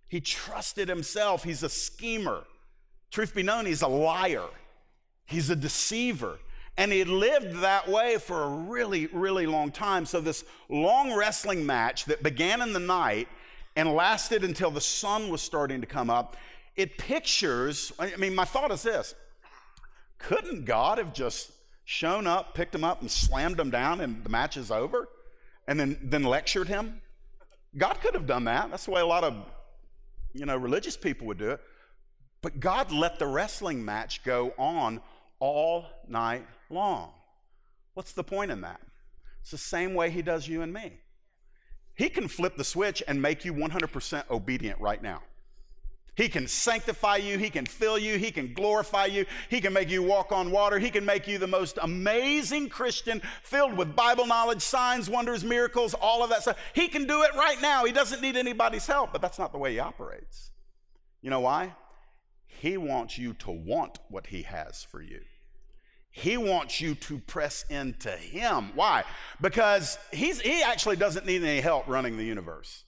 He 0.08 0.22
trusted 0.22 0.90
himself. 0.90 1.44
He's 1.44 1.64
a 1.64 1.70
schemer. 1.70 2.44
Truth 3.16 3.34
be 3.34 3.44
known, 3.44 3.66
he's 3.66 3.82
a 3.82 3.88
liar. 3.88 4.44
He's 5.26 5.50
a 5.50 5.56
deceiver. 5.56 6.38
And 6.76 6.92
he 6.92 7.06
lived 7.06 7.62
that 7.62 7.88
way 7.88 8.18
for 8.18 8.44
a 8.44 8.50
really, 8.50 9.06
really 9.06 9.46
long 9.46 9.72
time. 9.72 10.06
So, 10.06 10.20
this 10.20 10.44
long 10.68 11.16
wrestling 11.16 11.66
match 11.66 12.04
that 12.06 12.24
began 12.24 12.62
in 12.62 12.74
the 12.74 12.80
night 12.82 13.30
and 13.78 13.94
lasted 13.94 14.44
until 14.44 14.70
the 14.70 14.82
sun 14.82 15.30
was 15.30 15.42
starting 15.42 15.80
to 15.80 15.88
come 15.88 16.10
up, 16.10 16.36
it 16.76 16.98
pictures, 16.98 17.94
I 17.98 18.18
mean, 18.18 18.36
my 18.36 18.44
thought 18.44 18.70
is 18.74 18.84
this 18.84 19.16
couldn't 20.18 20.66
God 20.66 20.98
have 20.98 21.14
just 21.14 21.54
shown 21.86 22.28
up, 22.28 22.54
picked 22.54 22.76
him 22.76 22.84
up, 22.84 23.00
and 23.00 23.10
slammed 23.10 23.58
him 23.58 23.70
down, 23.70 24.02
and 24.02 24.26
the 24.26 24.30
match 24.30 24.58
is 24.58 24.72
over? 24.72 25.08
And 25.70 25.80
then, 25.80 25.98
then 26.04 26.24
lectured 26.24 26.68
him? 26.68 27.00
God 27.78 28.02
could 28.02 28.14
have 28.14 28.28
done 28.28 28.44
that. 28.44 28.72
That's 28.72 28.84
the 28.84 28.92
way 28.92 29.00
a 29.00 29.06
lot 29.06 29.24
of 29.24 29.36
you 30.34 30.46
know, 30.46 30.58
religious 30.58 30.98
people 30.98 31.28
would 31.28 31.38
do 31.38 31.52
it. 31.52 31.62
But 32.46 32.60
God 32.60 32.92
let 32.92 33.18
the 33.18 33.26
wrestling 33.26 33.84
match 33.84 34.24
go 34.24 34.54
on 34.60 35.02
all 35.40 35.88
night 36.08 36.46
long. 36.70 37.10
What's 37.96 38.12
the 38.12 38.24
point 38.24 38.52
in 38.52 38.62
that? 38.62 38.80
It's 39.42 39.50
the 39.50 39.58
same 39.58 39.96
way 39.96 40.12
He 40.12 40.22
does 40.22 40.48
you 40.48 40.62
and 40.62 40.72
me. 40.72 41.00
He 41.96 42.08
can 42.08 42.28
flip 42.28 42.56
the 42.56 42.64
switch 42.64 43.02
and 43.08 43.20
make 43.20 43.46
you 43.46 43.54
100% 43.56 44.30
obedient 44.30 44.80
right 44.80 45.02
now. 45.02 45.24
He 46.16 46.30
can 46.30 46.48
sanctify 46.48 47.16
you. 47.16 47.40
He 47.40 47.50
can 47.50 47.66
fill 47.66 47.98
you. 47.98 48.20
He 48.20 48.30
can 48.30 48.54
glorify 48.54 49.06
you. 49.06 49.26
He 49.50 49.60
can 49.60 49.74
make 49.74 49.90
you 49.90 50.04
walk 50.04 50.32
on 50.32 50.52
water. 50.52 50.78
He 50.78 50.92
can 50.92 51.04
make 51.04 51.28
you 51.28 51.40
the 51.40 51.48
most 51.48 51.80
amazing 51.82 52.70
Christian 52.70 53.24
filled 53.42 53.76
with 53.76 53.96
Bible 53.96 54.28
knowledge, 54.28 54.62
signs, 54.62 55.10
wonders, 55.10 55.44
miracles, 55.44 55.96
all 55.96 56.24
of 56.24 56.30
that 56.30 56.44
stuff. 56.44 56.60
He 56.74 56.90
can 56.90 57.08
do 57.08 57.24
it 57.24 57.34
right 57.34 57.60
now. 57.60 57.86
He 57.86 57.92
doesn't 57.92 58.22
need 58.22 58.36
anybody's 58.36 58.86
help, 58.86 59.12
but 59.12 59.24
that's 59.24 59.40
not 59.40 59.52
the 59.52 59.58
way 59.58 59.72
He 59.72 59.80
operates. 59.80 60.52
You 61.24 61.32
know 61.32 61.40
why? 61.40 61.74
He 62.60 62.78
wants 62.78 63.18
you 63.18 63.34
to 63.36 63.52
want 63.52 64.00
what 64.10 64.28
He 64.28 64.44
has 64.44 64.84
for 64.84 65.02
you. 65.02 65.22
He 66.12 66.38
wants 66.38 66.80
you 66.80 66.96
to 66.96 67.20
press 67.20 67.66
into 67.70 68.12
Him. 68.12 68.72
Why? 68.74 69.04
Because 69.42 69.98
he's, 70.12 70.40
He 70.40 70.64
actually 70.64 70.96
doesn't 70.96 71.26
need 71.26 71.44
any 71.44 71.60
help 71.60 71.88
running 71.88 72.18
the 72.18 72.24
universe. 72.24 72.84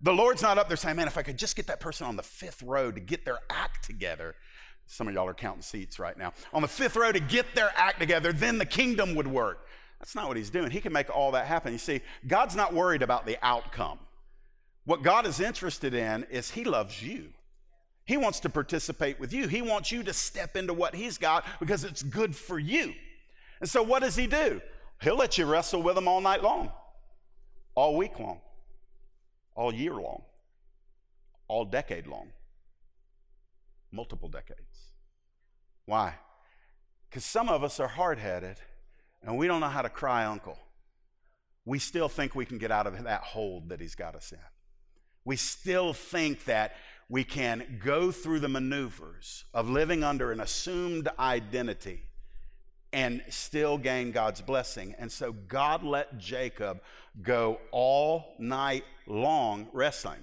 The 0.00 0.12
Lord's 0.12 0.42
not 0.42 0.58
up 0.58 0.68
there 0.68 0.76
saying, 0.76 0.96
man, 0.96 1.06
if 1.06 1.16
I 1.16 1.22
could 1.22 1.38
just 1.38 1.56
get 1.56 1.66
that 1.66 1.80
person 1.80 2.06
on 2.06 2.16
the 2.16 2.22
fifth 2.22 2.62
row 2.62 2.90
to 2.90 3.00
get 3.00 3.24
their 3.24 3.38
act 3.50 3.84
together. 3.84 4.34
Some 4.86 5.08
of 5.08 5.14
y'all 5.14 5.26
are 5.26 5.34
counting 5.34 5.62
seats 5.62 5.98
right 5.98 6.16
now. 6.16 6.32
On 6.52 6.62
the 6.62 6.68
fifth 6.68 6.96
row 6.96 7.10
to 7.10 7.20
get 7.20 7.54
their 7.54 7.70
act 7.74 8.00
together, 8.00 8.32
then 8.32 8.58
the 8.58 8.66
kingdom 8.66 9.14
would 9.14 9.26
work. 9.26 9.66
That's 9.98 10.14
not 10.14 10.28
what 10.28 10.36
He's 10.36 10.50
doing. 10.50 10.70
He 10.70 10.80
can 10.80 10.92
make 10.92 11.08
all 11.08 11.32
that 11.32 11.46
happen. 11.46 11.72
You 11.72 11.78
see, 11.78 12.02
God's 12.26 12.54
not 12.54 12.74
worried 12.74 13.02
about 13.02 13.24
the 13.24 13.38
outcome. 13.42 13.98
What 14.84 15.02
God 15.02 15.26
is 15.26 15.40
interested 15.40 15.94
in 15.94 16.24
is 16.24 16.50
He 16.50 16.64
loves 16.64 17.02
you. 17.02 17.28
He 18.04 18.16
wants 18.16 18.40
to 18.40 18.50
participate 18.50 19.18
with 19.18 19.32
you. 19.32 19.48
He 19.48 19.62
wants 19.62 19.90
you 19.90 20.02
to 20.02 20.12
step 20.12 20.56
into 20.56 20.74
what 20.74 20.94
He's 20.94 21.16
got 21.18 21.44
because 21.58 21.84
it's 21.84 22.02
good 22.02 22.36
for 22.36 22.58
you. 22.58 22.92
And 23.60 23.68
so, 23.68 23.82
what 23.82 24.02
does 24.02 24.16
He 24.16 24.26
do? 24.26 24.60
He'll 25.00 25.16
let 25.16 25.38
you 25.38 25.46
wrestle 25.46 25.82
with 25.82 25.96
Him 25.96 26.06
all 26.06 26.20
night 26.20 26.42
long, 26.42 26.70
all 27.74 27.96
week 27.96 28.18
long, 28.18 28.40
all 29.54 29.72
year 29.72 29.94
long, 29.94 30.22
all 31.48 31.64
decade 31.64 32.06
long, 32.06 32.28
multiple 33.90 34.28
decades. 34.28 34.60
Why? 35.86 36.14
Because 37.08 37.24
some 37.24 37.48
of 37.48 37.62
us 37.62 37.80
are 37.80 37.88
hard 37.88 38.18
headed 38.18 38.56
and 39.22 39.38
we 39.38 39.46
don't 39.46 39.60
know 39.60 39.68
how 39.68 39.82
to 39.82 39.88
cry 39.88 40.24
uncle. 40.24 40.58
We 41.64 41.78
still 41.78 42.08
think 42.08 42.34
we 42.34 42.44
can 42.44 42.58
get 42.58 42.70
out 42.70 42.86
of 42.86 43.02
that 43.04 43.22
hold 43.22 43.70
that 43.70 43.80
He's 43.80 43.94
got 43.94 44.14
us 44.14 44.32
in. 44.32 44.38
We 45.24 45.36
still 45.36 45.94
think 45.94 46.44
that 46.44 46.74
we 47.08 47.24
can 47.24 47.80
go 47.84 48.10
through 48.10 48.40
the 48.40 48.48
maneuvers 48.48 49.44
of 49.52 49.68
living 49.68 50.02
under 50.02 50.32
an 50.32 50.40
assumed 50.40 51.08
identity 51.18 52.02
and 52.92 53.22
still 53.28 53.76
gain 53.76 54.12
God's 54.12 54.40
blessing. 54.40 54.94
And 54.98 55.10
so 55.10 55.32
God 55.32 55.82
let 55.82 56.16
Jacob 56.16 56.80
go 57.22 57.60
all 57.72 58.34
night 58.38 58.84
long 59.06 59.68
wrestling. 59.72 60.22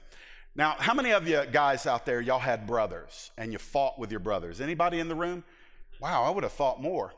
Now, 0.55 0.75
how 0.79 0.93
many 0.93 1.11
of 1.11 1.27
you 1.27 1.43
guys 1.51 1.85
out 1.85 2.05
there, 2.05 2.19
y'all 2.19 2.39
had 2.39 2.65
brothers 2.65 3.31
and 3.37 3.51
you 3.51 3.57
fought 3.57 3.99
with 3.99 4.09
your 4.09 4.19
brothers? 4.19 4.59
Anybody 4.61 4.99
in 4.99 5.07
the 5.07 5.15
room? 5.15 5.43
Wow, 5.99 6.23
I 6.23 6.29
would 6.29 6.43
have 6.43 6.53
thought 6.53 6.81
more. 6.81 7.13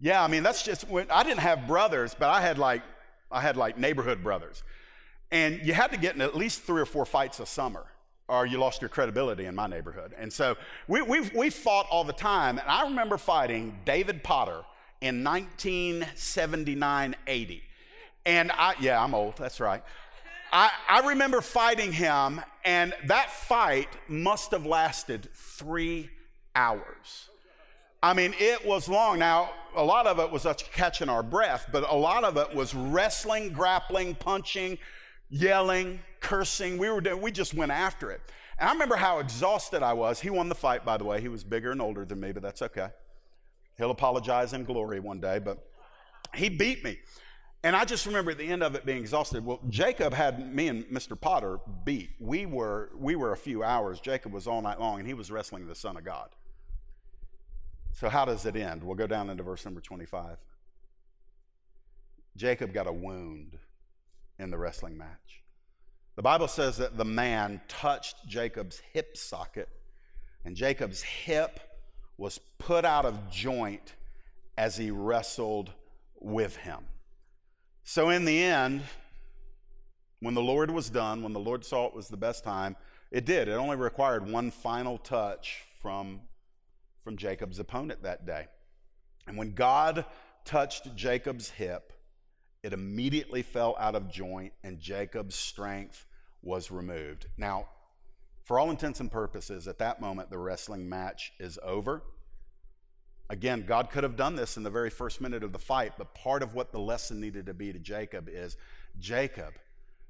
Yeah, 0.00 0.22
I 0.22 0.28
mean, 0.28 0.42
that's 0.42 0.62
just 0.62 0.88
when 0.88 1.10
I 1.10 1.22
didn't 1.22 1.40
have 1.40 1.66
brothers, 1.66 2.14
but 2.18 2.28
I 2.28 2.40
had 2.40 2.58
like, 2.58 2.82
I 3.30 3.40
had 3.40 3.56
like 3.56 3.78
neighborhood 3.78 4.22
brothers. 4.22 4.62
And 5.30 5.60
you 5.62 5.74
had 5.74 5.90
to 5.92 5.96
get 5.96 6.14
in 6.14 6.20
at 6.20 6.36
least 6.36 6.62
three 6.62 6.80
or 6.80 6.86
four 6.86 7.04
fights 7.04 7.40
a 7.40 7.46
summer 7.46 7.86
or 8.28 8.46
you 8.46 8.58
lost 8.58 8.80
your 8.80 8.88
credibility 8.88 9.46
in 9.46 9.54
my 9.54 9.66
neighborhood. 9.66 10.14
And 10.18 10.32
so 10.32 10.56
we, 10.88 11.02
we 11.02 11.20
we 11.34 11.50
fought 11.50 11.86
all 11.90 12.04
the 12.04 12.12
time. 12.12 12.58
And 12.58 12.68
I 12.68 12.84
remember 12.84 13.18
fighting 13.18 13.78
David 13.84 14.22
Potter 14.24 14.62
in 15.00 15.22
1979 15.22 17.16
80. 17.26 17.62
And 18.24 18.50
I, 18.52 18.74
yeah, 18.80 19.02
I'm 19.02 19.14
old, 19.14 19.36
that's 19.36 19.60
right. 19.60 19.82
I, 20.52 20.70
I 20.88 21.08
remember 21.08 21.40
fighting 21.40 21.92
him, 21.92 22.40
and 22.64 22.94
that 23.06 23.30
fight 23.30 23.88
must 24.08 24.52
have 24.52 24.64
lasted 24.64 25.28
three 25.34 26.10
hours. 26.54 27.28
I 28.02 28.14
mean, 28.14 28.34
it 28.38 28.64
was 28.64 28.88
long. 28.88 29.18
Now, 29.18 29.50
a 29.74 29.84
lot 29.84 30.06
of 30.06 30.18
it 30.18 30.30
was 30.30 30.46
us 30.46 30.62
catching 30.72 31.08
our 31.08 31.22
breath, 31.22 31.66
but 31.72 31.90
a 31.90 31.96
lot 31.96 32.24
of 32.24 32.36
it 32.36 32.54
was 32.54 32.74
wrestling, 32.74 33.52
grappling, 33.52 34.14
punching, 34.14 34.78
yelling, 35.28 36.00
cursing. 36.20 36.78
We, 36.78 36.90
were, 36.90 37.00
doing, 37.00 37.20
we 37.20 37.30
just 37.30 37.54
went 37.54 37.72
after 37.72 38.10
it. 38.10 38.20
And 38.58 38.68
I 38.68 38.72
remember 38.72 38.96
how 38.96 39.18
exhausted 39.18 39.82
I 39.82 39.92
was. 39.92 40.20
He 40.20 40.30
won 40.30 40.48
the 40.48 40.54
fight, 40.54 40.84
by 40.84 40.96
the 40.96 41.04
way. 41.04 41.20
He 41.20 41.28
was 41.28 41.44
bigger 41.44 41.72
and 41.72 41.82
older 41.82 42.04
than 42.04 42.20
me, 42.20 42.32
but 42.32 42.42
that's 42.42 42.62
okay. 42.62 42.88
He'll 43.76 43.90
apologize 43.90 44.52
in 44.52 44.64
glory 44.64 45.00
one 45.00 45.20
day, 45.20 45.38
but 45.38 45.58
he 46.34 46.48
beat 46.48 46.82
me. 46.82 46.98
And 47.62 47.74
I 47.74 47.84
just 47.84 48.06
remember 48.06 48.30
at 48.30 48.38
the 48.38 48.46
end 48.46 48.62
of 48.62 48.74
it 48.74 48.86
being 48.86 48.98
exhausted. 48.98 49.44
Well, 49.44 49.60
Jacob 49.68 50.14
had 50.14 50.54
me 50.54 50.68
and 50.68 50.84
Mr. 50.84 51.20
Potter 51.20 51.58
beat. 51.84 52.10
We 52.20 52.46
were, 52.46 52.90
we 52.96 53.16
were 53.16 53.32
a 53.32 53.36
few 53.36 53.62
hours. 53.62 54.00
Jacob 54.00 54.32
was 54.32 54.46
all 54.46 54.62
night 54.62 54.78
long, 54.78 55.00
and 55.00 55.08
he 55.08 55.14
was 55.14 55.30
wrestling 55.30 55.66
the 55.66 55.74
Son 55.74 55.96
of 55.96 56.04
God. 56.04 56.30
So, 57.92 58.08
how 58.08 58.24
does 58.24 58.44
it 58.46 58.56
end? 58.56 58.84
We'll 58.84 58.94
go 58.94 59.06
down 59.06 59.30
into 59.30 59.42
verse 59.42 59.64
number 59.64 59.80
25. 59.80 60.36
Jacob 62.36 62.72
got 62.72 62.86
a 62.86 62.92
wound 62.92 63.58
in 64.38 64.50
the 64.50 64.58
wrestling 64.58 64.96
match. 64.96 65.42
The 66.16 66.22
Bible 66.22 66.48
says 66.48 66.78
that 66.78 66.96
the 66.96 67.04
man 67.04 67.60
touched 67.68 68.26
Jacob's 68.26 68.80
hip 68.92 69.18
socket, 69.18 69.68
and 70.46 70.56
Jacob's 70.56 71.02
hip 71.02 71.60
was 72.16 72.40
put 72.58 72.86
out 72.86 73.04
of 73.04 73.30
joint 73.30 73.94
as 74.56 74.78
he 74.78 74.90
wrestled 74.90 75.70
with 76.18 76.56
him. 76.56 76.78
So, 77.84 78.08
in 78.08 78.24
the 78.24 78.42
end, 78.42 78.82
when 80.20 80.32
the 80.32 80.42
Lord 80.42 80.70
was 80.70 80.88
done, 80.88 81.22
when 81.22 81.34
the 81.34 81.38
Lord 81.38 81.64
saw 81.64 81.86
it 81.86 81.94
was 81.94 82.08
the 82.08 82.16
best 82.16 82.42
time, 82.42 82.76
it 83.10 83.26
did. 83.26 83.48
It 83.48 83.52
only 83.52 83.76
required 83.76 84.26
one 84.28 84.50
final 84.50 84.96
touch 84.96 85.64
from, 85.82 86.20
from 87.04 87.18
Jacob's 87.18 87.58
opponent 87.58 88.02
that 88.02 88.26
day. 88.26 88.46
And 89.26 89.36
when 89.36 89.52
God 89.52 90.06
touched 90.46 90.96
Jacob's 90.96 91.50
hip, 91.50 91.92
it 92.62 92.72
immediately 92.72 93.42
fell 93.42 93.76
out 93.78 93.94
of 93.94 94.10
joint, 94.10 94.52
and 94.64 94.80
Jacob's 94.80 95.36
strength 95.36 96.05
was 96.46 96.70
removed. 96.70 97.26
Now, 97.36 97.66
for 98.44 98.58
all 98.58 98.70
intents 98.70 99.00
and 99.00 99.10
purposes, 99.10 99.66
at 99.66 99.78
that 99.78 100.00
moment, 100.00 100.30
the 100.30 100.38
wrestling 100.38 100.88
match 100.88 101.32
is 101.40 101.58
over. 101.64 102.02
Again, 103.28 103.64
God 103.66 103.90
could 103.90 104.04
have 104.04 104.16
done 104.16 104.36
this 104.36 104.56
in 104.56 104.62
the 104.62 104.70
very 104.70 104.88
first 104.88 105.20
minute 105.20 105.42
of 105.42 105.52
the 105.52 105.58
fight, 105.58 105.94
but 105.98 106.14
part 106.14 106.44
of 106.44 106.54
what 106.54 106.70
the 106.70 106.78
lesson 106.78 107.20
needed 107.20 107.46
to 107.46 107.54
be 107.54 107.72
to 107.72 107.78
Jacob 107.80 108.28
is 108.28 108.56
Jacob, 109.00 109.54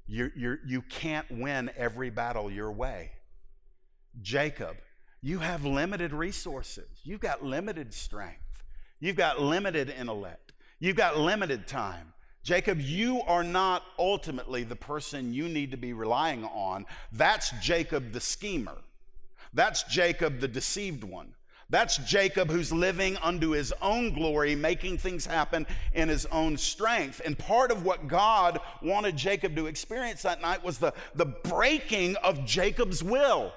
you, 0.05 0.31
you, 0.35 0.57
you 0.65 0.83
can't 0.83 1.29
win 1.31 1.71
every 1.75 2.11
battle 2.11 2.51
your 2.51 2.71
way. 2.71 3.11
Jacob, 4.21 4.77
you 5.21 5.39
have 5.39 5.65
limited 5.65 6.13
resources, 6.13 7.01
you've 7.03 7.19
got 7.19 7.43
limited 7.43 7.91
strength, 7.91 8.63
you've 8.99 9.15
got 9.15 9.41
limited 9.41 9.89
intellect, 9.89 10.53
you've 10.79 10.95
got 10.95 11.17
limited 11.17 11.67
time. 11.67 12.13
Jacob, 12.43 12.79
you 12.79 13.21
are 13.23 13.43
not 13.43 13.83
ultimately 13.99 14.63
the 14.63 14.75
person 14.75 15.33
you 15.33 15.49
need 15.49 15.71
to 15.71 15.77
be 15.77 15.93
relying 15.93 16.45
on. 16.45 16.85
That's 17.11 17.51
Jacob 17.61 18.13
the 18.13 18.21
schemer. 18.21 18.77
That's 19.53 19.83
Jacob 19.83 20.39
the 20.39 20.47
deceived 20.47 21.03
one. 21.03 21.33
That's 21.69 21.97
Jacob 21.97 22.49
who's 22.49 22.71
living 22.71 23.17
unto 23.17 23.49
his 23.49 23.73
own 23.81 24.13
glory, 24.13 24.55
making 24.55 24.99
things 24.99 25.25
happen 25.25 25.67
in 25.93 26.07
his 26.07 26.25
own 26.27 26.57
strength. 26.57 27.21
And 27.25 27.37
part 27.37 27.71
of 27.71 27.83
what 27.83 28.07
God 28.07 28.59
wanted 28.81 29.17
Jacob 29.17 29.53
to 29.57 29.67
experience 29.67 30.21
that 30.21 30.41
night 30.41 30.63
was 30.63 30.77
the, 30.77 30.93
the 31.15 31.25
breaking 31.25 32.15
of 32.17 32.45
Jacob's 32.45 33.03
will. 33.03 33.51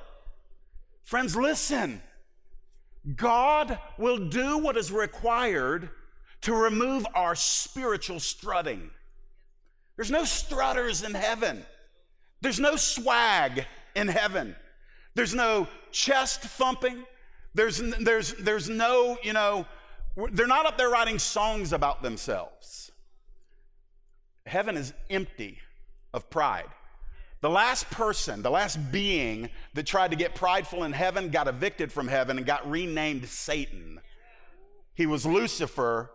Friends, 1.05 1.37
listen. 1.37 2.03
God 3.14 3.79
will 3.97 4.29
do 4.29 4.59
what 4.59 4.77
is 4.77 4.90
required 4.90 5.90
to 6.42 6.55
remove 6.55 7.07
our 7.14 7.35
spiritual 7.35 8.20
strutting. 8.20 8.90
There's 9.96 10.11
no 10.11 10.24
strutters 10.24 11.03
in 11.03 11.12
heaven. 11.12 11.64
There's 12.40 12.61
no 12.61 12.76
swag 12.76 13.66
in 13.94 14.09
heaven. 14.09 14.57
There's 15.14 15.35
no 15.35 15.68
chest 15.90 16.40
thumping. 16.40 17.05
There's, 17.55 17.79
there's, 17.79 18.35
there's 18.35 18.68
no, 18.68 19.18
you 19.22 19.33
know, 19.33 19.66
they're 20.33 20.46
not 20.46 20.66
up 20.66 20.79
there 20.79 20.88
writing 20.88 21.18
songs 21.18 21.72
about 21.72 22.03
themselves. 22.03 22.90
Heaven 24.46 24.76
is 24.76 24.94
empty 25.11 25.59
of 26.14 26.31
pride. 26.31 26.68
The 27.40 27.50
last 27.50 27.90
person, 27.90 28.42
the 28.42 28.50
last 28.50 28.79
being 28.92 29.48
that 29.74 29.87
tried 29.87 30.11
to 30.11 30.16
get 30.16 30.35
prideful 30.35 30.85
in 30.85 30.92
heaven 30.92 31.31
got 31.31 31.48
evicted 31.48 31.90
from 31.90 32.09
heaven 32.09 32.37
and 32.37 32.46
got 32.46 32.68
renamed 32.70 33.26
Satan. 33.26 34.00
He 34.94 35.07
was 35.07 35.24
Lucifer, 35.24 36.11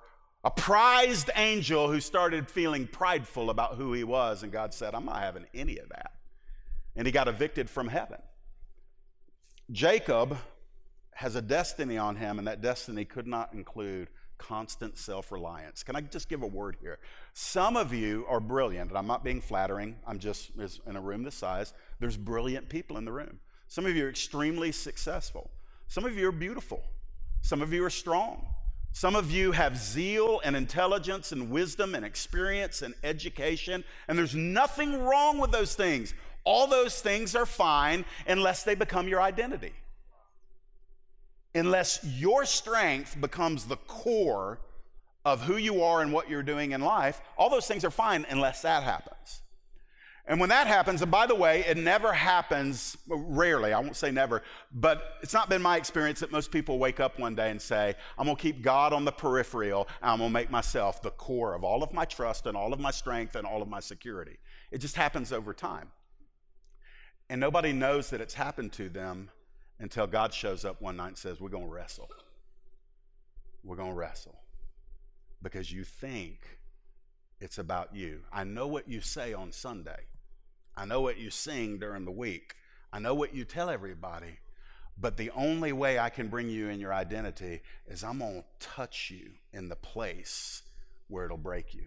a 0.45 0.51
prized 0.51 1.31
angel 1.35 1.91
who 1.91 1.99
started 1.99 2.47
feeling 2.47 2.85
prideful 2.85 3.49
about 3.49 3.75
who 3.77 3.93
he 3.93 4.03
was, 4.03 4.43
and 4.43 4.51
God 4.51 4.75
said, 4.75 4.93
I'm 4.93 5.05
not 5.05 5.19
having 5.19 5.47
any 5.55 5.79
of 5.79 5.89
that. 5.89 6.11
And 6.95 7.07
he 7.07 7.11
got 7.11 7.27
evicted 7.27 7.67
from 7.67 7.87
heaven. 7.87 8.19
Jacob 9.71 10.37
has 11.15 11.35
a 11.35 11.41
destiny 11.41 11.97
on 11.97 12.15
him, 12.15 12.37
and 12.37 12.47
that 12.47 12.61
destiny 12.61 13.05
could 13.05 13.25
not 13.25 13.53
include 13.53 14.07
constant 14.37 14.99
self 14.99 15.31
reliance. 15.31 15.81
Can 15.81 15.95
I 15.95 16.01
just 16.01 16.29
give 16.29 16.43
a 16.43 16.47
word 16.47 16.77
here? 16.79 16.99
Some 17.33 17.75
of 17.75 17.91
you 17.91 18.23
are 18.29 18.39
brilliant, 18.39 18.91
and 18.91 18.99
I'm 18.99 19.07
not 19.07 19.23
being 19.23 19.41
flattering, 19.41 19.95
I'm 20.05 20.19
just 20.19 20.51
in 20.85 20.95
a 20.95 21.01
room 21.01 21.23
this 21.23 21.35
size. 21.35 21.73
There's 21.99 22.17
brilliant 22.17 22.69
people 22.69 22.97
in 22.97 23.05
the 23.05 23.11
room. 23.11 23.39
Some 23.67 23.87
of 23.87 23.95
you 23.95 24.05
are 24.05 24.09
extremely 24.09 24.71
successful. 24.71 25.49
Some 25.87 26.05
of 26.05 26.15
you 26.15 26.27
are 26.27 26.31
beautiful. 26.31 26.83
Some 27.41 27.63
of 27.63 27.73
you 27.73 27.83
are 27.83 27.89
strong. 27.89 28.45
Some 28.95 29.17
of 29.17 29.29
you 29.29 29.51
have 29.51 29.75
zeal 29.75 30.39
and 30.45 30.55
intelligence 30.55 31.33
and 31.33 31.49
wisdom 31.49 31.95
and 31.95 32.05
experience 32.05 32.81
and 32.81 32.95
education, 33.03 33.83
and 34.07 34.17
there's 34.17 34.33
nothing 34.33 35.03
wrong 35.03 35.37
with 35.37 35.51
those 35.51 35.75
things. 35.75 36.13
All 36.45 36.65
those 36.65 37.01
things 37.01 37.35
are 37.35 37.45
fine 37.45 38.05
unless 38.25 38.63
they 38.63 38.73
become 38.73 39.09
your 39.09 39.21
identity. 39.21 39.73
Unless 41.53 42.05
your 42.05 42.45
strength 42.45 43.19
becomes 43.19 43.65
the 43.65 43.75
core 43.75 44.61
of 45.25 45.41
who 45.41 45.57
you 45.57 45.83
are 45.83 46.01
and 46.01 46.13
what 46.13 46.29
you're 46.29 46.41
doing 46.41 46.71
in 46.71 46.79
life, 46.79 47.19
all 47.37 47.49
those 47.49 47.67
things 47.67 47.83
are 47.83 47.91
fine 47.91 48.25
unless 48.29 48.61
that 48.61 48.83
happens. 48.83 49.41
And 50.27 50.39
when 50.39 50.49
that 50.49 50.65
happens, 50.65 51.03
and 51.03 51.11
by 51.11 51.27
the 51.27 51.35
way, 51.35 51.63
it 51.67 51.77
never 51.77 52.11
happens, 52.11 52.97
rarely, 53.07 53.73
I 53.73 53.79
won't 53.79 53.95
say 53.95 54.09
never, 54.09 54.41
but 54.71 55.17
it's 55.21 55.33
not 55.33 55.49
been 55.49 55.61
my 55.61 55.77
experience 55.77 56.19
that 56.21 56.31
most 56.31 56.51
people 56.51 56.79
wake 56.79 56.99
up 56.99 57.19
one 57.19 57.35
day 57.35 57.51
and 57.51 57.61
say, 57.61 57.93
I'm 58.17 58.25
gonna 58.25 58.35
keep 58.35 58.63
God 58.63 58.91
on 58.91 59.05
the 59.05 59.11
peripheral, 59.11 59.87
I'm 60.01 60.17
gonna 60.17 60.31
make 60.31 60.49
myself 60.49 61.03
the 61.03 61.11
core 61.11 61.53
of 61.53 61.63
all 61.63 61.83
of 61.83 61.93
my 61.93 62.05
trust 62.05 62.47
and 62.47 62.57
all 62.57 62.73
of 62.73 62.79
my 62.79 62.89
strength 62.89 63.35
and 63.35 63.45
all 63.45 63.61
of 63.61 63.67
my 63.67 63.79
security. 63.79 64.37
It 64.71 64.79
just 64.79 64.95
happens 64.95 65.31
over 65.31 65.53
time. 65.53 65.91
And 67.29 67.39
nobody 67.39 67.71
knows 67.71 68.09
that 68.09 68.19
it's 68.19 68.33
happened 68.33 68.73
to 68.73 68.89
them 68.89 69.29
until 69.79 70.07
God 70.07 70.33
shows 70.33 70.65
up 70.65 70.81
one 70.81 70.97
night 70.97 71.09
and 71.09 71.17
says, 71.17 71.39
We're 71.39 71.49
gonna 71.49 71.67
wrestle. 71.67 72.09
We're 73.63 73.75
gonna 73.75 73.93
wrestle. 73.93 74.39
Because 75.43 75.71
you 75.71 75.83
think 75.83 76.39
it's 77.39 77.59
about 77.59 77.95
you. 77.95 78.21
I 78.31 78.43
know 78.43 78.65
what 78.65 78.89
you 78.89 79.01
say 79.01 79.33
on 79.33 79.51
Sunday. 79.51 80.05
I 80.77 80.85
know 80.85 81.01
what 81.01 81.17
you 81.17 81.29
sing 81.29 81.79
during 81.79 82.05
the 82.05 82.11
week. 82.11 82.55
I 82.91 82.99
know 82.99 83.13
what 83.13 83.33
you 83.33 83.45
tell 83.45 83.69
everybody. 83.69 84.39
But 84.97 85.17
the 85.17 85.31
only 85.31 85.73
way 85.73 85.99
I 85.99 86.09
can 86.09 86.29
bring 86.29 86.49
you 86.49 86.69
in 86.69 86.79
your 86.79 86.93
identity 86.93 87.61
is 87.87 88.03
I'm 88.03 88.19
going 88.19 88.41
to 88.41 88.67
touch 88.67 89.11
you 89.11 89.31
in 89.51 89.67
the 89.67 89.75
place 89.75 90.63
where 91.09 91.25
it'll 91.25 91.37
break 91.37 91.73
you. 91.73 91.83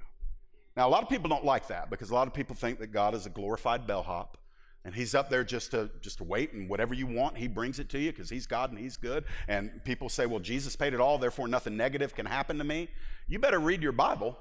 Now, 0.77 0.89
a 0.89 0.91
lot 0.91 1.03
of 1.03 1.09
people 1.09 1.29
don't 1.29 1.45
like 1.45 1.69
that 1.69 1.91
because 1.91 2.11
a 2.11 2.15
lot 2.15 2.29
of 2.29 2.35
people 2.35 2.55
think 2.55 2.79
that 2.81 2.89
God 2.89 3.15
is 3.15 3.27
a 3.27 3.31
glorified 3.31 3.87
bellhop 3.87 4.37
and 4.85 4.95
he's 4.95 5.15
up 5.15 5.29
there 5.29 5.45
just 5.45 5.73
to 5.73 5.91
just 6.01 6.19
to 6.19 6.25
wait 6.25 6.53
and 6.53 6.69
whatever 6.69 6.95
you 6.95 7.07
want 7.07 7.37
he 7.37 7.47
brings 7.47 7.79
it 7.79 7.89
to 7.91 7.99
you 7.99 8.11
because 8.11 8.31
he's 8.31 8.47
god 8.47 8.71
and 8.71 8.79
he's 8.79 8.97
good 8.97 9.25
and 9.47 9.85
people 9.85 10.09
say 10.09 10.25
well 10.25 10.39
jesus 10.39 10.77
paid 10.77 10.95
it 10.95 11.01
all 11.01 11.19
therefore 11.19 11.49
nothing 11.49 11.77
negative 11.77 12.15
can 12.15 12.25
happen 12.25 12.59
to 12.59 12.65
me 12.65 12.89
you 13.27 13.39
better 13.39 13.59
read 13.59 13.83
your 13.83 13.93
bible 13.93 14.39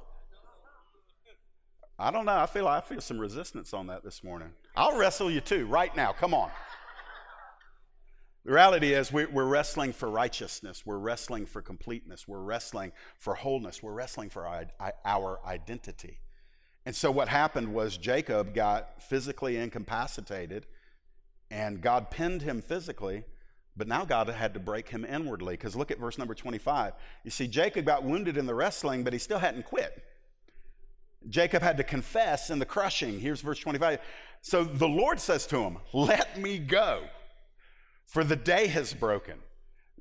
I 2.00 2.12
don't 2.12 2.26
know. 2.26 2.38
I 2.38 2.46
feel 2.46 2.68
I 2.68 2.82
feel 2.82 3.02
some 3.02 3.18
resistance 3.18 3.74
on 3.74 3.88
that 3.88 4.04
this 4.04 4.24
morning. 4.24 4.50
I'll 4.76 4.98
wrestle 4.98 5.32
you 5.32 5.42
too 5.42 5.66
right 5.66 5.96
now. 5.96 6.14
Come 6.14 6.34
on. 6.34 6.52
The 8.46 8.54
reality 8.54 8.94
is, 8.94 9.12
we're 9.12 9.28
wrestling 9.28 9.92
for 9.92 10.10
righteousness. 10.10 10.86
We're 10.86 11.00
wrestling 11.00 11.46
for 11.46 11.62
completeness. 11.62 12.30
We're 12.30 12.40
wrestling 12.40 12.94
for 13.18 13.36
wholeness. 13.36 13.84
We're 13.84 13.92
wrestling 13.92 14.30
for 14.30 14.48
our 14.48 15.40
identity. 15.46 16.20
And 16.86 16.96
so, 16.96 17.12
what 17.12 17.28
happened 17.28 17.74
was 17.74 17.98
Jacob 17.98 18.54
got 18.54 19.04
physically 19.04 19.58
incapacitated, 19.58 20.66
and 21.52 21.82
God 21.82 22.10
pinned 22.10 22.42
him 22.42 22.62
physically, 22.62 23.26
but 23.76 23.90
now 23.90 24.06
God 24.06 24.30
had 24.30 24.54
to 24.54 24.62
break 24.62 24.88
him 24.88 25.04
inwardly. 25.04 25.56
Because 25.56 25.76
look 25.76 25.92
at 25.92 26.00
verse 26.00 26.18
number 26.18 26.34
25. 26.34 26.94
You 27.26 27.32
see, 27.32 27.48
Jacob 27.48 27.86
got 27.86 28.04
wounded 28.04 28.38
in 28.38 28.46
the 28.46 28.56
wrestling, 28.56 29.04
but 29.04 29.12
he 29.12 29.20
still 29.20 29.40
hadn't 29.40 29.66
quit. 29.66 30.04
Jacob 31.30 31.62
had 31.62 31.78
to 31.78 31.84
confess 31.84 32.50
in 32.50 32.60
the 32.60 32.66
crushing. 32.66 33.20
Here's 33.20 33.42
verse 33.42 33.60
25. 33.60 34.00
So 34.42 34.64
the 34.64 34.88
Lord 34.88 35.20
says 35.20 35.46
to 35.48 35.60
him, 35.60 35.78
Let 35.94 36.40
me 36.40 36.58
go 36.58 37.04
for 38.08 38.24
the 38.24 38.36
day 38.36 38.68
has 38.68 38.94
broken. 38.94 39.38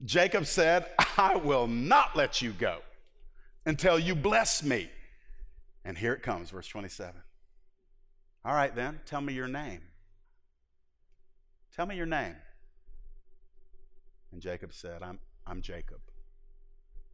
Jacob 0.04 0.46
said, 0.46 0.86
I 1.18 1.36
will 1.36 1.66
not 1.66 2.16
let 2.16 2.40
you 2.40 2.52
go 2.52 2.78
until 3.66 3.98
you 3.98 4.14
bless 4.14 4.62
me. 4.62 4.90
And 5.84 5.98
here 5.98 6.12
it 6.12 6.22
comes, 6.22 6.50
verse 6.50 6.68
27. 6.68 7.14
All 8.44 8.54
right, 8.54 8.74
then, 8.74 9.00
tell 9.06 9.20
me 9.20 9.32
your 9.32 9.48
name. 9.48 9.80
Tell 11.74 11.86
me 11.86 11.96
your 11.96 12.06
name. 12.06 12.36
And 14.32 14.40
Jacob 14.40 14.72
said, 14.72 15.02
I'm, 15.02 15.18
I'm 15.46 15.60
Jacob. 15.62 15.98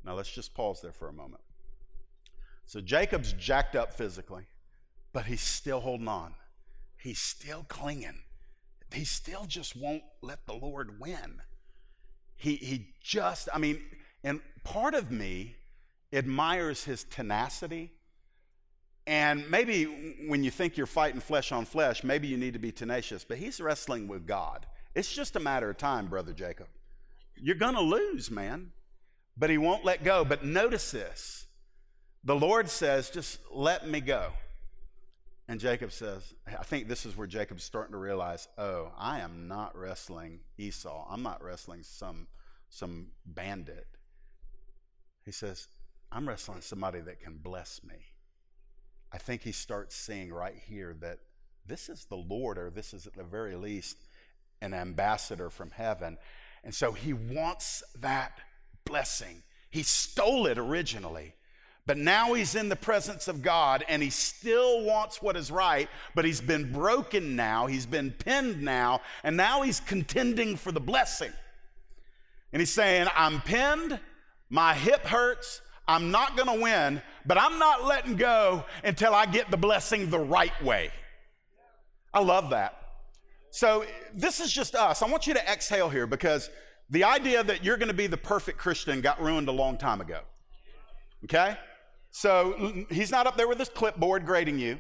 Now 0.05 0.15
let's 0.15 0.33
just 0.33 0.55
pause 0.55 0.81
there 0.83 0.93
for 0.93 1.09
a 1.09 1.13
moment. 1.13 1.43
So 2.67 2.81
Jacob's 2.81 3.33
jacked 3.35 3.77
up 3.77 3.93
physically, 3.93 4.47
but 5.13 5.27
he's 5.27 5.43
still 5.43 5.81
holding 5.81 6.09
on. 6.09 6.35
He's 6.97 7.21
still 7.21 7.65
clinging 7.69 8.19
he 8.95 9.05
still 9.05 9.45
just 9.47 9.77
won't 9.77 10.03
let 10.21 10.47
the 10.47 10.55
Lord 10.55 11.01
win. 11.01 11.41
He, 12.37 12.57
he 12.57 12.95
just, 13.03 13.49
I 13.53 13.59
mean, 13.59 13.81
and 14.25 14.41
part 14.65 14.95
of 14.95 15.11
me 15.11 15.57
admires 16.13 16.85
his 16.85 17.05
tenacity. 17.05 17.93
And 19.07 19.51
maybe 19.51 19.85
when 20.29 20.45
you 20.45 20.51
think 20.51 20.77
you're 20.77 20.87
fighting 20.87 21.21
flesh 21.21 21.53
on 21.53 21.65
flesh, 21.65 22.05
maybe 22.05 22.29
you 22.29 22.37
need 22.37 22.53
to 22.53 22.59
be 22.59 22.73
tenacious, 22.73 23.25
but 23.25 23.39
he's 23.39 23.61
wrestling 23.61 24.09
with 24.09 24.27
God. 24.27 24.67
It's 24.95 25.13
just 25.13 25.37
a 25.37 25.41
matter 25.41 25.71
of 25.71 25.79
time, 25.79 26.07
Brother 26.07 26.33
Jacob. 26.33 26.69
You're 27.37 27.57
going 27.57 27.75
to 27.75 27.81
lose, 27.81 28.31
man. 28.31 28.73
But 29.37 29.49
he 29.49 29.57
won't 29.57 29.85
let 29.85 30.05
go. 30.05 30.25
But 30.25 30.45
notice 30.45 30.91
this 30.91 31.47
the 32.25 32.35
Lord 32.37 32.69
says, 32.69 33.11
just 33.11 33.39
let 33.51 33.87
me 33.87 34.01
go. 34.01 34.31
And 35.49 35.59
Jacob 35.59 35.93
says, 35.93 36.35
I 36.47 36.63
think 36.63 36.89
this 36.89 37.05
is 37.05 37.17
where 37.17 37.27
Jacob's 37.27 37.65
starting 37.65 37.93
to 37.93 37.99
realize, 37.99 38.49
oh, 38.57 38.93
I 38.97 39.21
am 39.21 39.49
not 39.49 39.77
wrestling 39.77 40.41
Esau. 40.57 41.07
I'm 41.11 41.23
not 41.23 41.43
wrestling 41.43 41.83
some, 41.83 42.29
some 42.69 43.09
bandit. 43.27 43.87
He 45.25 45.33
says, 45.33 45.69
I'm 46.11 46.29
wrestling 46.29 46.61
somebody 46.61 47.01
that 47.01 47.21
can 47.21 47.37
bless 47.37 47.81
me. 47.85 47.97
I 49.13 49.19
think 49.19 49.43
he 49.43 49.53
starts 49.53 49.97
seeing 49.97 50.33
right 50.33 50.57
here 50.69 50.95
that 51.01 51.19
this 51.67 51.89
is 51.89 52.07
the 52.07 52.17
Lord, 52.17 52.57
or 52.57 52.71
this 52.71 52.95
is 52.95 53.07
at 53.07 53.15
the 53.15 53.25
very 53.25 53.57
least 53.57 53.99
an 54.61 54.75
ambassador 54.75 55.51
from 55.51 55.71
heaven. 55.71 56.19
And 56.65 56.75
so 56.75 56.93
he 56.93 57.13
wants 57.13 57.83
that 57.99 58.39
blessing. 58.85 59.43
He 59.71 59.83
stole 59.83 60.47
it 60.47 60.59
originally. 60.59 61.35
But 61.85 61.99
now 61.99 62.35
he's 62.35 62.55
in 62.55 62.69
the 62.69 62.77
presence 62.77 63.27
of 63.27 63.43
God 63.43 63.85
and 63.89 64.03
he 64.03 64.11
still 64.11 64.85
wants 64.85 65.21
what 65.21 65.37
is 65.37 65.51
right, 65.51 65.89
but 66.15 66.25
he's 66.25 66.41
been 66.41 66.73
broken 66.73 67.35
now, 67.35 67.67
he's 67.67 67.87
been 67.87 68.13
pinned 68.13 68.63
now, 68.63 69.01
and 69.25 69.37
now 69.37 69.63
he's 69.63 69.81
contending 69.81 70.57
for 70.57 70.71
the 70.71 70.81
blessing. 70.81 71.33
And 72.53 72.61
he's 72.61 72.73
saying, 72.73 73.09
I'm 73.17 73.41
pinned, 73.41 73.99
my 74.49 74.75
hip 74.75 75.05
hurts, 75.05 75.61
I'm 75.89 76.13
not 76.13 76.37
gonna 76.37 76.61
win, 76.61 77.03
but 77.27 77.37
I'm 77.37 77.59
not 77.59 77.85
letting 77.85 78.15
go 78.15 78.65
until 78.85 79.13
I 79.13 79.27
get 79.27 79.51
the 79.51 79.57
blessing 79.57 80.09
the 80.09 80.21
right 80.21 80.63
way. 80.63 80.93
I 82.15 82.21
love 82.21 82.51
that. 82.51 82.79
So, 83.51 83.85
this 84.15 84.41
is 84.41 84.53
just 84.53 84.75
us. 84.75 85.03
I 85.03 85.09
want 85.09 85.27
you 85.27 85.35
to 85.35 85.51
exhale 85.51 85.91
here 85.91 86.07
because 86.07 86.49
the 86.91 87.05
idea 87.05 87.43
that 87.43 87.65
you're 87.65 87.77
gonna 87.77 87.93
be 87.93 88.07
the 88.07 88.17
perfect 88.17 88.59
Christian 88.59 89.01
got 89.01 89.21
ruined 89.21 89.49
a 89.49 89.53
long 89.53 89.77
time 89.77 90.01
ago. 90.01 90.21
Okay? 91.25 91.57
So 92.13 92.85
he's 92.91 93.11
not 93.11 93.27
up 93.27 93.37
there 93.37 93.49
with 93.49 93.59
his 93.59 93.71
clipboard 93.71 94.25
grading 94.25 94.59
you. 94.59 94.79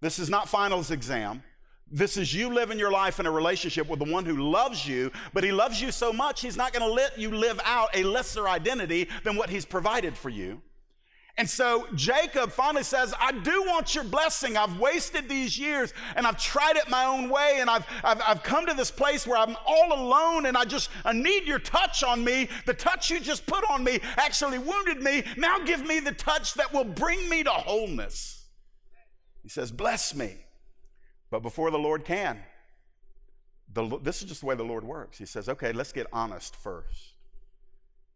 This 0.00 0.18
is 0.18 0.28
not 0.28 0.48
finals 0.48 0.90
exam. 0.90 1.42
This 1.90 2.16
is 2.16 2.34
you 2.34 2.52
living 2.52 2.78
your 2.78 2.90
life 2.90 3.20
in 3.20 3.26
a 3.26 3.30
relationship 3.30 3.88
with 3.88 3.98
the 3.98 4.10
one 4.10 4.24
who 4.24 4.36
loves 4.36 4.86
you, 4.86 5.10
but 5.32 5.44
he 5.44 5.52
loves 5.52 5.80
you 5.80 5.90
so 5.90 6.12
much, 6.12 6.40
he's 6.40 6.56
not 6.56 6.72
going 6.72 6.86
to 6.86 6.92
let 6.92 7.18
you 7.18 7.30
live 7.30 7.60
out 7.64 7.88
a 7.94 8.02
lesser 8.02 8.48
identity 8.48 9.08
than 9.22 9.36
what 9.36 9.48
he's 9.48 9.64
provided 9.64 10.16
for 10.16 10.28
you. 10.28 10.60
And 11.36 11.50
so 11.50 11.88
Jacob 11.96 12.52
finally 12.52 12.84
says, 12.84 13.12
I 13.18 13.32
do 13.32 13.64
want 13.64 13.92
your 13.92 14.04
blessing. 14.04 14.56
I've 14.56 14.78
wasted 14.78 15.28
these 15.28 15.58
years 15.58 15.92
and 16.14 16.28
I've 16.28 16.40
tried 16.40 16.76
it 16.76 16.88
my 16.88 17.04
own 17.06 17.28
way 17.28 17.56
and 17.58 17.68
I've, 17.68 17.84
I've, 18.04 18.22
I've, 18.24 18.42
come 18.44 18.66
to 18.66 18.74
this 18.74 18.92
place 18.92 19.26
where 19.26 19.36
I'm 19.36 19.56
all 19.66 19.92
alone 19.92 20.46
and 20.46 20.56
I 20.56 20.64
just, 20.64 20.90
I 21.04 21.12
need 21.12 21.44
your 21.44 21.58
touch 21.58 22.04
on 22.04 22.22
me. 22.22 22.48
The 22.66 22.74
touch 22.74 23.10
you 23.10 23.18
just 23.18 23.46
put 23.46 23.68
on 23.68 23.82
me 23.82 23.98
actually 24.16 24.58
wounded 24.58 25.02
me. 25.02 25.24
Now 25.36 25.58
give 25.58 25.84
me 25.84 25.98
the 25.98 26.12
touch 26.12 26.54
that 26.54 26.72
will 26.72 26.84
bring 26.84 27.28
me 27.28 27.42
to 27.42 27.50
wholeness. 27.50 28.46
He 29.42 29.48
says, 29.48 29.72
bless 29.72 30.14
me. 30.14 30.36
But 31.30 31.42
before 31.42 31.72
the 31.72 31.78
Lord 31.80 32.04
can, 32.04 32.38
the, 33.72 33.98
this 33.98 34.22
is 34.22 34.28
just 34.28 34.42
the 34.42 34.46
way 34.46 34.54
the 34.54 34.62
Lord 34.62 34.84
works. 34.84 35.18
He 35.18 35.26
says, 35.26 35.48
okay, 35.48 35.72
let's 35.72 35.92
get 35.92 36.06
honest 36.12 36.54
first. 36.54 37.14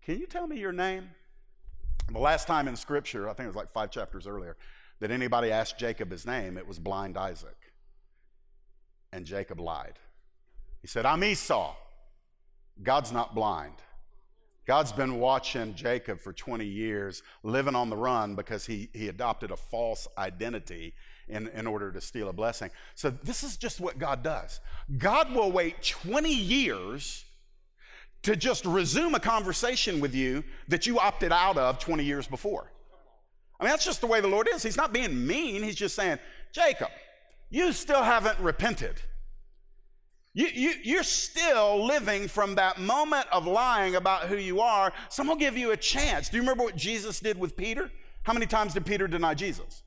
Can 0.02 0.20
you 0.20 0.26
tell 0.26 0.46
me 0.46 0.60
your 0.60 0.72
name? 0.72 1.10
The 2.10 2.18
last 2.18 2.46
time 2.46 2.68
in 2.68 2.76
Scripture, 2.76 3.28
I 3.28 3.34
think 3.34 3.44
it 3.44 3.48
was 3.48 3.56
like 3.56 3.70
five 3.70 3.90
chapters 3.90 4.26
earlier, 4.26 4.56
that 5.00 5.10
anybody 5.10 5.50
asked 5.52 5.78
Jacob 5.78 6.10
his 6.10 6.26
name, 6.26 6.56
it 6.56 6.66
was 6.66 6.78
blind 6.78 7.16
Isaac. 7.16 7.56
And 9.12 9.24
Jacob 9.24 9.60
lied. 9.60 9.98
He 10.80 10.88
said, 10.88 11.06
I'm 11.06 11.22
Esau. 11.22 11.74
God's 12.82 13.12
not 13.12 13.34
blind. 13.34 13.74
God's 14.66 14.92
been 14.92 15.18
watching 15.18 15.74
Jacob 15.74 16.20
for 16.20 16.32
20 16.32 16.64
years, 16.64 17.22
living 17.42 17.74
on 17.74 17.88
the 17.88 17.96
run 17.96 18.34
because 18.34 18.66
he, 18.66 18.90
he 18.92 19.08
adopted 19.08 19.50
a 19.50 19.56
false 19.56 20.06
identity 20.18 20.94
in, 21.26 21.48
in 21.48 21.66
order 21.66 21.90
to 21.90 22.00
steal 22.00 22.28
a 22.28 22.32
blessing. 22.32 22.70
So, 22.94 23.10
this 23.10 23.42
is 23.42 23.56
just 23.56 23.80
what 23.80 23.98
God 23.98 24.22
does. 24.22 24.60
God 24.98 25.32
will 25.32 25.50
wait 25.50 25.82
20 25.82 26.32
years 26.32 27.24
to 28.28 28.36
just 28.36 28.66
resume 28.66 29.14
a 29.14 29.20
conversation 29.20 30.00
with 30.00 30.14
you 30.14 30.44
that 30.68 30.86
you 30.86 30.98
opted 30.98 31.32
out 31.32 31.56
of 31.56 31.78
20 31.78 32.04
years 32.04 32.26
before. 32.26 32.70
I 33.58 33.64
mean, 33.64 33.70
that's 33.70 33.86
just 33.86 34.02
the 34.02 34.06
way 34.06 34.20
the 34.20 34.28
Lord 34.28 34.46
is. 34.52 34.62
He's 34.62 34.76
not 34.76 34.92
being 34.92 35.26
mean, 35.26 35.62
He's 35.62 35.74
just 35.74 35.96
saying, 35.96 36.18
Jacob, 36.52 36.90
you 37.48 37.72
still 37.72 38.02
haven't 38.02 38.38
repented. 38.38 39.00
You, 40.34 40.48
you, 40.48 40.74
you're 40.82 41.02
still 41.04 41.86
living 41.86 42.28
from 42.28 42.56
that 42.56 42.78
moment 42.78 43.26
of 43.32 43.46
lying 43.46 43.96
about 43.96 44.24
who 44.24 44.36
you 44.36 44.60
are. 44.60 44.92
So 45.08 45.22
I'm 45.22 45.26
going 45.26 45.38
to 45.38 45.44
give 45.46 45.56
you 45.56 45.70
a 45.70 45.76
chance. 45.76 46.28
Do 46.28 46.36
you 46.36 46.42
remember 46.42 46.64
what 46.64 46.76
Jesus 46.76 47.20
did 47.20 47.38
with 47.38 47.56
Peter? 47.56 47.90
How 48.24 48.34
many 48.34 48.44
times 48.44 48.74
did 48.74 48.84
Peter 48.84 49.08
deny 49.08 49.32
Jesus? 49.32 49.82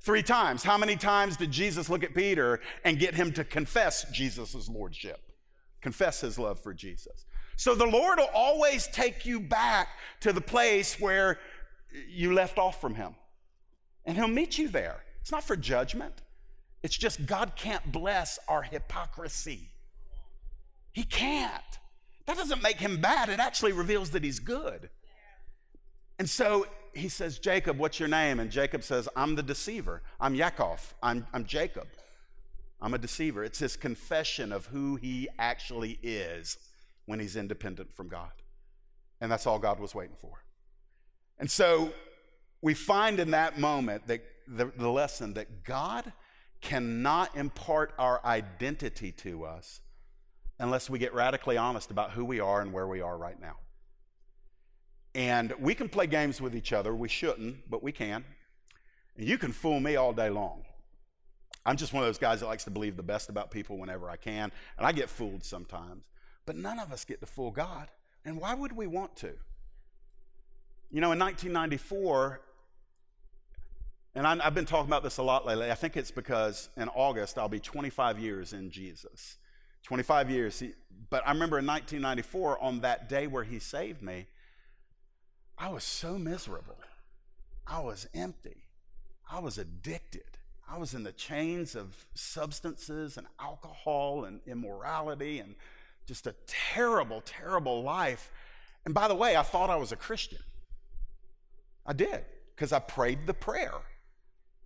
Three 0.00 0.22
times. 0.22 0.62
How 0.62 0.78
many 0.78 0.96
times 0.96 1.36
did 1.36 1.50
Jesus 1.50 1.90
look 1.90 2.02
at 2.02 2.14
Peter 2.14 2.60
and 2.86 2.98
get 2.98 3.14
him 3.14 3.34
to 3.34 3.44
confess 3.44 4.10
Jesus' 4.10 4.66
lordship? 4.70 5.20
Confess 5.82 6.22
his 6.22 6.38
love 6.38 6.58
for 6.58 6.72
Jesus. 6.72 7.26
So 7.56 7.74
the 7.74 7.86
Lord 7.86 8.18
will 8.18 8.30
always 8.34 8.86
take 8.86 9.26
you 9.26 9.40
back 9.40 9.88
to 10.20 10.32
the 10.32 10.40
place 10.40 10.98
where 10.98 11.38
you 12.08 12.32
left 12.32 12.58
off 12.58 12.80
from 12.80 12.94
Him. 12.94 13.14
And 14.04 14.16
He'll 14.16 14.28
meet 14.28 14.58
you 14.58 14.68
there. 14.68 15.02
It's 15.20 15.32
not 15.32 15.44
for 15.44 15.56
judgment, 15.56 16.22
it's 16.82 16.96
just 16.96 17.26
God 17.26 17.52
can't 17.56 17.92
bless 17.92 18.38
our 18.48 18.62
hypocrisy. 18.62 19.68
He 20.92 21.04
can't. 21.04 21.62
That 22.26 22.36
doesn't 22.36 22.62
make 22.62 22.78
Him 22.78 23.00
bad, 23.00 23.28
it 23.28 23.38
actually 23.38 23.72
reveals 23.72 24.10
that 24.10 24.24
He's 24.24 24.40
good. 24.40 24.90
And 26.18 26.28
so 26.28 26.66
he 26.94 27.08
says, 27.08 27.38
Jacob, 27.38 27.78
what's 27.78 27.98
your 27.98 28.08
name? 28.08 28.38
And 28.38 28.50
Jacob 28.50 28.82
says, 28.82 29.08
I'm 29.16 29.34
the 29.34 29.42
deceiver. 29.42 30.02
I'm 30.20 30.36
Yaakov. 30.36 30.92
I'm, 31.02 31.26
I'm 31.32 31.44
Jacob. 31.44 31.88
I'm 32.80 32.94
a 32.94 32.98
deceiver. 32.98 33.44
It's 33.44 33.58
his 33.58 33.76
confession 33.76 34.52
of 34.52 34.66
who 34.66 34.96
he 34.96 35.28
actually 35.38 35.98
is 36.02 36.58
when 37.12 37.20
he's 37.20 37.36
independent 37.36 37.92
from 37.92 38.08
God. 38.08 38.30
And 39.20 39.30
that's 39.30 39.46
all 39.46 39.58
God 39.58 39.78
was 39.78 39.94
waiting 39.94 40.16
for. 40.18 40.42
And 41.38 41.50
so 41.50 41.92
we 42.62 42.72
find 42.72 43.20
in 43.20 43.32
that 43.32 43.58
moment 43.58 44.06
that 44.06 44.24
the, 44.48 44.72
the 44.78 44.88
lesson 44.88 45.34
that 45.34 45.62
God 45.62 46.10
cannot 46.62 47.36
impart 47.36 47.92
our 47.98 48.24
identity 48.24 49.12
to 49.12 49.44
us 49.44 49.82
unless 50.58 50.88
we 50.88 50.98
get 50.98 51.12
radically 51.12 51.58
honest 51.58 51.90
about 51.90 52.12
who 52.12 52.24
we 52.24 52.40
are 52.40 52.62
and 52.62 52.72
where 52.72 52.88
we 52.88 53.02
are 53.02 53.18
right 53.18 53.38
now. 53.38 53.56
And 55.14 55.52
we 55.60 55.74
can 55.74 55.90
play 55.90 56.06
games 56.06 56.40
with 56.40 56.56
each 56.56 56.72
other. 56.72 56.94
We 56.94 57.10
shouldn't, 57.10 57.68
but 57.68 57.82
we 57.82 57.92
can. 57.92 58.24
And 59.18 59.28
you 59.28 59.36
can 59.36 59.52
fool 59.52 59.80
me 59.80 59.96
all 59.96 60.14
day 60.14 60.30
long. 60.30 60.64
I'm 61.66 61.76
just 61.76 61.92
one 61.92 62.04
of 62.04 62.08
those 62.08 62.16
guys 62.16 62.40
that 62.40 62.46
likes 62.46 62.64
to 62.64 62.70
believe 62.70 62.96
the 62.96 63.02
best 63.02 63.28
about 63.28 63.50
people 63.50 63.76
whenever 63.76 64.08
I 64.08 64.16
can, 64.16 64.50
and 64.78 64.86
I 64.86 64.92
get 64.92 65.10
fooled 65.10 65.44
sometimes. 65.44 66.04
But 66.46 66.56
none 66.56 66.78
of 66.78 66.92
us 66.92 67.04
get 67.04 67.20
to 67.20 67.26
fool 67.26 67.50
God. 67.50 67.88
And 68.24 68.40
why 68.40 68.54
would 68.54 68.72
we 68.72 68.86
want 68.86 69.16
to? 69.16 69.32
You 70.90 71.00
know, 71.00 71.12
in 71.12 71.18
1994, 71.18 72.40
and 74.14 74.26
I, 74.26 74.36
have 74.44 74.54
been 74.54 74.66
talking 74.66 74.88
about 74.88 75.02
this 75.02 75.16
a 75.16 75.22
lot 75.22 75.46
lately. 75.46 75.70
I 75.70 75.74
think 75.74 75.96
it's 75.96 76.10
because 76.10 76.68
in 76.76 76.88
August 76.88 77.38
I'll 77.38 77.48
be 77.48 77.60
25 77.60 78.18
years 78.18 78.52
in 78.52 78.70
Jesus. 78.70 79.38
25 79.84 80.30
years. 80.30 80.62
But 81.10 81.26
I 81.26 81.32
remember 81.32 81.58
in 81.58 81.66
1994, 81.66 82.62
on 82.62 82.80
that 82.80 83.08
day 83.08 83.26
where 83.26 83.44
He 83.44 83.58
saved 83.58 84.02
me, 84.02 84.26
I 85.58 85.70
was 85.70 85.84
so 85.84 86.18
miserable. 86.18 86.76
I 87.66 87.80
was 87.80 88.06
empty. 88.14 88.64
I 89.30 89.38
was 89.40 89.58
addicted. 89.58 90.24
I 90.68 90.78
was 90.78 90.94
in 90.94 91.02
the 91.02 91.12
chains 91.12 91.74
of 91.74 92.06
substances 92.14 93.16
and 93.16 93.26
alcohol 93.40 94.24
and 94.24 94.40
immorality 94.46 95.38
and 95.38 95.54
just 96.06 96.26
a 96.26 96.34
terrible, 96.46 97.22
terrible 97.24 97.82
life. 97.82 98.30
And 98.84 98.94
by 98.94 99.08
the 99.08 99.14
way, 99.14 99.36
I 99.36 99.42
thought 99.42 99.70
I 99.70 99.76
was 99.76 99.92
a 99.92 99.96
Christian. 99.96 100.40
I 101.86 101.92
did, 101.92 102.24
because 102.54 102.72
I 102.72 102.78
prayed 102.78 103.26
the 103.26 103.34
prayer. 103.34 103.74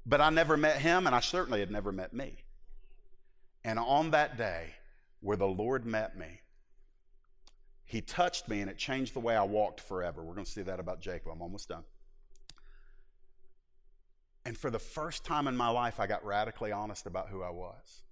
But 0.04 0.20
I 0.20 0.30
never 0.30 0.56
met 0.56 0.78
him, 0.78 1.06
and 1.06 1.14
I 1.14 1.20
certainly 1.20 1.60
had 1.60 1.70
never 1.70 1.92
met 1.92 2.12
me. 2.12 2.44
And 3.64 3.78
on 3.78 4.12
that 4.12 4.38
day, 4.38 4.74
where 5.20 5.36
the 5.36 5.46
Lord 5.46 5.84
met 5.84 6.16
me, 6.16 6.40
he 7.84 8.00
touched 8.00 8.48
me, 8.48 8.60
and 8.60 8.70
it 8.70 8.78
changed 8.78 9.14
the 9.14 9.20
way 9.20 9.36
I 9.36 9.42
walked 9.42 9.80
forever. 9.80 10.22
We're 10.22 10.34
going 10.34 10.44
to 10.44 10.50
see 10.50 10.62
that 10.62 10.80
about 10.80 11.00
Jacob. 11.00 11.32
I'm 11.32 11.42
almost 11.42 11.68
done. 11.68 11.84
And 14.44 14.56
for 14.56 14.70
the 14.70 14.78
first 14.78 15.24
time 15.24 15.48
in 15.48 15.56
my 15.56 15.68
life, 15.68 15.98
I 15.98 16.06
got 16.06 16.24
radically 16.24 16.70
honest 16.70 17.06
about 17.06 17.28
who 17.28 17.42
I 17.42 17.50
was. 17.50 18.04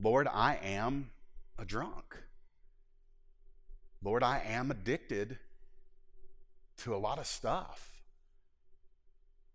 Lord, 0.00 0.26
I 0.26 0.58
am 0.62 1.10
a 1.58 1.64
drunk. 1.64 2.16
Lord, 4.02 4.22
I 4.22 4.42
am 4.46 4.70
addicted 4.70 5.38
to 6.78 6.94
a 6.94 6.98
lot 6.98 7.18
of 7.18 7.26
stuff. 7.26 8.02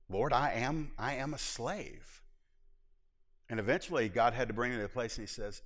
Lord, 0.10 0.34
I 0.34 0.52
am, 0.54 0.92
I 0.98 1.16
am 1.16 1.34
a 1.34 1.38
slave. 1.38 2.22
And 3.50 3.60
eventually, 3.60 4.10
God 4.10 4.34
had 4.34 4.48
to 4.50 4.54
bring 4.54 4.72
me 4.72 4.78
to 4.78 4.86
a 4.86 4.90
place, 4.90 5.18
and 5.18 5.28
He 5.28 5.34
says, 5.34 5.62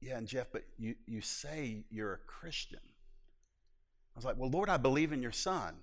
Yeah, 0.00 0.18
and 0.18 0.26
Jeff, 0.26 0.48
but 0.52 0.64
you, 0.78 0.96
you 1.06 1.20
say 1.20 1.84
you're 1.90 2.14
a 2.14 2.18
Christian. 2.18 2.80
I 2.82 4.16
was 4.16 4.24
like, 4.24 4.36
Well, 4.36 4.50
Lord, 4.50 4.68
I 4.68 4.76
believe 4.76 5.12
in 5.12 5.22
your 5.22 5.32
Son. 5.32 5.74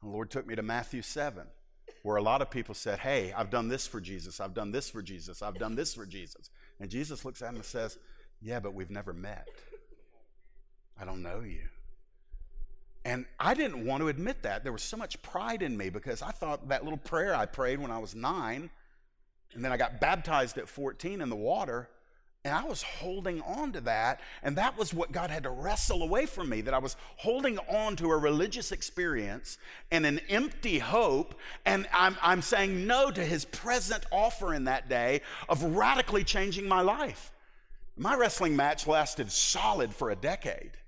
And 0.00 0.10
the 0.10 0.14
Lord 0.14 0.30
took 0.30 0.46
me 0.46 0.54
to 0.56 0.62
Matthew 0.62 1.02
7 1.02 1.46
where 2.02 2.16
a 2.16 2.22
lot 2.22 2.40
of 2.40 2.50
people 2.50 2.74
said, 2.74 2.98
Hey, 2.98 3.32
I've 3.36 3.50
done 3.50 3.68
this 3.68 3.86
for 3.86 4.00
Jesus, 4.00 4.40
I've 4.40 4.54
done 4.54 4.70
this 4.70 4.88
for 4.88 5.02
Jesus, 5.02 5.42
I've 5.42 5.58
done 5.58 5.74
this 5.74 5.94
for 5.94 6.06
Jesus. 6.06 6.50
And 6.78 6.90
Jesus 6.90 7.24
looks 7.24 7.42
at 7.42 7.50
him 7.50 7.56
and 7.56 7.64
says, 7.64 7.98
Yeah, 8.42 8.60
but 8.60 8.74
we've 8.74 8.90
never 8.90 9.12
met. 9.12 9.48
I 10.98 11.04
don't 11.04 11.22
know 11.22 11.40
you. 11.40 11.68
And 13.04 13.24
I 13.38 13.54
didn't 13.54 13.84
want 13.86 14.02
to 14.02 14.08
admit 14.08 14.42
that. 14.42 14.62
There 14.62 14.72
was 14.72 14.82
so 14.82 14.96
much 14.96 15.20
pride 15.22 15.62
in 15.62 15.76
me 15.76 15.88
because 15.88 16.20
I 16.20 16.30
thought 16.30 16.68
that 16.68 16.84
little 16.84 16.98
prayer 16.98 17.34
I 17.34 17.46
prayed 17.46 17.80
when 17.80 17.90
I 17.90 17.98
was 17.98 18.14
nine, 18.14 18.70
and 19.54 19.64
then 19.64 19.72
I 19.72 19.76
got 19.76 20.00
baptized 20.00 20.58
at 20.58 20.68
14 20.68 21.20
in 21.20 21.28
the 21.30 21.36
water, 21.36 21.88
and 22.44 22.54
I 22.54 22.64
was 22.64 22.82
holding 22.82 23.40
on 23.42 23.72
to 23.72 23.80
that. 23.82 24.20
And 24.42 24.56
that 24.56 24.76
was 24.78 24.94
what 24.94 25.12
God 25.12 25.30
had 25.30 25.42
to 25.44 25.50
wrestle 25.50 26.02
away 26.02 26.26
from 26.26 26.48
me 26.48 26.60
that 26.62 26.74
I 26.74 26.78
was 26.78 26.96
holding 27.16 27.58
on 27.58 27.96
to 27.96 28.10
a 28.10 28.16
religious 28.16 28.72
experience 28.72 29.58
and 29.90 30.06
an 30.06 30.20
empty 30.28 30.78
hope. 30.78 31.34
And 31.66 31.86
I'm, 31.92 32.16
I'm 32.22 32.42
saying 32.42 32.86
no 32.86 33.10
to 33.10 33.24
his 33.24 33.44
present 33.46 34.04
offer 34.10 34.54
in 34.54 34.64
that 34.64 34.88
day 34.88 35.20
of 35.48 35.62
radically 35.62 36.24
changing 36.24 36.66
my 36.66 36.80
life. 36.80 37.32
My 38.00 38.14
wrestling 38.14 38.56
match 38.56 38.86
lasted 38.86 39.30
solid 39.30 39.94
for 39.94 40.08
a 40.08 40.16
decade, 40.16 40.78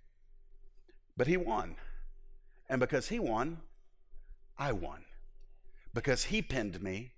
but 1.14 1.26
he 1.26 1.36
won. 1.36 1.76
And 2.70 2.80
because 2.80 3.08
he 3.08 3.18
won, 3.18 3.58
I 4.58 4.72
won. 4.72 5.04
Because 5.92 6.24
he 6.24 6.40
pinned 6.40 6.82
me, 6.82 7.12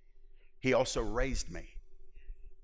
he 0.59 0.75
also 0.75 1.01
raised 1.01 1.49
me. 1.49 1.77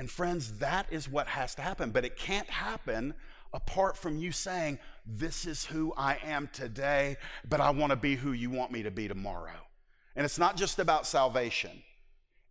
And 0.00 0.10
friends, 0.10 0.58
that 0.58 0.88
is 0.90 1.08
what 1.08 1.28
has 1.28 1.54
to 1.54 1.62
happen. 1.62 1.92
But 1.92 2.04
it 2.04 2.16
can't 2.16 2.50
happen 2.50 3.14
apart 3.52 3.96
from 3.96 4.18
you 4.18 4.32
saying, 4.32 4.80
This 5.06 5.46
is 5.46 5.64
who 5.64 5.94
I 5.96 6.18
am 6.24 6.48
today, 6.52 7.16
but 7.48 7.60
I 7.60 7.70
want 7.70 7.90
to 7.90 7.96
be 7.96 8.16
who 8.16 8.32
you 8.32 8.50
want 8.50 8.72
me 8.72 8.82
to 8.82 8.90
be 8.90 9.06
tomorrow. 9.06 9.68
And 10.16 10.24
it's 10.24 10.38
not 10.38 10.56
just 10.56 10.80
about 10.80 11.06
salvation, 11.06 11.80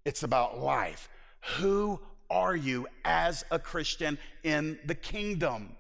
it's 0.06 0.24
about 0.24 0.58
life. 0.58 1.10
Who 1.58 2.00
are 2.30 2.56
you 2.56 2.88
as 3.06 3.44
a 3.52 3.60
Christian 3.60 4.18
in 4.44 4.80
the 4.86 4.96
kingdom? 4.96 5.76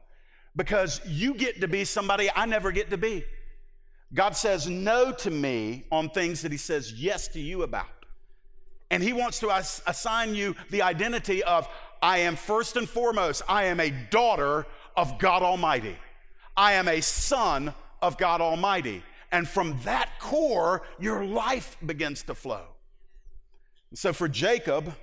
Because 0.55 1.01
you 1.05 1.33
get 1.33 1.61
to 1.61 1.67
be 1.67 1.85
somebody 1.85 2.29
I 2.35 2.45
never 2.45 2.71
get 2.71 2.89
to 2.89 2.97
be. 2.97 3.23
God 4.13 4.35
says 4.35 4.67
no 4.67 5.11
to 5.11 5.29
me 5.29 5.85
on 5.91 6.09
things 6.09 6.41
that 6.41 6.51
He 6.51 6.57
says 6.57 6.93
yes 6.93 7.27
to 7.29 7.39
you 7.39 7.63
about. 7.63 7.87
And 8.91 9.03
he 9.03 9.13
wants 9.13 9.39
to 9.39 9.55
assign 9.55 10.33
you 10.33 10.55
the 10.69 10.81
identity 10.81 11.43
of 11.43 11.67
I 12.01 12.19
am 12.19 12.35
first 12.35 12.75
and 12.75 12.87
foremost, 12.89 13.41
I 13.47 13.65
am 13.65 13.79
a 13.79 13.91
daughter 14.09 14.65
of 14.95 15.19
God 15.19 15.43
Almighty. 15.43 15.97
I 16.55 16.73
am 16.73 16.87
a 16.87 17.01
son 17.01 17.73
of 18.01 18.17
God 18.17 18.41
Almighty. 18.41 19.03
And 19.31 19.47
from 19.47 19.79
that 19.83 20.19
core, 20.19 20.81
your 20.97 21.23
life 21.23 21.77
begins 21.85 22.23
to 22.23 22.35
flow. 22.35 22.63
So 23.93 24.13
for 24.13 24.27
Jacob, 24.27 24.95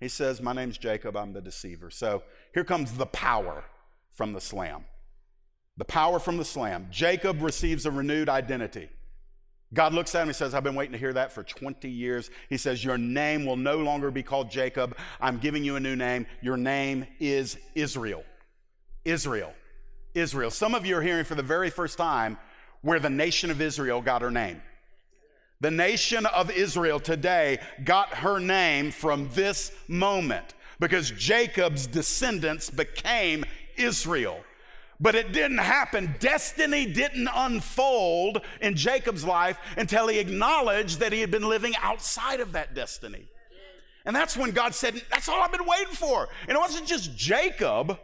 he 0.00 0.08
says, 0.08 0.42
My 0.42 0.52
name's 0.52 0.78
Jacob, 0.78 1.16
I'm 1.16 1.32
the 1.32 1.40
deceiver. 1.40 1.90
So 1.90 2.22
here 2.54 2.64
comes 2.64 2.92
the 2.92 3.06
power 3.06 3.64
from 4.12 4.32
the 4.32 4.40
slam. 4.40 4.84
The 5.76 5.84
power 5.84 6.18
from 6.18 6.36
the 6.36 6.44
slam. 6.44 6.88
Jacob 6.90 7.42
receives 7.42 7.86
a 7.86 7.90
renewed 7.90 8.28
identity. 8.28 8.88
God 9.74 9.92
looks 9.92 10.14
at 10.14 10.22
him 10.22 10.28
and 10.28 10.36
says, 10.36 10.54
I've 10.54 10.62
been 10.62 10.74
waiting 10.74 10.92
to 10.92 10.98
hear 10.98 11.12
that 11.12 11.32
for 11.32 11.42
20 11.42 11.90
years. 11.90 12.30
He 12.48 12.56
says, 12.56 12.84
Your 12.84 12.98
name 12.98 13.44
will 13.44 13.56
no 13.56 13.78
longer 13.78 14.10
be 14.10 14.22
called 14.22 14.50
Jacob. 14.50 14.96
I'm 15.20 15.38
giving 15.38 15.64
you 15.64 15.76
a 15.76 15.80
new 15.80 15.96
name. 15.96 16.26
Your 16.40 16.56
name 16.56 17.06
is 17.18 17.58
Israel. 17.74 18.24
Israel. 19.04 19.52
Israel. 20.14 20.50
Some 20.50 20.74
of 20.74 20.86
you 20.86 20.96
are 20.96 21.02
hearing 21.02 21.24
for 21.24 21.34
the 21.34 21.42
very 21.42 21.70
first 21.70 21.98
time 21.98 22.38
where 22.82 23.00
the 23.00 23.10
nation 23.10 23.50
of 23.50 23.60
Israel 23.60 24.00
got 24.00 24.22
her 24.22 24.30
name. 24.30 24.62
The 25.60 25.70
nation 25.70 26.26
of 26.26 26.50
Israel 26.50 27.00
today 27.00 27.58
got 27.84 28.08
her 28.14 28.38
name 28.38 28.90
from 28.90 29.30
this 29.32 29.72
moment 29.88 30.54
because 30.78 31.10
Jacob's 31.10 31.86
descendants 31.86 32.68
became 32.68 33.44
Israel. 33.76 34.38
But 35.00 35.14
it 35.14 35.32
didn't 35.32 35.58
happen. 35.58 36.14
Destiny 36.20 36.86
didn't 36.86 37.28
unfold 37.32 38.42
in 38.60 38.74
Jacob's 38.74 39.24
life 39.24 39.58
until 39.76 40.08
he 40.08 40.18
acknowledged 40.18 41.00
that 41.00 41.12
he 41.12 41.20
had 41.20 41.30
been 41.30 41.48
living 41.48 41.74
outside 41.82 42.40
of 42.40 42.52
that 42.52 42.74
destiny. 42.74 43.26
And 44.06 44.14
that's 44.14 44.36
when 44.36 44.52
God 44.52 44.74
said, 44.74 45.02
That's 45.10 45.28
all 45.28 45.42
I've 45.42 45.52
been 45.52 45.66
waiting 45.66 45.94
for. 45.94 46.28
And 46.42 46.56
it 46.56 46.60
wasn't 46.60 46.86
just 46.86 47.16
Jacob 47.16 47.98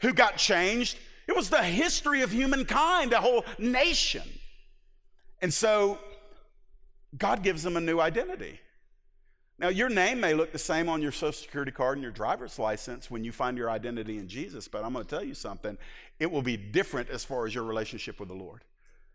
who 0.00 0.12
got 0.12 0.36
changed, 0.36 0.98
it 1.26 1.34
was 1.34 1.48
the 1.48 1.62
history 1.62 2.20
of 2.22 2.30
humankind, 2.30 3.12
the 3.12 3.20
whole 3.20 3.44
nation. 3.58 4.22
And 5.40 5.52
so 5.52 5.98
God 7.16 7.42
gives 7.42 7.62
them 7.62 7.76
a 7.76 7.80
new 7.80 8.00
identity. 8.00 8.60
Now, 9.58 9.68
your 9.68 9.88
name 9.88 10.20
may 10.20 10.34
look 10.34 10.50
the 10.50 10.58
same 10.58 10.88
on 10.88 11.00
your 11.00 11.12
social 11.12 11.32
security 11.32 11.70
card 11.70 11.96
and 11.96 12.02
your 12.02 12.10
driver's 12.10 12.58
license 12.58 13.08
when 13.08 13.22
you 13.22 13.30
find 13.30 13.56
your 13.56 13.70
identity 13.70 14.18
in 14.18 14.26
Jesus, 14.26 14.66
but 14.66 14.84
I'm 14.84 14.92
going 14.94 15.04
to 15.04 15.10
tell 15.10 15.24
you 15.24 15.34
something. 15.34 15.78
It 16.18 16.30
will 16.30 16.42
be 16.42 16.56
different 16.56 17.08
as 17.08 17.24
far 17.24 17.46
as 17.46 17.54
your 17.54 17.62
relationship 17.62 18.18
with 18.18 18.28
the 18.28 18.34
Lord. 18.34 18.64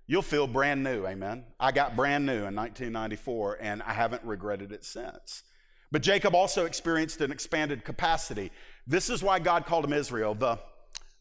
You'll 0.07 0.21
feel 0.21 0.47
brand 0.47 0.81
new, 0.81 1.05
amen. 1.05 1.43
I 1.59 1.71
got 1.71 1.95
brand 1.95 2.25
new 2.25 2.45
in 2.45 2.55
1994, 2.55 3.57
and 3.59 3.83
I 3.83 3.93
haven't 3.93 4.23
regretted 4.23 4.71
it 4.71 4.85
since. 4.85 5.43
But 5.91 6.03
Jacob 6.03 6.33
also 6.33 6.65
experienced 6.65 7.19
an 7.21 7.31
expanded 7.31 7.83
capacity. 7.83 8.51
This 8.87 9.09
is 9.09 9.21
why 9.21 9.39
God 9.39 9.65
called 9.65 9.85
him 9.85 9.93
Israel. 9.93 10.35
The 10.35 10.57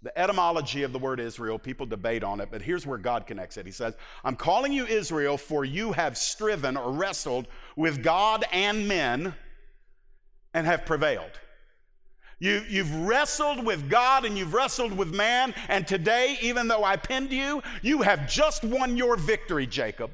the 0.02 0.16
etymology 0.16 0.84
of 0.84 0.92
the 0.92 0.98
word 0.98 1.18
Israel, 1.18 1.58
people 1.58 1.84
debate 1.84 2.22
on 2.22 2.40
it, 2.40 2.48
but 2.50 2.62
here's 2.62 2.86
where 2.86 2.98
God 2.98 3.26
connects 3.26 3.56
it. 3.56 3.66
He 3.66 3.72
says, 3.72 3.94
I'm 4.24 4.36
calling 4.36 4.72
you 4.72 4.86
Israel, 4.86 5.36
for 5.36 5.64
you 5.64 5.92
have 5.92 6.16
striven 6.16 6.76
or 6.76 6.92
wrestled 6.92 7.48
with 7.76 8.02
God 8.02 8.44
and 8.52 8.86
men 8.86 9.34
and 10.54 10.66
have 10.66 10.86
prevailed. 10.86 11.32
You, 12.38 12.62
you've 12.68 12.94
wrestled 12.94 13.66
with 13.66 13.90
God 13.90 14.24
and 14.24 14.38
you've 14.38 14.54
wrestled 14.54 14.92
with 14.92 15.12
man, 15.12 15.52
and 15.66 15.84
today, 15.84 16.38
even 16.40 16.68
though 16.68 16.84
I 16.84 16.96
pinned 16.96 17.32
you, 17.32 17.62
you 17.82 18.02
have 18.02 18.30
just 18.30 18.62
won 18.62 18.96
your 18.96 19.16
victory, 19.16 19.66
Jacob. 19.66 20.12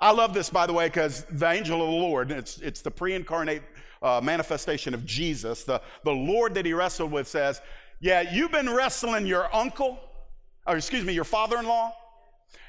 I 0.00 0.10
love 0.10 0.34
this, 0.34 0.50
by 0.50 0.66
the 0.66 0.72
way, 0.72 0.86
because 0.86 1.24
the 1.30 1.48
angel 1.48 1.80
of 1.80 1.86
the 1.88 1.96
Lord, 1.96 2.32
it's, 2.32 2.58
it's 2.58 2.80
the 2.80 2.90
pre 2.90 3.14
incarnate 3.14 3.62
uh, 4.02 4.20
manifestation 4.22 4.94
of 4.94 5.04
Jesus, 5.04 5.64
the, 5.64 5.80
the 6.04 6.12
Lord 6.12 6.54
that 6.54 6.64
he 6.64 6.72
wrestled 6.72 7.12
with 7.12 7.28
says, 7.28 7.60
yeah, 8.00 8.22
you've 8.32 8.52
been 8.52 8.70
wrestling 8.70 9.26
your 9.26 9.54
uncle, 9.54 9.98
or 10.66 10.76
excuse 10.76 11.04
me, 11.04 11.12
your 11.12 11.24
father 11.24 11.58
in 11.58 11.66
law. 11.66 11.94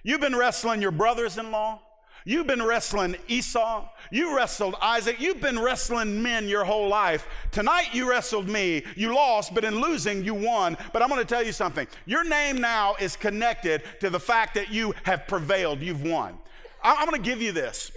You've 0.04 0.22
been 0.22 0.36
wrestling 0.36 0.82
your 0.82 0.92
brothers 0.92 1.38
in 1.38 1.52
law. 1.52 1.82
You've 2.26 2.48
been 2.48 2.62
wrestling 2.62 3.16
Esau. 3.28 3.88
You 4.12 4.36
wrestled 4.36 4.76
Isaac. 4.82 5.20
You've 5.20 5.42
been 5.42 5.60
wrestling 5.60 6.22
men 6.22 6.48
your 6.48 6.64
whole 6.64 6.88
life. 6.88 7.28
Tonight 7.52 7.94
you 7.94 8.10
wrestled 8.10 8.48
me. 8.48 8.84
You 8.96 9.16
lost, 9.16 9.56
but 9.56 9.64
in 9.64 9.82
losing, 9.82 10.24
you 10.24 10.36
won. 10.36 10.78
But 10.94 11.02
I'm 11.02 11.10
going 11.10 11.22
to 11.22 11.26
tell 11.26 11.44
you 11.44 11.52
something. 11.52 11.88
Your 12.06 12.24
name 12.24 12.62
now 12.62 12.96
is 13.00 13.16
connected 13.16 13.84
to 14.02 14.10
the 14.10 14.20
fact 14.20 14.54
that 14.56 14.72
you 14.72 14.94
have 15.04 15.28
prevailed. 15.28 15.82
You've 15.82 16.04
won. 16.04 16.38
I'm 16.84 17.08
going 17.08 17.22
to 17.22 17.30
give 17.30 17.42
you 17.42 17.52
this. 17.52 17.92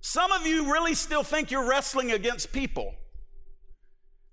Some 0.00 0.30
of 0.30 0.46
you 0.46 0.72
really 0.72 0.94
still 0.94 1.24
think 1.24 1.50
you're 1.50 1.68
wrestling 1.68 2.12
against 2.12 2.52
people. 2.52 2.94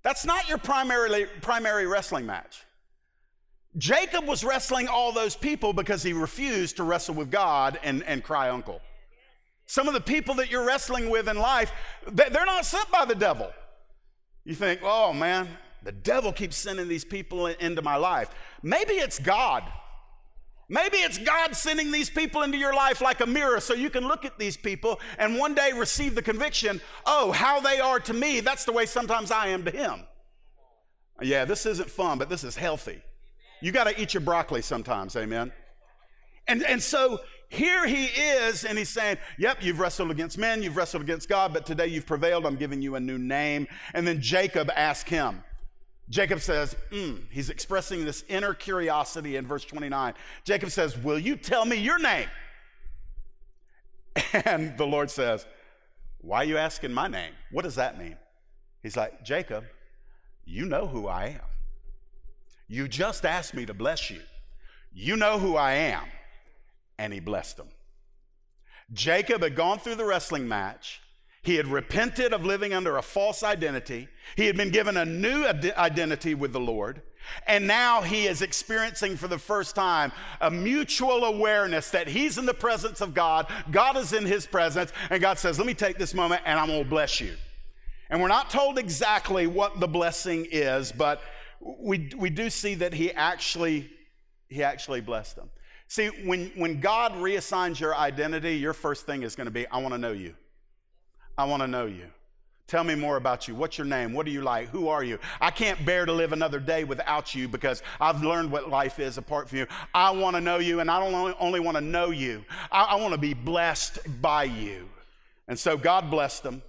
That's 0.04 0.24
not 0.24 0.48
your 0.48 0.58
primary, 0.58 1.26
primary 1.40 1.86
wrestling 1.86 2.26
match. 2.26 2.62
Jacob 3.76 4.26
was 4.26 4.44
wrestling 4.44 4.86
all 4.86 5.10
those 5.12 5.34
people 5.34 5.72
because 5.72 6.02
he 6.02 6.12
refused 6.12 6.76
to 6.76 6.84
wrestle 6.84 7.14
with 7.14 7.30
God 7.30 7.80
and, 7.82 8.04
and 8.04 8.22
cry 8.22 8.50
uncle. 8.50 8.80
Some 9.66 9.88
of 9.88 9.94
the 9.94 10.00
people 10.00 10.34
that 10.36 10.50
you're 10.50 10.64
wrestling 10.64 11.10
with 11.10 11.26
in 11.26 11.38
life, 11.38 11.72
they're 12.06 12.44
not 12.44 12.66
sent 12.66 12.90
by 12.92 13.04
the 13.06 13.14
devil. 13.14 13.50
You 14.44 14.54
think, 14.54 14.80
oh 14.82 15.12
man, 15.12 15.48
the 15.82 15.92
devil 15.92 16.32
keeps 16.32 16.56
sending 16.56 16.86
these 16.86 17.04
people 17.04 17.46
into 17.46 17.82
my 17.82 17.96
life. 17.96 18.30
Maybe 18.62 18.94
it's 18.94 19.18
God. 19.18 19.64
Maybe 20.68 20.98
it's 20.98 21.18
God 21.18 21.54
sending 21.54 21.92
these 21.92 22.08
people 22.08 22.42
into 22.42 22.56
your 22.56 22.74
life 22.74 23.00
like 23.00 23.20
a 23.20 23.26
mirror 23.26 23.60
so 23.60 23.74
you 23.74 23.90
can 23.90 24.08
look 24.08 24.24
at 24.24 24.38
these 24.38 24.56
people 24.56 24.98
and 25.18 25.36
one 25.38 25.54
day 25.54 25.72
receive 25.74 26.14
the 26.14 26.22
conviction 26.22 26.80
oh, 27.06 27.32
how 27.32 27.60
they 27.60 27.80
are 27.80 28.00
to 28.00 28.14
me, 28.14 28.40
that's 28.40 28.64
the 28.64 28.72
way 28.72 28.86
sometimes 28.86 29.30
I 29.30 29.48
am 29.48 29.64
to 29.64 29.70
him. 29.70 30.04
Yeah, 31.20 31.44
this 31.44 31.66
isn't 31.66 31.90
fun, 31.90 32.18
but 32.18 32.28
this 32.28 32.44
is 32.44 32.56
healthy. 32.56 33.02
You 33.60 33.72
got 33.72 33.84
to 33.84 34.00
eat 34.00 34.14
your 34.14 34.20
broccoli 34.20 34.62
sometimes, 34.62 35.16
amen? 35.16 35.52
And, 36.46 36.62
and 36.62 36.82
so 36.82 37.20
here 37.48 37.86
he 37.86 38.06
is, 38.06 38.64
and 38.64 38.76
he's 38.76 38.88
saying, 38.88 39.18
Yep, 39.38 39.58
you've 39.62 39.78
wrestled 39.78 40.10
against 40.10 40.38
men, 40.38 40.62
you've 40.62 40.76
wrestled 40.76 41.02
against 41.02 41.28
God, 41.28 41.52
but 41.52 41.64
today 41.64 41.86
you've 41.86 42.06
prevailed. 42.06 42.46
I'm 42.46 42.56
giving 42.56 42.82
you 42.82 42.96
a 42.96 43.00
new 43.00 43.16
name. 43.16 43.66
And 43.94 44.06
then 44.06 44.20
Jacob 44.20 44.70
asked 44.74 45.08
him, 45.08 45.42
Jacob 46.10 46.40
says, 46.40 46.76
mm, 46.90 47.20
he's 47.30 47.48
expressing 47.48 48.04
this 48.04 48.24
inner 48.28 48.52
curiosity 48.52 49.36
in 49.36 49.46
verse 49.46 49.64
29. 49.64 50.14
Jacob 50.44 50.70
says, 50.70 50.98
Will 50.98 51.18
you 51.18 51.36
tell 51.36 51.64
me 51.64 51.76
your 51.76 51.98
name? 51.98 52.28
And 54.44 54.76
the 54.76 54.86
Lord 54.86 55.10
says, 55.10 55.46
Why 56.20 56.38
are 56.38 56.44
you 56.44 56.58
asking 56.58 56.92
my 56.92 57.08
name? 57.08 57.32
What 57.50 57.62
does 57.62 57.76
that 57.76 57.98
mean? 57.98 58.16
He's 58.82 58.96
like, 58.96 59.24
Jacob, 59.24 59.64
you 60.44 60.66
know 60.66 60.86
who 60.86 61.08
I 61.08 61.26
am. 61.26 61.48
You 62.68 62.86
just 62.86 63.24
asked 63.24 63.54
me 63.54 63.66
to 63.66 63.74
bless 63.74 64.10
you. 64.10 64.20
You 64.92 65.16
know 65.16 65.38
who 65.38 65.56
I 65.56 65.72
am. 65.72 66.04
And 66.98 67.12
he 67.12 67.20
blessed 67.20 67.58
him. 67.58 67.68
Jacob 68.92 69.42
had 69.42 69.56
gone 69.56 69.78
through 69.78 69.96
the 69.96 70.04
wrestling 70.04 70.46
match. 70.46 71.00
He 71.44 71.56
had 71.56 71.66
repented 71.68 72.32
of 72.32 72.44
living 72.44 72.72
under 72.72 72.96
a 72.96 73.02
false 73.02 73.42
identity. 73.42 74.08
He 74.34 74.46
had 74.46 74.56
been 74.56 74.70
given 74.70 74.96
a 74.96 75.04
new 75.04 75.44
identity 75.44 76.34
with 76.34 76.52
the 76.52 76.60
Lord. 76.60 77.02
And 77.46 77.66
now 77.66 78.00
he 78.00 78.26
is 78.26 78.42
experiencing 78.42 79.16
for 79.16 79.28
the 79.28 79.38
first 79.38 79.74
time 79.74 80.12
a 80.40 80.50
mutual 80.50 81.24
awareness 81.24 81.90
that 81.90 82.08
he's 82.08 82.38
in 82.38 82.46
the 82.46 82.54
presence 82.54 83.00
of 83.00 83.14
God, 83.14 83.46
God 83.70 83.96
is 83.96 84.12
in 84.12 84.24
his 84.24 84.46
presence, 84.46 84.92
and 85.10 85.20
God 85.20 85.38
says, 85.38 85.58
Let 85.58 85.66
me 85.66 85.74
take 85.74 85.98
this 85.98 86.14
moment 86.14 86.42
and 86.44 86.58
I'm 86.58 86.68
gonna 86.68 86.84
bless 86.84 87.20
you. 87.20 87.34
And 88.10 88.20
we're 88.20 88.28
not 88.28 88.50
told 88.50 88.78
exactly 88.78 89.46
what 89.46 89.80
the 89.80 89.88
blessing 89.88 90.46
is, 90.50 90.92
but 90.92 91.20
we, 91.60 92.10
we 92.16 92.30
do 92.30 92.48
see 92.48 92.74
that 92.76 92.94
he 92.94 93.12
actually, 93.12 93.90
he 94.48 94.62
actually 94.62 95.00
blessed 95.00 95.36
them. 95.36 95.50
See, 95.88 96.08
when, 96.24 96.50
when 96.56 96.80
God 96.80 97.12
reassigns 97.12 97.80
your 97.80 97.94
identity, 97.94 98.56
your 98.56 98.72
first 98.72 99.04
thing 99.06 99.22
is 99.22 99.34
going 99.34 99.46
to 99.46 99.50
be, 99.50 99.66
I 99.66 99.78
want 99.78 99.94
to 99.94 99.98
know 99.98 100.12
you. 100.12 100.34
I 101.36 101.44
want 101.44 101.62
to 101.62 101.66
know 101.66 101.86
you. 101.86 102.06
Tell 102.66 102.82
me 102.82 102.94
more 102.94 103.16
about 103.16 103.46
you. 103.46 103.54
What's 103.54 103.76
your 103.76 103.86
name? 103.86 104.14
What 104.14 104.26
are 104.26 104.30
you 104.30 104.40
like? 104.40 104.68
Who 104.70 104.88
are 104.88 105.04
you? 105.04 105.18
I 105.40 105.50
can't 105.50 105.84
bear 105.84 106.06
to 106.06 106.12
live 106.12 106.32
another 106.32 106.58
day 106.58 106.84
without 106.84 107.34
you 107.34 107.46
because 107.46 107.82
I've 108.00 108.22
learned 108.22 108.50
what 108.50 108.70
life 108.70 108.98
is 108.98 109.18
apart 109.18 109.50
from 109.50 109.58
you. 109.58 109.66
I 109.92 110.12
want 110.12 110.34
to 110.36 110.40
know 110.40 110.58
you, 110.58 110.80
and 110.80 110.90
I 110.90 110.98
don't 110.98 111.36
only, 111.38 111.60
want 111.60 111.76
to 111.76 111.82
know 111.82 112.10
you, 112.10 112.44
I, 112.72 112.84
I 112.84 112.94
want 112.96 113.12
to 113.12 113.20
be 113.20 113.34
blessed 113.34 113.98
by 114.22 114.44
you. 114.44 114.88
And 115.46 115.58
so 115.58 115.76
God 115.76 116.10
blessed 116.10 116.42
them. 116.42 116.62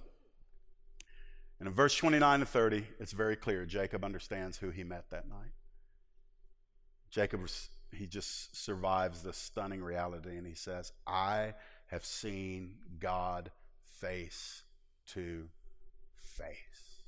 And 1.58 1.66
in 1.66 1.74
verse 1.74 1.96
29 1.96 2.40
to 2.40 2.46
30, 2.46 2.86
it's 3.00 3.12
very 3.12 3.36
clear 3.36 3.64
Jacob 3.64 4.04
understands 4.04 4.58
who 4.58 4.68
he 4.68 4.84
met 4.84 5.08
that 5.10 5.26
night. 5.28 5.52
Jacob, 7.10 7.48
he 7.92 8.06
just 8.06 8.54
survives 8.54 9.22
the 9.22 9.32
stunning 9.32 9.82
reality 9.82 10.36
and 10.36 10.46
he 10.46 10.54
says, 10.54 10.92
I 11.06 11.54
have 11.86 12.04
seen 12.04 12.74
God 12.98 13.50
face 14.06 14.62
to 15.06 15.48
face, 16.20 17.02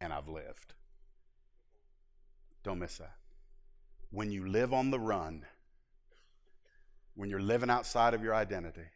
and 0.00 0.12
I've 0.12 0.28
lived. 0.28 0.74
Don't 2.62 2.78
miss 2.78 2.98
that. 2.98 3.16
When 4.10 4.30
you 4.30 4.46
live 4.46 4.72
on 4.72 4.90
the 4.90 5.00
run, 5.00 5.44
when 7.14 7.28
you're 7.28 7.40
living 7.40 7.70
outside 7.70 8.14
of 8.14 8.22
your 8.22 8.34
identity, 8.34 8.88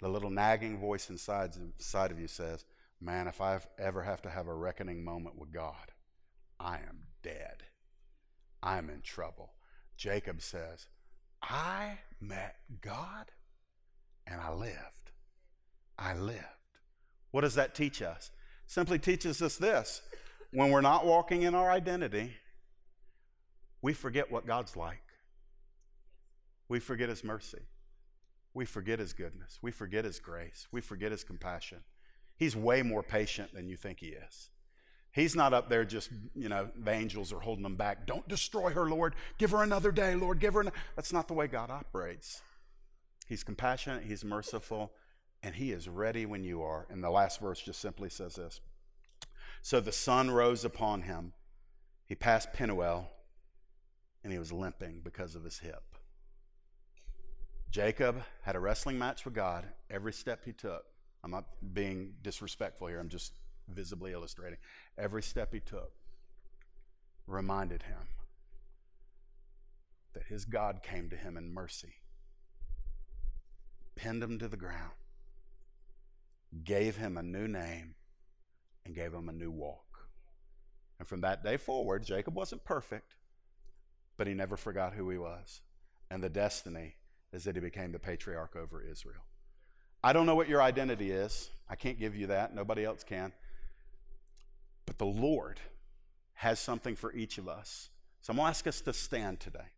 the 0.00 0.08
little 0.08 0.30
nagging 0.30 0.78
voice 0.78 1.08
inside, 1.08 1.50
inside 1.56 2.10
of 2.10 2.18
you 2.18 2.28
says, 2.28 2.64
Man, 3.00 3.28
if 3.28 3.40
I 3.40 3.60
ever 3.78 4.02
have 4.02 4.22
to 4.22 4.30
have 4.30 4.48
a 4.48 4.54
reckoning 4.54 5.04
moment 5.04 5.38
with 5.38 5.52
God, 5.52 5.92
I 6.58 6.76
am 6.76 7.00
dead. 7.22 7.62
I'm 8.62 8.88
in 8.88 9.02
trouble. 9.02 9.52
Jacob 9.96 10.40
says, 10.40 10.86
I 11.42 11.98
met 12.20 12.56
God 12.80 13.30
and 14.26 14.40
I 14.40 14.52
lived. 14.52 15.05
I 15.98 16.14
lived. 16.14 16.40
What 17.30 17.42
does 17.42 17.54
that 17.54 17.74
teach 17.74 18.02
us? 18.02 18.30
Simply 18.66 18.98
teaches 18.98 19.40
us 19.42 19.56
this 19.56 20.02
when 20.52 20.70
we're 20.70 20.80
not 20.80 21.06
walking 21.06 21.42
in 21.42 21.54
our 21.54 21.70
identity, 21.70 22.32
we 23.82 23.92
forget 23.92 24.30
what 24.30 24.46
God's 24.46 24.76
like. 24.76 25.02
We 26.68 26.80
forget 26.80 27.08
His 27.08 27.22
mercy. 27.22 27.62
We 28.54 28.64
forget 28.64 28.98
His 28.98 29.12
goodness. 29.12 29.58
We 29.62 29.70
forget 29.70 30.04
His 30.04 30.18
grace. 30.18 30.66
We 30.72 30.80
forget 30.80 31.12
His 31.12 31.24
compassion. 31.24 31.78
He's 32.36 32.54
way 32.54 32.82
more 32.82 33.02
patient 33.02 33.54
than 33.54 33.68
you 33.68 33.76
think 33.76 34.00
he 34.00 34.08
is. 34.08 34.50
He's 35.12 35.34
not 35.34 35.54
up 35.54 35.70
there 35.70 35.84
just, 35.86 36.10
you 36.34 36.50
know, 36.50 36.68
the 36.76 36.90
angels 36.90 37.32
are 37.32 37.40
holding 37.40 37.64
him 37.64 37.76
back. 37.76 38.06
Don't 38.06 38.28
destroy 38.28 38.70
her, 38.70 38.86
Lord. 38.86 39.14
Give 39.38 39.50
her 39.52 39.62
another 39.62 39.90
day, 39.90 40.14
Lord. 40.14 40.40
Give 40.40 40.52
her. 40.52 40.64
That's 40.94 41.12
not 41.12 41.26
the 41.28 41.34
way 41.34 41.46
God 41.46 41.70
operates. 41.70 42.42
He's 43.26 43.42
compassionate, 43.42 44.04
he's 44.04 44.24
merciful, 44.24 44.92
and 45.46 45.54
he 45.54 45.70
is 45.70 45.88
ready 45.88 46.26
when 46.26 46.42
you 46.42 46.60
are. 46.62 46.88
And 46.90 47.04
the 47.04 47.08
last 47.08 47.40
verse 47.40 47.60
just 47.60 47.80
simply 47.80 48.10
says 48.10 48.34
this. 48.34 48.60
So 49.62 49.78
the 49.78 49.92
sun 49.92 50.28
rose 50.28 50.64
upon 50.64 51.02
him. 51.02 51.34
He 52.04 52.16
passed 52.16 52.52
Penuel, 52.52 53.08
and 54.24 54.32
he 54.32 54.40
was 54.40 54.52
limping 54.52 55.02
because 55.04 55.36
of 55.36 55.44
his 55.44 55.60
hip. 55.60 55.84
Jacob 57.70 58.24
had 58.42 58.56
a 58.56 58.58
wrestling 58.58 58.98
match 58.98 59.24
with 59.24 59.34
God 59.34 59.66
every 59.88 60.12
step 60.12 60.44
he 60.44 60.52
took. 60.52 60.84
I'm 61.22 61.30
not 61.30 61.44
being 61.72 62.14
disrespectful 62.22 62.88
here, 62.88 62.98
I'm 62.98 63.08
just 63.08 63.32
visibly 63.68 64.10
illustrating. 64.10 64.58
Every 64.98 65.22
step 65.22 65.52
he 65.52 65.60
took 65.60 65.92
reminded 67.28 67.84
him 67.84 68.08
that 70.12 70.24
his 70.24 70.44
God 70.44 70.82
came 70.82 71.08
to 71.10 71.16
him 71.16 71.36
in 71.36 71.54
mercy, 71.54 71.94
pinned 73.94 74.24
him 74.24 74.40
to 74.40 74.48
the 74.48 74.56
ground, 74.56 74.90
gave 76.64 76.96
him 76.96 77.16
a 77.16 77.22
new 77.22 77.48
name, 77.48 77.94
and 78.84 78.94
gave 78.94 79.12
him 79.12 79.28
a 79.28 79.32
new 79.32 79.50
walk. 79.50 80.08
And 80.98 81.06
from 81.06 81.20
that 81.22 81.44
day 81.44 81.56
forward, 81.56 82.04
Jacob 82.04 82.34
wasn't 82.34 82.64
perfect, 82.64 83.14
but 84.16 84.26
he 84.26 84.34
never 84.34 84.56
forgot 84.56 84.94
who 84.94 85.10
he 85.10 85.18
was. 85.18 85.60
And 86.10 86.22
the 86.22 86.30
destiny 86.30 86.94
is 87.32 87.44
that 87.44 87.56
he 87.56 87.60
became 87.60 87.92
the 87.92 87.98
patriarch 87.98 88.56
over 88.56 88.80
Israel. 88.80 89.24
I 90.02 90.12
don't 90.12 90.26
know 90.26 90.36
what 90.36 90.48
your 90.48 90.62
identity 90.62 91.10
is. 91.10 91.50
I 91.68 91.74
can't 91.74 91.98
give 91.98 92.14
you 92.14 92.28
that. 92.28 92.54
Nobody 92.54 92.84
else 92.84 93.02
can. 93.02 93.32
But 94.86 94.98
the 94.98 95.06
Lord 95.06 95.60
has 96.34 96.60
something 96.60 96.94
for 96.94 97.12
each 97.12 97.38
of 97.38 97.48
us. 97.48 97.90
So 98.20 98.30
I'm 98.30 98.36
going 98.36 98.46
to 98.46 98.50
ask 98.50 98.66
us 98.66 98.80
to 98.82 98.92
stand 98.92 99.40
today. 99.40 99.70